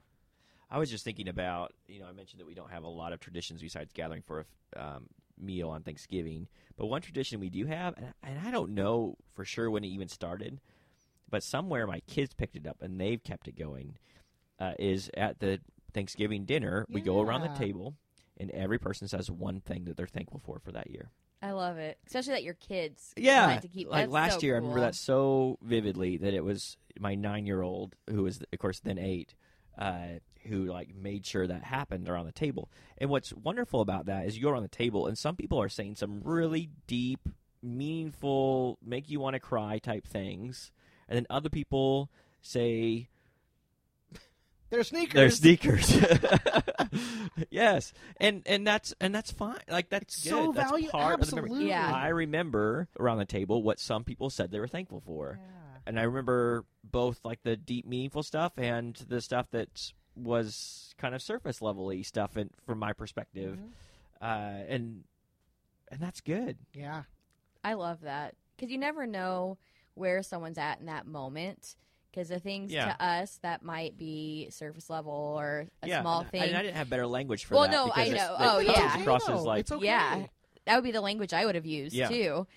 I 0.69 0.79
was 0.79 0.89
just 0.89 1.03
thinking 1.05 1.29
about, 1.29 1.73
you 1.87 1.99
know, 1.99 2.07
I 2.07 2.11
mentioned 2.11 2.41
that 2.41 2.47
we 2.47 2.53
don't 2.53 2.71
have 2.71 2.83
a 2.83 2.89
lot 2.89 3.13
of 3.13 3.19
traditions 3.19 3.61
besides 3.61 3.93
gathering 3.93 4.21
for 4.21 4.45
a 4.75 4.85
um, 4.85 5.07
meal 5.39 5.69
on 5.69 5.83
Thanksgiving. 5.83 6.47
But 6.75 6.87
one 6.87 7.01
tradition 7.01 7.39
we 7.39 7.49
do 7.49 7.65
have, 7.65 7.95
and, 7.97 8.13
and 8.23 8.39
I 8.45 8.51
don't 8.51 8.71
know 8.71 9.15
for 9.33 9.45
sure 9.45 9.71
when 9.71 9.83
it 9.83 9.87
even 9.87 10.09
started, 10.09 10.59
but 11.29 11.43
somewhere 11.43 11.87
my 11.87 12.01
kids 12.01 12.33
picked 12.33 12.55
it 12.55 12.67
up 12.67 12.81
and 12.81 12.99
they've 12.99 13.23
kept 13.23 13.47
it 13.47 13.57
going, 13.57 13.97
uh, 14.59 14.73
is 14.77 15.09
at 15.15 15.39
the 15.39 15.59
Thanksgiving 15.93 16.45
dinner, 16.45 16.85
we 16.89 17.01
go 17.01 17.21
around 17.21 17.41
the 17.41 17.57
table 17.57 17.95
and 18.37 18.51
every 18.51 18.77
person 18.77 19.07
says 19.07 19.31
one 19.31 19.61
thing 19.61 19.85
that 19.85 19.97
they're 19.97 20.07
thankful 20.07 20.39
for 20.39 20.59
for 20.59 20.71
that 20.71 20.89
year. 20.89 21.11
I 21.41 21.51
love 21.51 21.77
it, 21.77 21.99
especially 22.07 22.33
that 22.33 22.43
your 22.43 22.55
kids 22.55 23.13
Yeah, 23.15 23.59
to 23.59 23.67
keep 23.67 23.89
like 23.89 24.05
that's 24.05 24.11
last 24.11 24.39
so 24.39 24.45
year, 24.45 24.55
I 24.55 24.57
remember 24.57 24.77
cool. 24.77 24.85
that 24.85 24.95
so 24.95 25.57
vividly 25.61 26.17
that 26.17 26.33
it 26.33 26.43
was 26.43 26.77
my 26.99 27.13
nine-year-old 27.13 27.95
who 28.09 28.23
was, 28.23 28.41
of 28.51 28.59
course, 28.59 28.79
then 28.79 28.97
eight, 28.97 29.35
uh, 29.77 30.19
who 30.47 30.65
like 30.65 30.95
made 30.95 31.25
sure 31.25 31.45
that 31.45 31.63
happened 31.63 32.09
around 32.09 32.25
the 32.25 32.31
table. 32.31 32.71
And 32.97 33.09
what's 33.09 33.33
wonderful 33.33 33.81
about 33.81 34.07
that 34.07 34.25
is 34.25 34.37
you're 34.37 34.55
on 34.55 34.63
the 34.63 34.67
table, 34.67 35.05
and 35.05 35.17
some 35.17 35.35
people 35.35 35.61
are 35.61 35.69
saying 35.69 35.95
some 35.95 36.21
really 36.23 36.69
deep, 36.87 37.29
meaningful, 37.61 38.79
make 38.83 39.09
you 39.09 39.19
want 39.19 39.35
to 39.35 39.39
cry 39.39 39.77
type 39.77 40.07
things, 40.07 40.71
and 41.07 41.17
then 41.17 41.27
other 41.29 41.49
people 41.49 42.09
say 42.41 43.09
They're 44.69 44.83
sneakers. 44.83 45.13
they're 45.13 45.29
sneakers. 45.31 45.97
yes, 47.49 47.93
and 48.19 48.43
and 48.45 48.65
that's 48.65 48.93
and 48.99 49.13
that's 49.13 49.31
fine. 49.31 49.59
Like 49.69 49.89
that's 49.89 50.15
It's 50.15 50.23
good. 50.23 50.29
so 50.29 50.51
that's 50.51 50.69
value- 50.71 50.89
part 50.89 51.13
of 51.15 51.19
the 51.29 51.37
absolutely. 51.37 51.69
Yeah. 51.69 51.91
I 51.93 52.09
remember 52.09 52.87
around 52.99 53.17
the 53.19 53.25
table 53.25 53.63
what 53.63 53.79
some 53.79 54.03
people 54.03 54.29
said 54.29 54.51
they 54.51 54.59
were 54.59 54.67
thankful 54.67 55.01
for, 55.05 55.39
and 55.85 55.99
I 55.99 56.03
remember 56.03 56.65
both 56.83 57.19
like 57.23 57.43
the 57.43 57.55
deep, 57.55 57.85
meaningful 57.85 58.23
stuff 58.23 58.53
and 58.57 58.95
the 59.07 59.21
stuff 59.21 59.49
that 59.51 59.91
was 60.15 60.93
kind 60.97 61.13
of 61.13 61.21
surface 61.21 61.61
level-y 61.61 62.01
stuff, 62.01 62.35
and 62.35 62.49
from 62.65 62.79
my 62.79 62.93
perspective, 62.93 63.57
Mhm. 63.57 63.69
uh, 64.21 64.63
and 64.67 65.03
and 65.91 65.99
that's 65.99 66.21
good. 66.21 66.57
Yeah. 66.73 67.03
I 67.63 67.73
love 67.73 68.01
that 68.01 68.35
because 68.55 68.71
you 68.71 68.77
never 68.77 69.05
know 69.07 69.57
where 69.95 70.21
someone's 70.23 70.57
at 70.57 70.79
in 70.79 70.85
that 70.87 71.05
moment. 71.07 71.75
Because 72.11 72.29
the 72.29 72.39
things 72.39 72.71
Yeah. 72.71 72.93
to 72.93 73.03
us 73.03 73.39
that 73.43 73.63
might 73.63 73.97
be 73.97 74.47
surface 74.49 74.89
level 74.89 75.13
or 75.39 75.67
a 75.83 75.87
yeah, 75.87 76.01
small 76.01 76.19
and 76.19 76.27
I- 76.27 76.31
thing, 76.31 76.55
I 76.55 76.61
didn't 76.63 76.75
have 76.75 76.89
better 76.89 77.05
language 77.05 77.45
for 77.45 77.55
Well, 77.55 77.63
that. 77.63 77.71
no, 77.71 77.91
I 77.93 78.09
know. 78.09 78.35
Oh, 78.39 78.59
yeah. 78.59 78.99
across 78.99 79.21
as 79.29 79.35
though. 79.37 79.43
like 79.43 79.59
It's 79.61 79.71
okay. 79.71 79.85
Yeah. 79.85 80.25
that 80.65 80.75
would 80.75 80.83
be 80.83 80.91
the 80.91 81.01
language 81.01 81.33
I 81.33 81.45
would 81.45 81.55
have 81.55 81.65
used 81.65 81.93
Yeah. 81.95 82.07
too. 82.09 82.47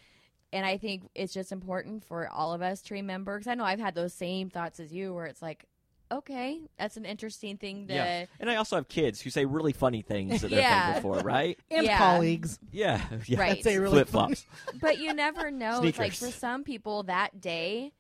And 0.53 0.65
I 0.67 0.79
think 0.79 1.09
it's 1.15 1.33
just 1.35 1.53
important 1.53 2.05
for 2.05 2.29
all 2.29 2.53
of 2.55 2.63
us 2.63 2.81
to 2.83 2.95
remember 2.95 3.37
because 3.39 3.49
I 3.49 3.55
know 3.55 3.65
I've 3.65 3.79
had 3.81 3.95
those 3.95 4.15
same 4.15 4.51
thoughts 4.51 4.81
as 4.81 4.93
you, 4.93 5.13
where 5.15 5.27
it's 5.27 5.43
like, 5.43 5.65
okay, 6.13 6.61
that's 6.77 6.97
an 6.97 7.05
interesting 7.05 7.57
thing 7.57 7.87
to. 7.87 7.95
Yeah. 7.95 8.27
And 8.41 8.51
I 8.51 8.57
also 8.57 8.75
have 8.77 8.89
kids 8.89 9.21
who 9.21 9.31
say 9.31 9.45
really 9.45 9.73
funny 9.73 10.03
things 10.03 10.41
that 10.41 10.51
they're 10.51 10.59
Yeah. 10.61 10.93
thankful 10.95 11.15
for, 11.15 11.21
right? 11.21 11.57
And 11.71 11.85
Yeah. 11.87 11.99
colleagues. 11.99 12.59
Yeah, 12.73 13.01
yeah. 13.27 13.39
Right. 13.39 13.63
That's 13.63 13.67
a 13.77 13.79
really 13.79 13.93
Flip 13.93 14.09
flops. 14.09 14.45
But 14.81 14.99
you 14.99 15.13
never 15.15 15.51
know. 15.53 15.83
It's 15.85 15.99
like 15.99 16.15
for 16.15 16.31
some 16.33 16.65
people 16.65 17.05
that 17.05 17.41
day, 17.41 17.93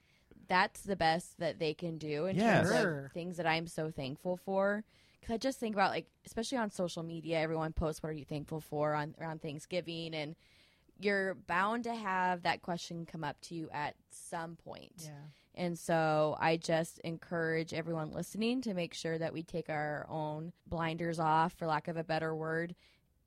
that's 0.51 0.83
the 0.83 0.97
best 0.97 1.39
that 1.39 1.61
they 1.61 1.73
can 1.75 1.97
do 1.97 2.27
in 2.27 2.35
Yes. 2.35 2.67
terms 2.69 2.81
Sure. 2.83 3.05
of 3.07 3.13
things 3.13 3.37
that 3.37 3.47
I'm 3.47 3.69
so 3.69 3.91
thankful 3.93 4.37
for. 4.37 4.83
Because 5.21 5.33
I 5.35 5.39
just 5.39 5.61
think 5.61 5.77
about 5.77 5.93
like, 5.93 6.07
especially 6.27 6.59
on 6.59 6.71
social 6.71 7.05
media, 7.05 7.39
everyone 7.39 7.73
posts 7.73 8.03
what 8.03 8.09
are 8.11 8.15
you 8.15 8.25
thankful 8.25 8.61
for 8.61 8.95
on 8.95 9.15
around 9.21 9.41
Thanksgiving, 9.43 10.13
and 10.13 10.35
you're 10.99 11.35
bound 11.35 11.85
to 11.85 11.95
have 11.95 12.43
that 12.43 12.63
question 12.63 13.07
come 13.07 13.23
up 13.23 13.41
to 13.43 13.55
you 13.55 13.71
at 13.73 13.95
some 14.11 14.57
point. 14.57 15.05
Yeah. 15.05 15.13
And 15.55 15.79
so 15.79 16.37
I 16.41 16.57
just 16.57 16.99
encourage 17.01 17.73
everyone 17.73 18.11
listening 18.11 18.61
to 18.63 18.75
make 18.75 18.93
sure 18.93 19.19
that 19.19 19.33
we 19.33 19.43
take 19.45 19.69
our 19.71 20.05
own 20.09 20.53
blinders 20.67 21.21
off, 21.21 21.53
for 21.53 21.67
lack 21.67 21.87
of 21.87 21.97
a 21.97 22.05
better 22.05 22.35
word, 22.35 22.75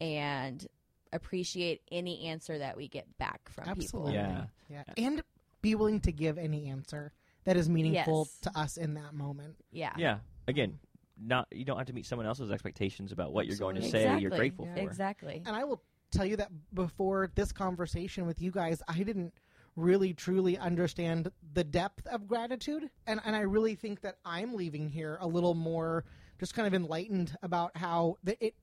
and 0.02 0.68
appreciate 1.14 1.82
any 1.92 2.26
answer 2.26 2.58
that 2.58 2.76
we 2.76 2.88
get 2.90 3.18
back 3.18 3.48
from 3.50 3.70
Absolutely. 3.70 4.12
people. 4.14 4.24
Yeah. 4.30 4.46
Yeah. 4.70 4.84
And 4.98 5.24
be 5.62 5.76
willing 5.76 6.02
to 6.02 6.12
give 6.12 6.38
any 6.38 6.68
answer 6.68 7.14
that 7.46 7.58
is 7.58 7.70
meaningful 7.70 8.30
Yes. 8.30 8.40
to 8.42 8.60
us 8.60 8.78
in 8.78 8.94
that 8.96 9.14
moment. 9.14 9.56
Yeah. 9.72 9.94
Yeah. 9.98 10.20
Again, 10.48 10.80
not 11.22 11.48
you 11.52 11.64
don't 11.66 11.78
have 11.78 11.88
to 11.88 11.94
meet 11.94 12.06
someone 12.06 12.26
else's 12.26 12.52
expectations 12.52 13.12
about 13.12 13.34
what 13.34 13.48
you're 13.48 13.58
going 13.58 13.76
to 13.76 13.88
say 13.90 14.18
you're 14.20 14.32
grateful 14.32 14.66
for. 14.66 14.82
Exactly. 14.82 15.42
And 15.46 15.56
I 15.56 15.64
will 15.64 15.82
tell 16.12 16.26
you 16.26 16.36
that 16.38 16.52
before 16.74 17.32
this 17.36 17.52
conversation 17.52 18.26
with 18.26 18.42
you 18.42 18.52
guys, 18.52 18.82
I 18.88 19.04
didn't 19.04 19.34
really 19.76 20.14
truly 20.14 20.58
understand 20.58 21.32
the 21.54 21.64
depth 21.64 22.06
of 22.08 22.28
gratitude. 22.28 22.90
And 23.08 23.20
and 23.26 23.36
I 23.36 23.42
really 23.42 23.76
think 23.76 24.02
that 24.02 24.18
I'm 24.26 24.54
leaving 24.56 24.90
here 24.90 25.18
a 25.22 25.28
little 25.28 25.56
more 25.56 26.06
just 26.40 26.54
kind 26.54 26.68
of 26.68 26.74
enlightened 26.74 27.36
about 27.42 27.76
how 27.78 28.18
the, 28.24 28.44
it 28.44 28.56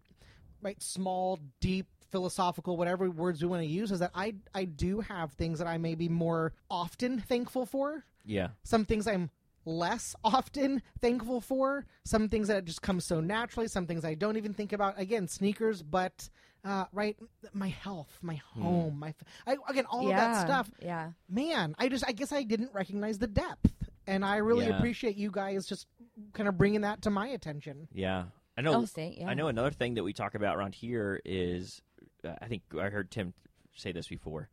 right 0.60 0.82
small, 0.82 1.38
deep, 1.60 1.86
philosophical, 2.10 2.76
whatever 2.76 3.10
words 3.10 3.42
we 3.42 3.48
want 3.48 3.62
to 3.62 3.68
use, 3.68 3.90
is 3.92 3.98
that 4.00 4.10
I 4.14 4.34
I 4.54 4.64
do 4.64 5.00
have 5.00 5.32
things 5.32 5.58
that 5.58 5.68
I 5.68 5.78
may 5.78 5.94
be 5.94 6.08
more 6.08 6.52
often 6.70 7.20
thankful 7.20 7.66
for. 7.66 8.04
Yeah. 8.24 8.48
Some 8.62 8.84
things 8.84 9.06
I'm 9.06 9.30
less 9.64 10.14
often 10.24 10.82
thankful 11.00 11.40
for. 11.40 11.86
Some 12.04 12.28
things 12.28 12.48
that 12.48 12.64
just 12.64 12.82
come 12.82 13.00
so 13.00 13.20
naturally. 13.20 13.68
Some 13.68 13.86
things 13.86 14.04
I 14.04 14.14
don't 14.14 14.36
even 14.36 14.54
think 14.54 14.72
about. 14.72 14.98
Again, 14.98 15.28
sneakers, 15.28 15.82
but 15.82 16.28
uh, 16.64 16.84
right, 16.92 17.16
my 17.54 17.68
health, 17.68 18.18
my 18.20 18.34
home, 18.54 18.98
my 18.98 19.14
I, 19.46 19.56
again 19.68 19.86
all 19.86 20.02
of 20.10 20.16
that 20.16 20.44
stuff. 20.46 20.70
Yeah. 20.82 21.12
Man, 21.28 21.74
I 21.78 21.88
just 21.88 22.04
I 22.06 22.12
guess 22.12 22.32
I 22.32 22.42
didn't 22.42 22.72
recognize 22.74 23.18
the 23.18 23.26
depth, 23.26 23.72
and 24.06 24.24
I 24.24 24.36
really 24.38 24.66
Yeah. 24.66 24.76
appreciate 24.76 25.16
you 25.16 25.30
guys 25.30 25.66
just 25.66 25.86
kind 26.34 26.48
of 26.48 26.58
bringing 26.58 26.82
that 26.82 27.02
to 27.02 27.10
my 27.10 27.28
attention. 27.28 27.88
Yeah. 27.92 28.24
I 28.58 28.62
know. 28.62 28.74
Oh, 28.74 28.84
say, 28.84 29.16
yeah. 29.18 29.28
I 29.28 29.32
know 29.34 29.48
another 29.48 29.70
thing 29.70 29.94
that 29.94 30.04
we 30.04 30.12
talk 30.12 30.34
about 30.34 30.56
around 30.56 30.74
here 30.74 31.18
is 31.24 31.80
uh, 32.24 32.34
I 32.40 32.46
think 32.46 32.62
I 32.78 32.88
heard 32.90 33.10
Tim 33.10 33.34
say 33.74 33.92
this 33.92 34.08
before. 34.08 34.48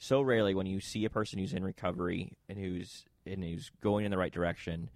So 0.00 0.20
rarely 0.20 0.54
when 0.54 0.66
you 0.66 0.80
see 0.80 1.04
a 1.04 1.10
person 1.10 1.38
who's 1.38 1.52
in 1.52 1.64
recovery 1.64 2.36
and 2.48 2.58
who's 2.58 3.04
and 3.26 3.42
who's 3.42 3.70
going 3.82 4.04
in 4.04 4.10
the 4.10 4.18
right 4.18 4.32
direction, 4.32 4.90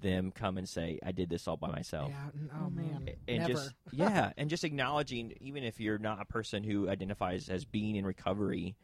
them 0.00 0.32
come 0.32 0.58
and 0.58 0.68
say, 0.68 0.98
"I 1.04 1.12
did 1.12 1.28
this 1.30 1.46
all 1.46 1.56
by 1.56 1.68
myself." 1.70 2.10
Yeah. 2.10 2.30
Oh 2.54 2.68
Mhm. 2.68 2.74
man. 2.74 3.08
and 3.28 3.38
Never. 3.38 3.52
just 3.52 3.74
yeah, 3.92 4.32
and 4.36 4.50
just 4.50 4.64
acknowledging, 4.64 5.32
even 5.40 5.62
if 5.64 5.78
you're 5.80 5.98
not 5.98 6.20
a 6.20 6.24
person 6.24 6.64
who 6.64 6.88
identifies 6.88 7.48
as 7.48 7.64
being 7.64 7.96
in 7.96 8.04
recovery, 8.06 8.76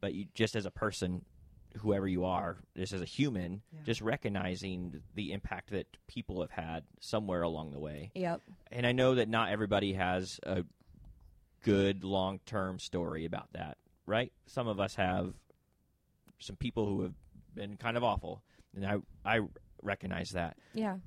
but 0.00 0.14
you 0.14 0.26
just 0.34 0.56
as 0.56 0.64
a 0.66 0.70
person, 0.70 1.24
whoever 1.78 2.08
you 2.08 2.24
are, 2.24 2.56
just 2.76 2.92
as 2.92 3.00
a 3.02 3.04
human, 3.06 3.62
Yeah. 3.72 3.80
just 3.84 4.00
recognizing 4.00 5.02
the 5.14 5.32
impact 5.32 5.70
that 5.70 5.86
people 6.06 6.40
have 6.40 6.50
had 6.50 6.84
somewhere 7.00 7.42
along 7.42 7.72
the 7.72 7.78
way. 7.78 8.10
Yep. 8.14 8.40
And 8.72 8.86
I 8.86 8.92
know 8.92 9.16
that 9.16 9.28
not 9.28 9.50
everybody 9.50 9.92
has 9.94 10.40
a 10.44 10.64
good 11.62 12.04
long 12.04 12.40
term 12.46 12.78
story 12.78 13.24
about 13.24 13.52
that, 13.52 13.76
right? 14.06 14.32
Some 14.46 14.68
of 14.68 14.80
us 14.80 14.94
have 14.94 15.34
some 16.38 16.56
people 16.56 16.86
who 16.86 17.02
have 17.02 17.14
been 17.54 17.76
kind 17.76 17.96
of 17.96 18.04
awful, 18.04 18.42
and 18.74 18.86
I 18.86 18.96
I 19.24 19.40
recognize 19.82 20.30
that 20.30 20.56
Yeah. 20.74 20.98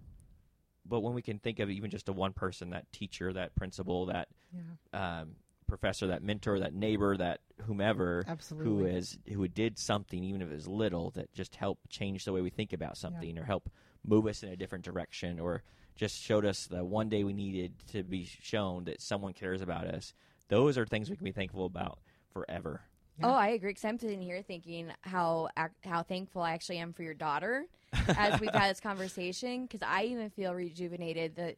but 0.86 1.02
when 1.02 1.14
we 1.14 1.22
can 1.22 1.40
think 1.40 1.60
of 1.60 1.70
even 1.70 1.90
just 1.92 2.10
a 2.10 2.14
one 2.14 2.34
person, 2.34 2.72
that 2.72 2.92
teacher, 2.92 3.32
that 3.34 3.56
principal, 3.56 4.08
that 4.08 4.28
yeah. 4.52 5.22
um, 5.22 5.36
professor, 5.68 6.08
that 6.08 6.22
mentor, 6.24 6.60
that 6.60 6.74
neighbor, 6.74 7.16
that 7.18 7.40
whomever 7.66 8.24
Absolutely. 8.28 8.92
is 8.92 9.18
who 9.32 9.48
did 9.48 9.78
something, 9.80 10.24
even 10.24 10.42
if 10.42 10.50
it 10.52 10.56
was 10.56 10.68
little, 10.68 11.12
that 11.12 11.32
just 11.34 11.56
helped 11.56 11.90
change 11.90 12.26
the 12.26 12.34
way 12.34 12.42
we 12.42 12.50
think 12.50 12.74
about 12.74 12.98
something, 12.98 13.38
or 13.38 13.44
help 13.44 13.70
move 14.06 14.28
us 14.28 14.44
in 14.44 14.50
a 14.50 14.56
different 14.56 14.84
direction, 14.84 15.40
or 15.40 15.64
just 15.96 16.20
showed 16.22 16.46
us 16.46 16.66
the 16.68 16.84
one 16.84 17.08
day 17.10 17.24
we 17.24 17.34
needed 17.34 17.74
to 17.88 18.04
be 18.04 18.26
shown 18.42 18.84
that 18.86 19.02
someone 19.02 19.34
cares 19.34 19.62
about 19.62 19.86
us. 19.86 20.14
Those 20.54 20.78
are 20.78 20.86
things 20.86 21.10
we 21.10 21.16
can 21.16 21.26
be 21.26 21.32
thankful 21.32 21.66
about 21.66 21.98
forever. 22.32 22.82
Yeah. 23.20 23.30
Oh, 23.30 23.34
I 23.34 23.48
agree. 23.50 23.72
Because 23.72 23.86
I'm 23.86 23.98
sitting 23.98 24.22
here 24.22 24.44
thinking 24.44 24.92
how 25.02 25.50
how 25.84 26.04
thankful 26.04 26.44
I 26.44 26.52
actually 26.52 26.78
am 26.78 26.94
for 26.94 27.02
your 27.02 27.16
daughter 27.16 27.66
as 28.18 28.40
we've 28.40 28.54
had 28.54 28.70
this 28.70 28.80
conversation. 28.80 29.64
Because 29.64 29.82
I 29.82 30.04
even 30.04 30.30
feel 30.30 30.54
rejuvenated. 30.54 31.38
That 31.38 31.56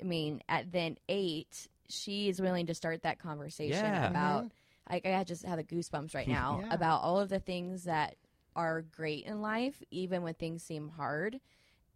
I 0.00 0.04
mean, 0.04 0.40
at 0.48 0.72
then 0.72 0.96
eight, 1.10 1.68
she 1.90 2.30
is 2.30 2.40
willing 2.40 2.64
to 2.68 2.74
start 2.74 3.02
that 3.02 3.18
conversation 3.18 3.84
Yeah. 3.84 4.08
about. 4.08 4.46
Like 4.90 5.04
I 5.04 5.22
just 5.24 5.44
have 5.44 5.58
the 5.58 5.64
goosebumps 5.64 6.14
right 6.14 6.28
now 6.40 6.60
Yeah. 6.62 6.74
about 6.74 7.02
all 7.02 7.20
of 7.20 7.28
the 7.28 7.40
things 7.40 7.84
that 7.84 8.16
are 8.56 8.80
great 8.80 9.26
in 9.26 9.42
life, 9.42 9.82
even 9.90 10.22
when 10.22 10.32
things 10.34 10.62
seem 10.62 10.88
hard, 10.88 11.38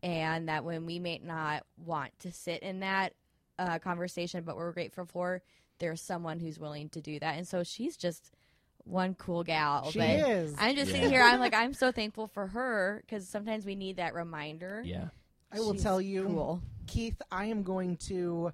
and 0.03 0.51
that 0.51 0.65
when 0.65 0.85
we 0.85 0.99
may 0.99 1.19
not 1.25 1.65
want 1.79 2.19
to 2.19 2.31
sit 2.31 2.63
in 2.63 2.81
that 2.81 3.15
uh, 3.59 3.79
conversation, 3.79 4.45
but 4.45 4.55
we're 4.57 4.73
grateful 4.73 5.07
for, 5.07 5.41
there's 5.79 6.01
someone 6.01 6.41
who's 6.41 6.59
willing 6.59 6.89
to 6.91 7.01
do 7.01 7.19
that, 7.21 7.37
and 7.37 7.47
so 7.47 7.63
she's 7.63 7.97
just 7.97 8.31
one 8.85 9.15
cool 9.15 9.43
gal. 9.45 9.91
She 9.91 9.99
but 9.99 10.09
is. 10.11 10.55
I'm 10.59 10.75
just 10.77 10.89
Yeah. 10.91 10.97
sitting 10.97 11.11
here. 11.11 11.23
I'm 11.23 11.41
like, 11.47 11.55
I'm 11.55 11.73
so 11.75 11.91
thankful 11.93 12.29
for 12.29 12.47
her 12.49 13.03
because 13.05 13.29
sometimes 13.29 13.67
we 13.67 13.75
need 13.75 13.97
that 13.97 14.15
reminder. 14.15 14.83
Yeah. 14.85 15.09
I 15.53 15.59
will 15.61 15.73
She's 15.75 15.83
tell 15.83 16.01
you, 16.01 16.25
cool. 16.27 16.63
Keith, 16.87 17.21
I 17.33 17.47
am 17.47 17.63
going 17.63 17.97
to 18.09 18.53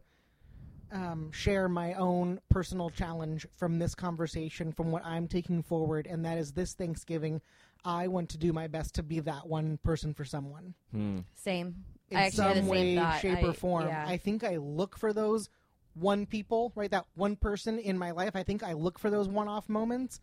um, 0.91 1.31
share 1.33 1.69
my 1.69 1.95
own 1.95 2.39
personal 2.51 2.91
challenge 2.91 3.47
from 3.57 3.79
this 3.79 3.95
conversation, 3.95 4.73
from 4.73 4.91
what 4.91 5.05
I'm 5.05 5.27
taking 5.27 5.63
forward, 5.63 6.07
and 6.07 6.25
that 6.27 6.37
is 6.39 6.53
this 6.53 6.75
Thanksgiving. 6.75 7.41
I 7.85 8.09
want 8.09 8.29
to 8.31 8.39
do 8.39 8.53
my 8.53 8.69
best 8.69 8.95
to 8.97 9.03
be 9.03 9.21
that 9.21 9.47
one 9.49 9.79
person 9.83 10.15
for 10.15 10.25
someone 10.25 10.75
Hmm. 10.93 11.21
Same. 11.35 11.85
in 12.11 12.17
I 12.19 12.29
some 12.29 12.69
way, 12.69 12.97
same 12.97 13.19
shape, 13.21 13.39
I- 13.39 13.49
or 13.49 13.53
form. 13.55 13.89
yeah. 13.89 14.05
I 14.07 14.19
think 14.19 14.45
I 14.45 14.57
look 14.59 14.97
for 14.99 15.13
those 15.15 15.49
one 15.95 16.27
people, 16.27 16.73
right? 16.75 16.91
That 16.91 17.07
one 17.15 17.37
person 17.37 17.79
in 17.79 17.99
my 17.99 18.11
life. 18.13 18.35
I 18.35 18.43
think 18.43 18.63
I 18.63 18.73
look 18.73 18.99
for 18.99 19.11
those 19.11 19.29
one 19.29 19.49
off 19.49 19.69
moments. 19.69 20.21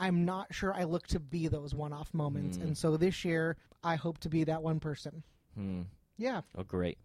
I'm 0.00 0.24
not 0.24 0.54
sure 0.54 0.72
I 0.74 0.84
look 0.84 1.06
to 1.08 1.20
be 1.20 1.48
those 1.48 1.74
one 1.74 1.92
off 1.92 2.14
moments. 2.14 2.56
Mm. 2.58 2.62
And 2.62 2.78
so 2.78 2.96
this 2.96 3.24
year, 3.24 3.56
I 3.82 3.96
hope 3.96 4.18
to 4.18 4.28
be 4.28 4.44
that 4.44 4.62
one 4.62 4.78
person. 4.80 5.22
Hmm. 5.56 5.82
Yeah. 6.16 6.42
Oh, 6.56 6.62
great. 6.62 6.98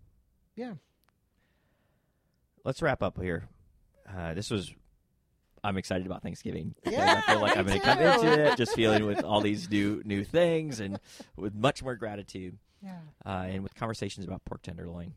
Yeah. 0.55 0.73
let's 2.63 2.81
wrap 2.81 3.01
up 3.03 3.19
here. 3.21 3.47
Uh, 4.07 4.33
this 4.33 4.49
was. 4.49 4.73
I'm 5.65 5.77
excited 5.77 6.05
about 6.05 6.21
Thanksgiving. 6.23 6.75
Yeah, 6.91 7.21
I 7.25 7.31
feel 7.31 7.41
like 7.41 7.55
I'm 7.57 7.65
going 7.65 7.79
to 7.79 7.85
come 7.85 7.99
into 7.99 8.27
it 8.51 8.57
just 8.57 8.75
feeling 8.75 9.05
with 9.05 9.23
all 9.23 9.39
these 9.41 9.69
new 9.71 10.01
new 10.05 10.23
things 10.25 10.79
and 10.81 10.99
with 11.37 11.55
much 11.55 11.81
more 11.81 11.95
gratitude 11.95 12.57
Yeah. 12.83 12.97
uh, 13.25 13.45
and 13.47 13.63
with 13.63 13.73
conversations 13.73 14.25
about 14.25 14.43
pork 14.45 14.61
tenderloin. 14.61 15.13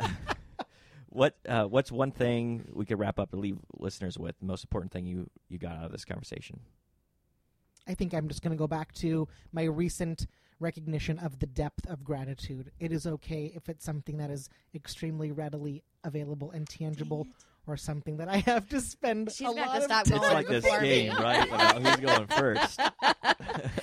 what 1.08 1.36
uh, 1.48 1.64
What's 1.64 1.90
one 1.90 2.12
thing 2.12 2.68
we 2.72 2.84
could 2.84 2.98
wrap 2.98 3.18
up 3.18 3.32
and 3.32 3.40
leave 3.40 3.58
listeners 3.78 4.18
with? 4.18 4.38
The 4.40 4.46
most 4.46 4.64
important 4.64 4.92
thing 4.92 5.06
you 5.06 5.30
you 5.48 5.58
got 5.58 5.76
out 5.76 5.84
of 5.84 5.92
this 5.92 6.04
conversation? 6.04 6.60
I 7.86 7.94
think 7.94 8.12
I'm 8.12 8.28
just 8.28 8.42
going 8.42 8.50
to 8.50 8.58
go 8.58 8.66
back 8.66 8.92
to 8.96 9.26
my 9.52 9.64
recent 9.64 10.26
recognition 10.60 11.18
of 11.18 11.38
the 11.38 11.46
depth 11.46 11.86
of 11.86 12.04
gratitude. 12.04 12.70
It 12.78 12.92
is 12.92 13.06
okay 13.06 13.52
if 13.54 13.68
it's 13.68 13.84
something 13.84 14.18
that 14.18 14.30
is 14.30 14.50
extremely 14.74 15.32
readily 15.32 15.82
available 16.04 16.50
and 16.50 16.68
tangible, 16.68 17.26
or 17.68 17.76
something 17.76 18.16
that 18.18 18.28
I 18.28 18.38
have 18.38 18.68
to 18.70 18.80
spend 18.80 19.30
She's 19.32 19.48
a 19.50 19.54
got 19.54 19.66
lot 19.68 19.72
to 19.72 19.78
of 19.78 19.82
stop 19.84 20.04
time. 20.04 20.16
It's 20.22 20.32
like 20.34 20.48
this 20.48 20.64
game, 20.80 21.12
right? 21.16 21.46
About 21.48 21.82
who's 21.82 21.96
going 22.06 22.26
first. 22.28 22.80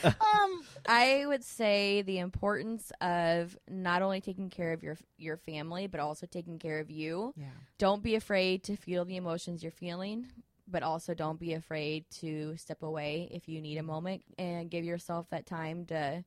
Um, 0.06 0.64
I 0.88 1.24
would 1.26 1.44
say 1.44 2.02
the 2.04 2.20
importance 2.20 2.92
of 3.02 3.58
not 3.70 4.02
only 4.02 4.22
taking 4.22 4.50
care 4.50 4.72
of 4.74 4.84
your 4.84 4.98
your 5.18 5.38
family, 5.38 5.88
but 5.88 6.00
also 6.00 6.26
taking 6.28 6.60
care 6.60 6.80
of 6.80 6.90
you. 6.92 7.34
yeah, 7.36 7.46
Don't 7.78 8.04
be 8.04 8.16
afraid 8.16 8.64
to 8.64 8.76
feel 8.76 9.04
the 9.06 9.18
emotions 9.18 9.64
you're 9.64 9.72
feeling, 9.72 10.28
but 10.68 10.84
also 10.84 11.14
don't 11.14 11.40
be 11.40 11.54
afraid 11.54 12.06
to 12.20 12.56
step 12.58 12.84
away 12.84 13.28
if 13.32 13.48
you 13.50 13.62
need 13.62 13.78
a 13.78 13.84
moment 13.84 14.24
and 14.38 14.70
give 14.70 14.86
yourself 14.86 15.28
that 15.32 15.46
time 15.46 15.86
to 15.88 16.24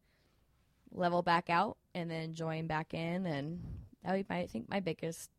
level 0.92 1.22
back 1.22 1.48
out 1.50 1.76
and 1.94 2.10
then 2.10 2.34
join 2.34 2.66
back 2.66 2.92
in. 2.94 3.26
And 3.26 3.62
that 4.02 4.12
would 4.16 4.26
be, 4.28 4.34
my, 4.34 4.40
I 4.40 4.46
think, 4.46 4.68
my 4.68 4.80
biggest 4.80 5.30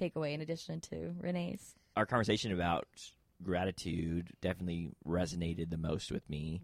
takeaway 0.00 0.32
in 0.32 0.40
addition 0.40 0.80
to 0.80 1.14
Renee's. 1.20 1.74
Our 1.96 2.06
conversation 2.06 2.52
about 2.52 2.86
gratitude 3.42 4.30
definitely 4.40 4.90
resonated 5.06 5.70
the 5.70 5.78
most 5.78 6.10
with 6.12 6.28
me. 6.28 6.62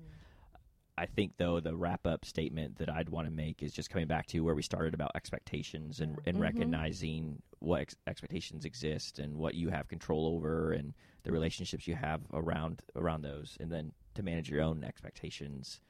I 0.98 1.04
think 1.06 1.32
though 1.36 1.60
the 1.60 1.76
wrap 1.76 2.06
up 2.06 2.24
statement 2.24 2.78
that 2.78 2.88
I'd 2.88 3.10
want 3.10 3.26
to 3.26 3.32
make 3.32 3.62
is 3.62 3.72
just 3.72 3.90
coming 3.90 4.06
back 4.06 4.26
to 4.28 4.40
where 4.40 4.54
we 4.54 4.62
started 4.62 4.94
about 4.94 5.10
expectations 5.14 6.00
and, 6.00 6.18
and 6.26 6.38
Mhm. 6.38 6.40
recognizing 6.40 7.42
what 7.58 7.82
ex- 7.82 7.96
expectations 8.06 8.64
exist 8.64 9.18
and 9.18 9.36
what 9.36 9.54
you 9.54 9.68
have 9.68 9.88
control 9.88 10.26
over 10.26 10.72
and 10.72 10.94
the 11.24 11.32
relationships 11.32 11.86
you 11.86 11.94
have 11.96 12.22
around 12.32 12.80
around 12.94 13.22
those, 13.22 13.58
and 13.60 13.70
then 13.70 13.92
to 14.14 14.22
manage 14.22 14.48
your 14.48 14.62
own 14.62 14.84
expectations. 14.84 15.80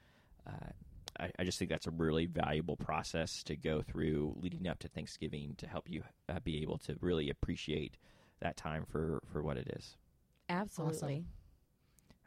Uh, 0.45 0.71
I, 1.19 1.31
I 1.39 1.43
just 1.43 1.59
think 1.59 1.69
that's 1.69 1.87
a 1.87 1.91
really 1.91 2.25
valuable 2.25 2.75
process 2.75 3.43
to 3.43 3.55
go 3.55 3.81
through 3.81 4.35
leading 4.39 4.67
up 4.67 4.79
to 4.79 4.87
Thanksgiving 4.87 5.55
to 5.57 5.67
help 5.67 5.89
you 5.89 6.03
uh, 6.29 6.39
be 6.43 6.61
able 6.61 6.77
to 6.79 6.95
really 7.01 7.29
appreciate 7.29 7.97
that 8.41 8.57
time 8.57 8.85
for 8.85 9.21
for 9.31 9.41
what 9.41 9.57
it 9.57 9.67
is. 9.75 9.97
Absolutely. 10.49 11.25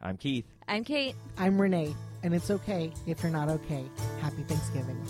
I'm 0.02 0.16
Keith. 0.16 0.46
I'm 0.66 0.84
Kate. 0.84 1.14
I'm 1.36 1.60
Renee, 1.60 1.94
and 2.22 2.34
it's 2.34 2.50
okay 2.50 2.92
if 3.06 3.22
you're 3.22 3.32
not 3.32 3.48
okay. 3.48 3.84
Happy 4.20 4.42
Thanksgiving. 4.44 5.00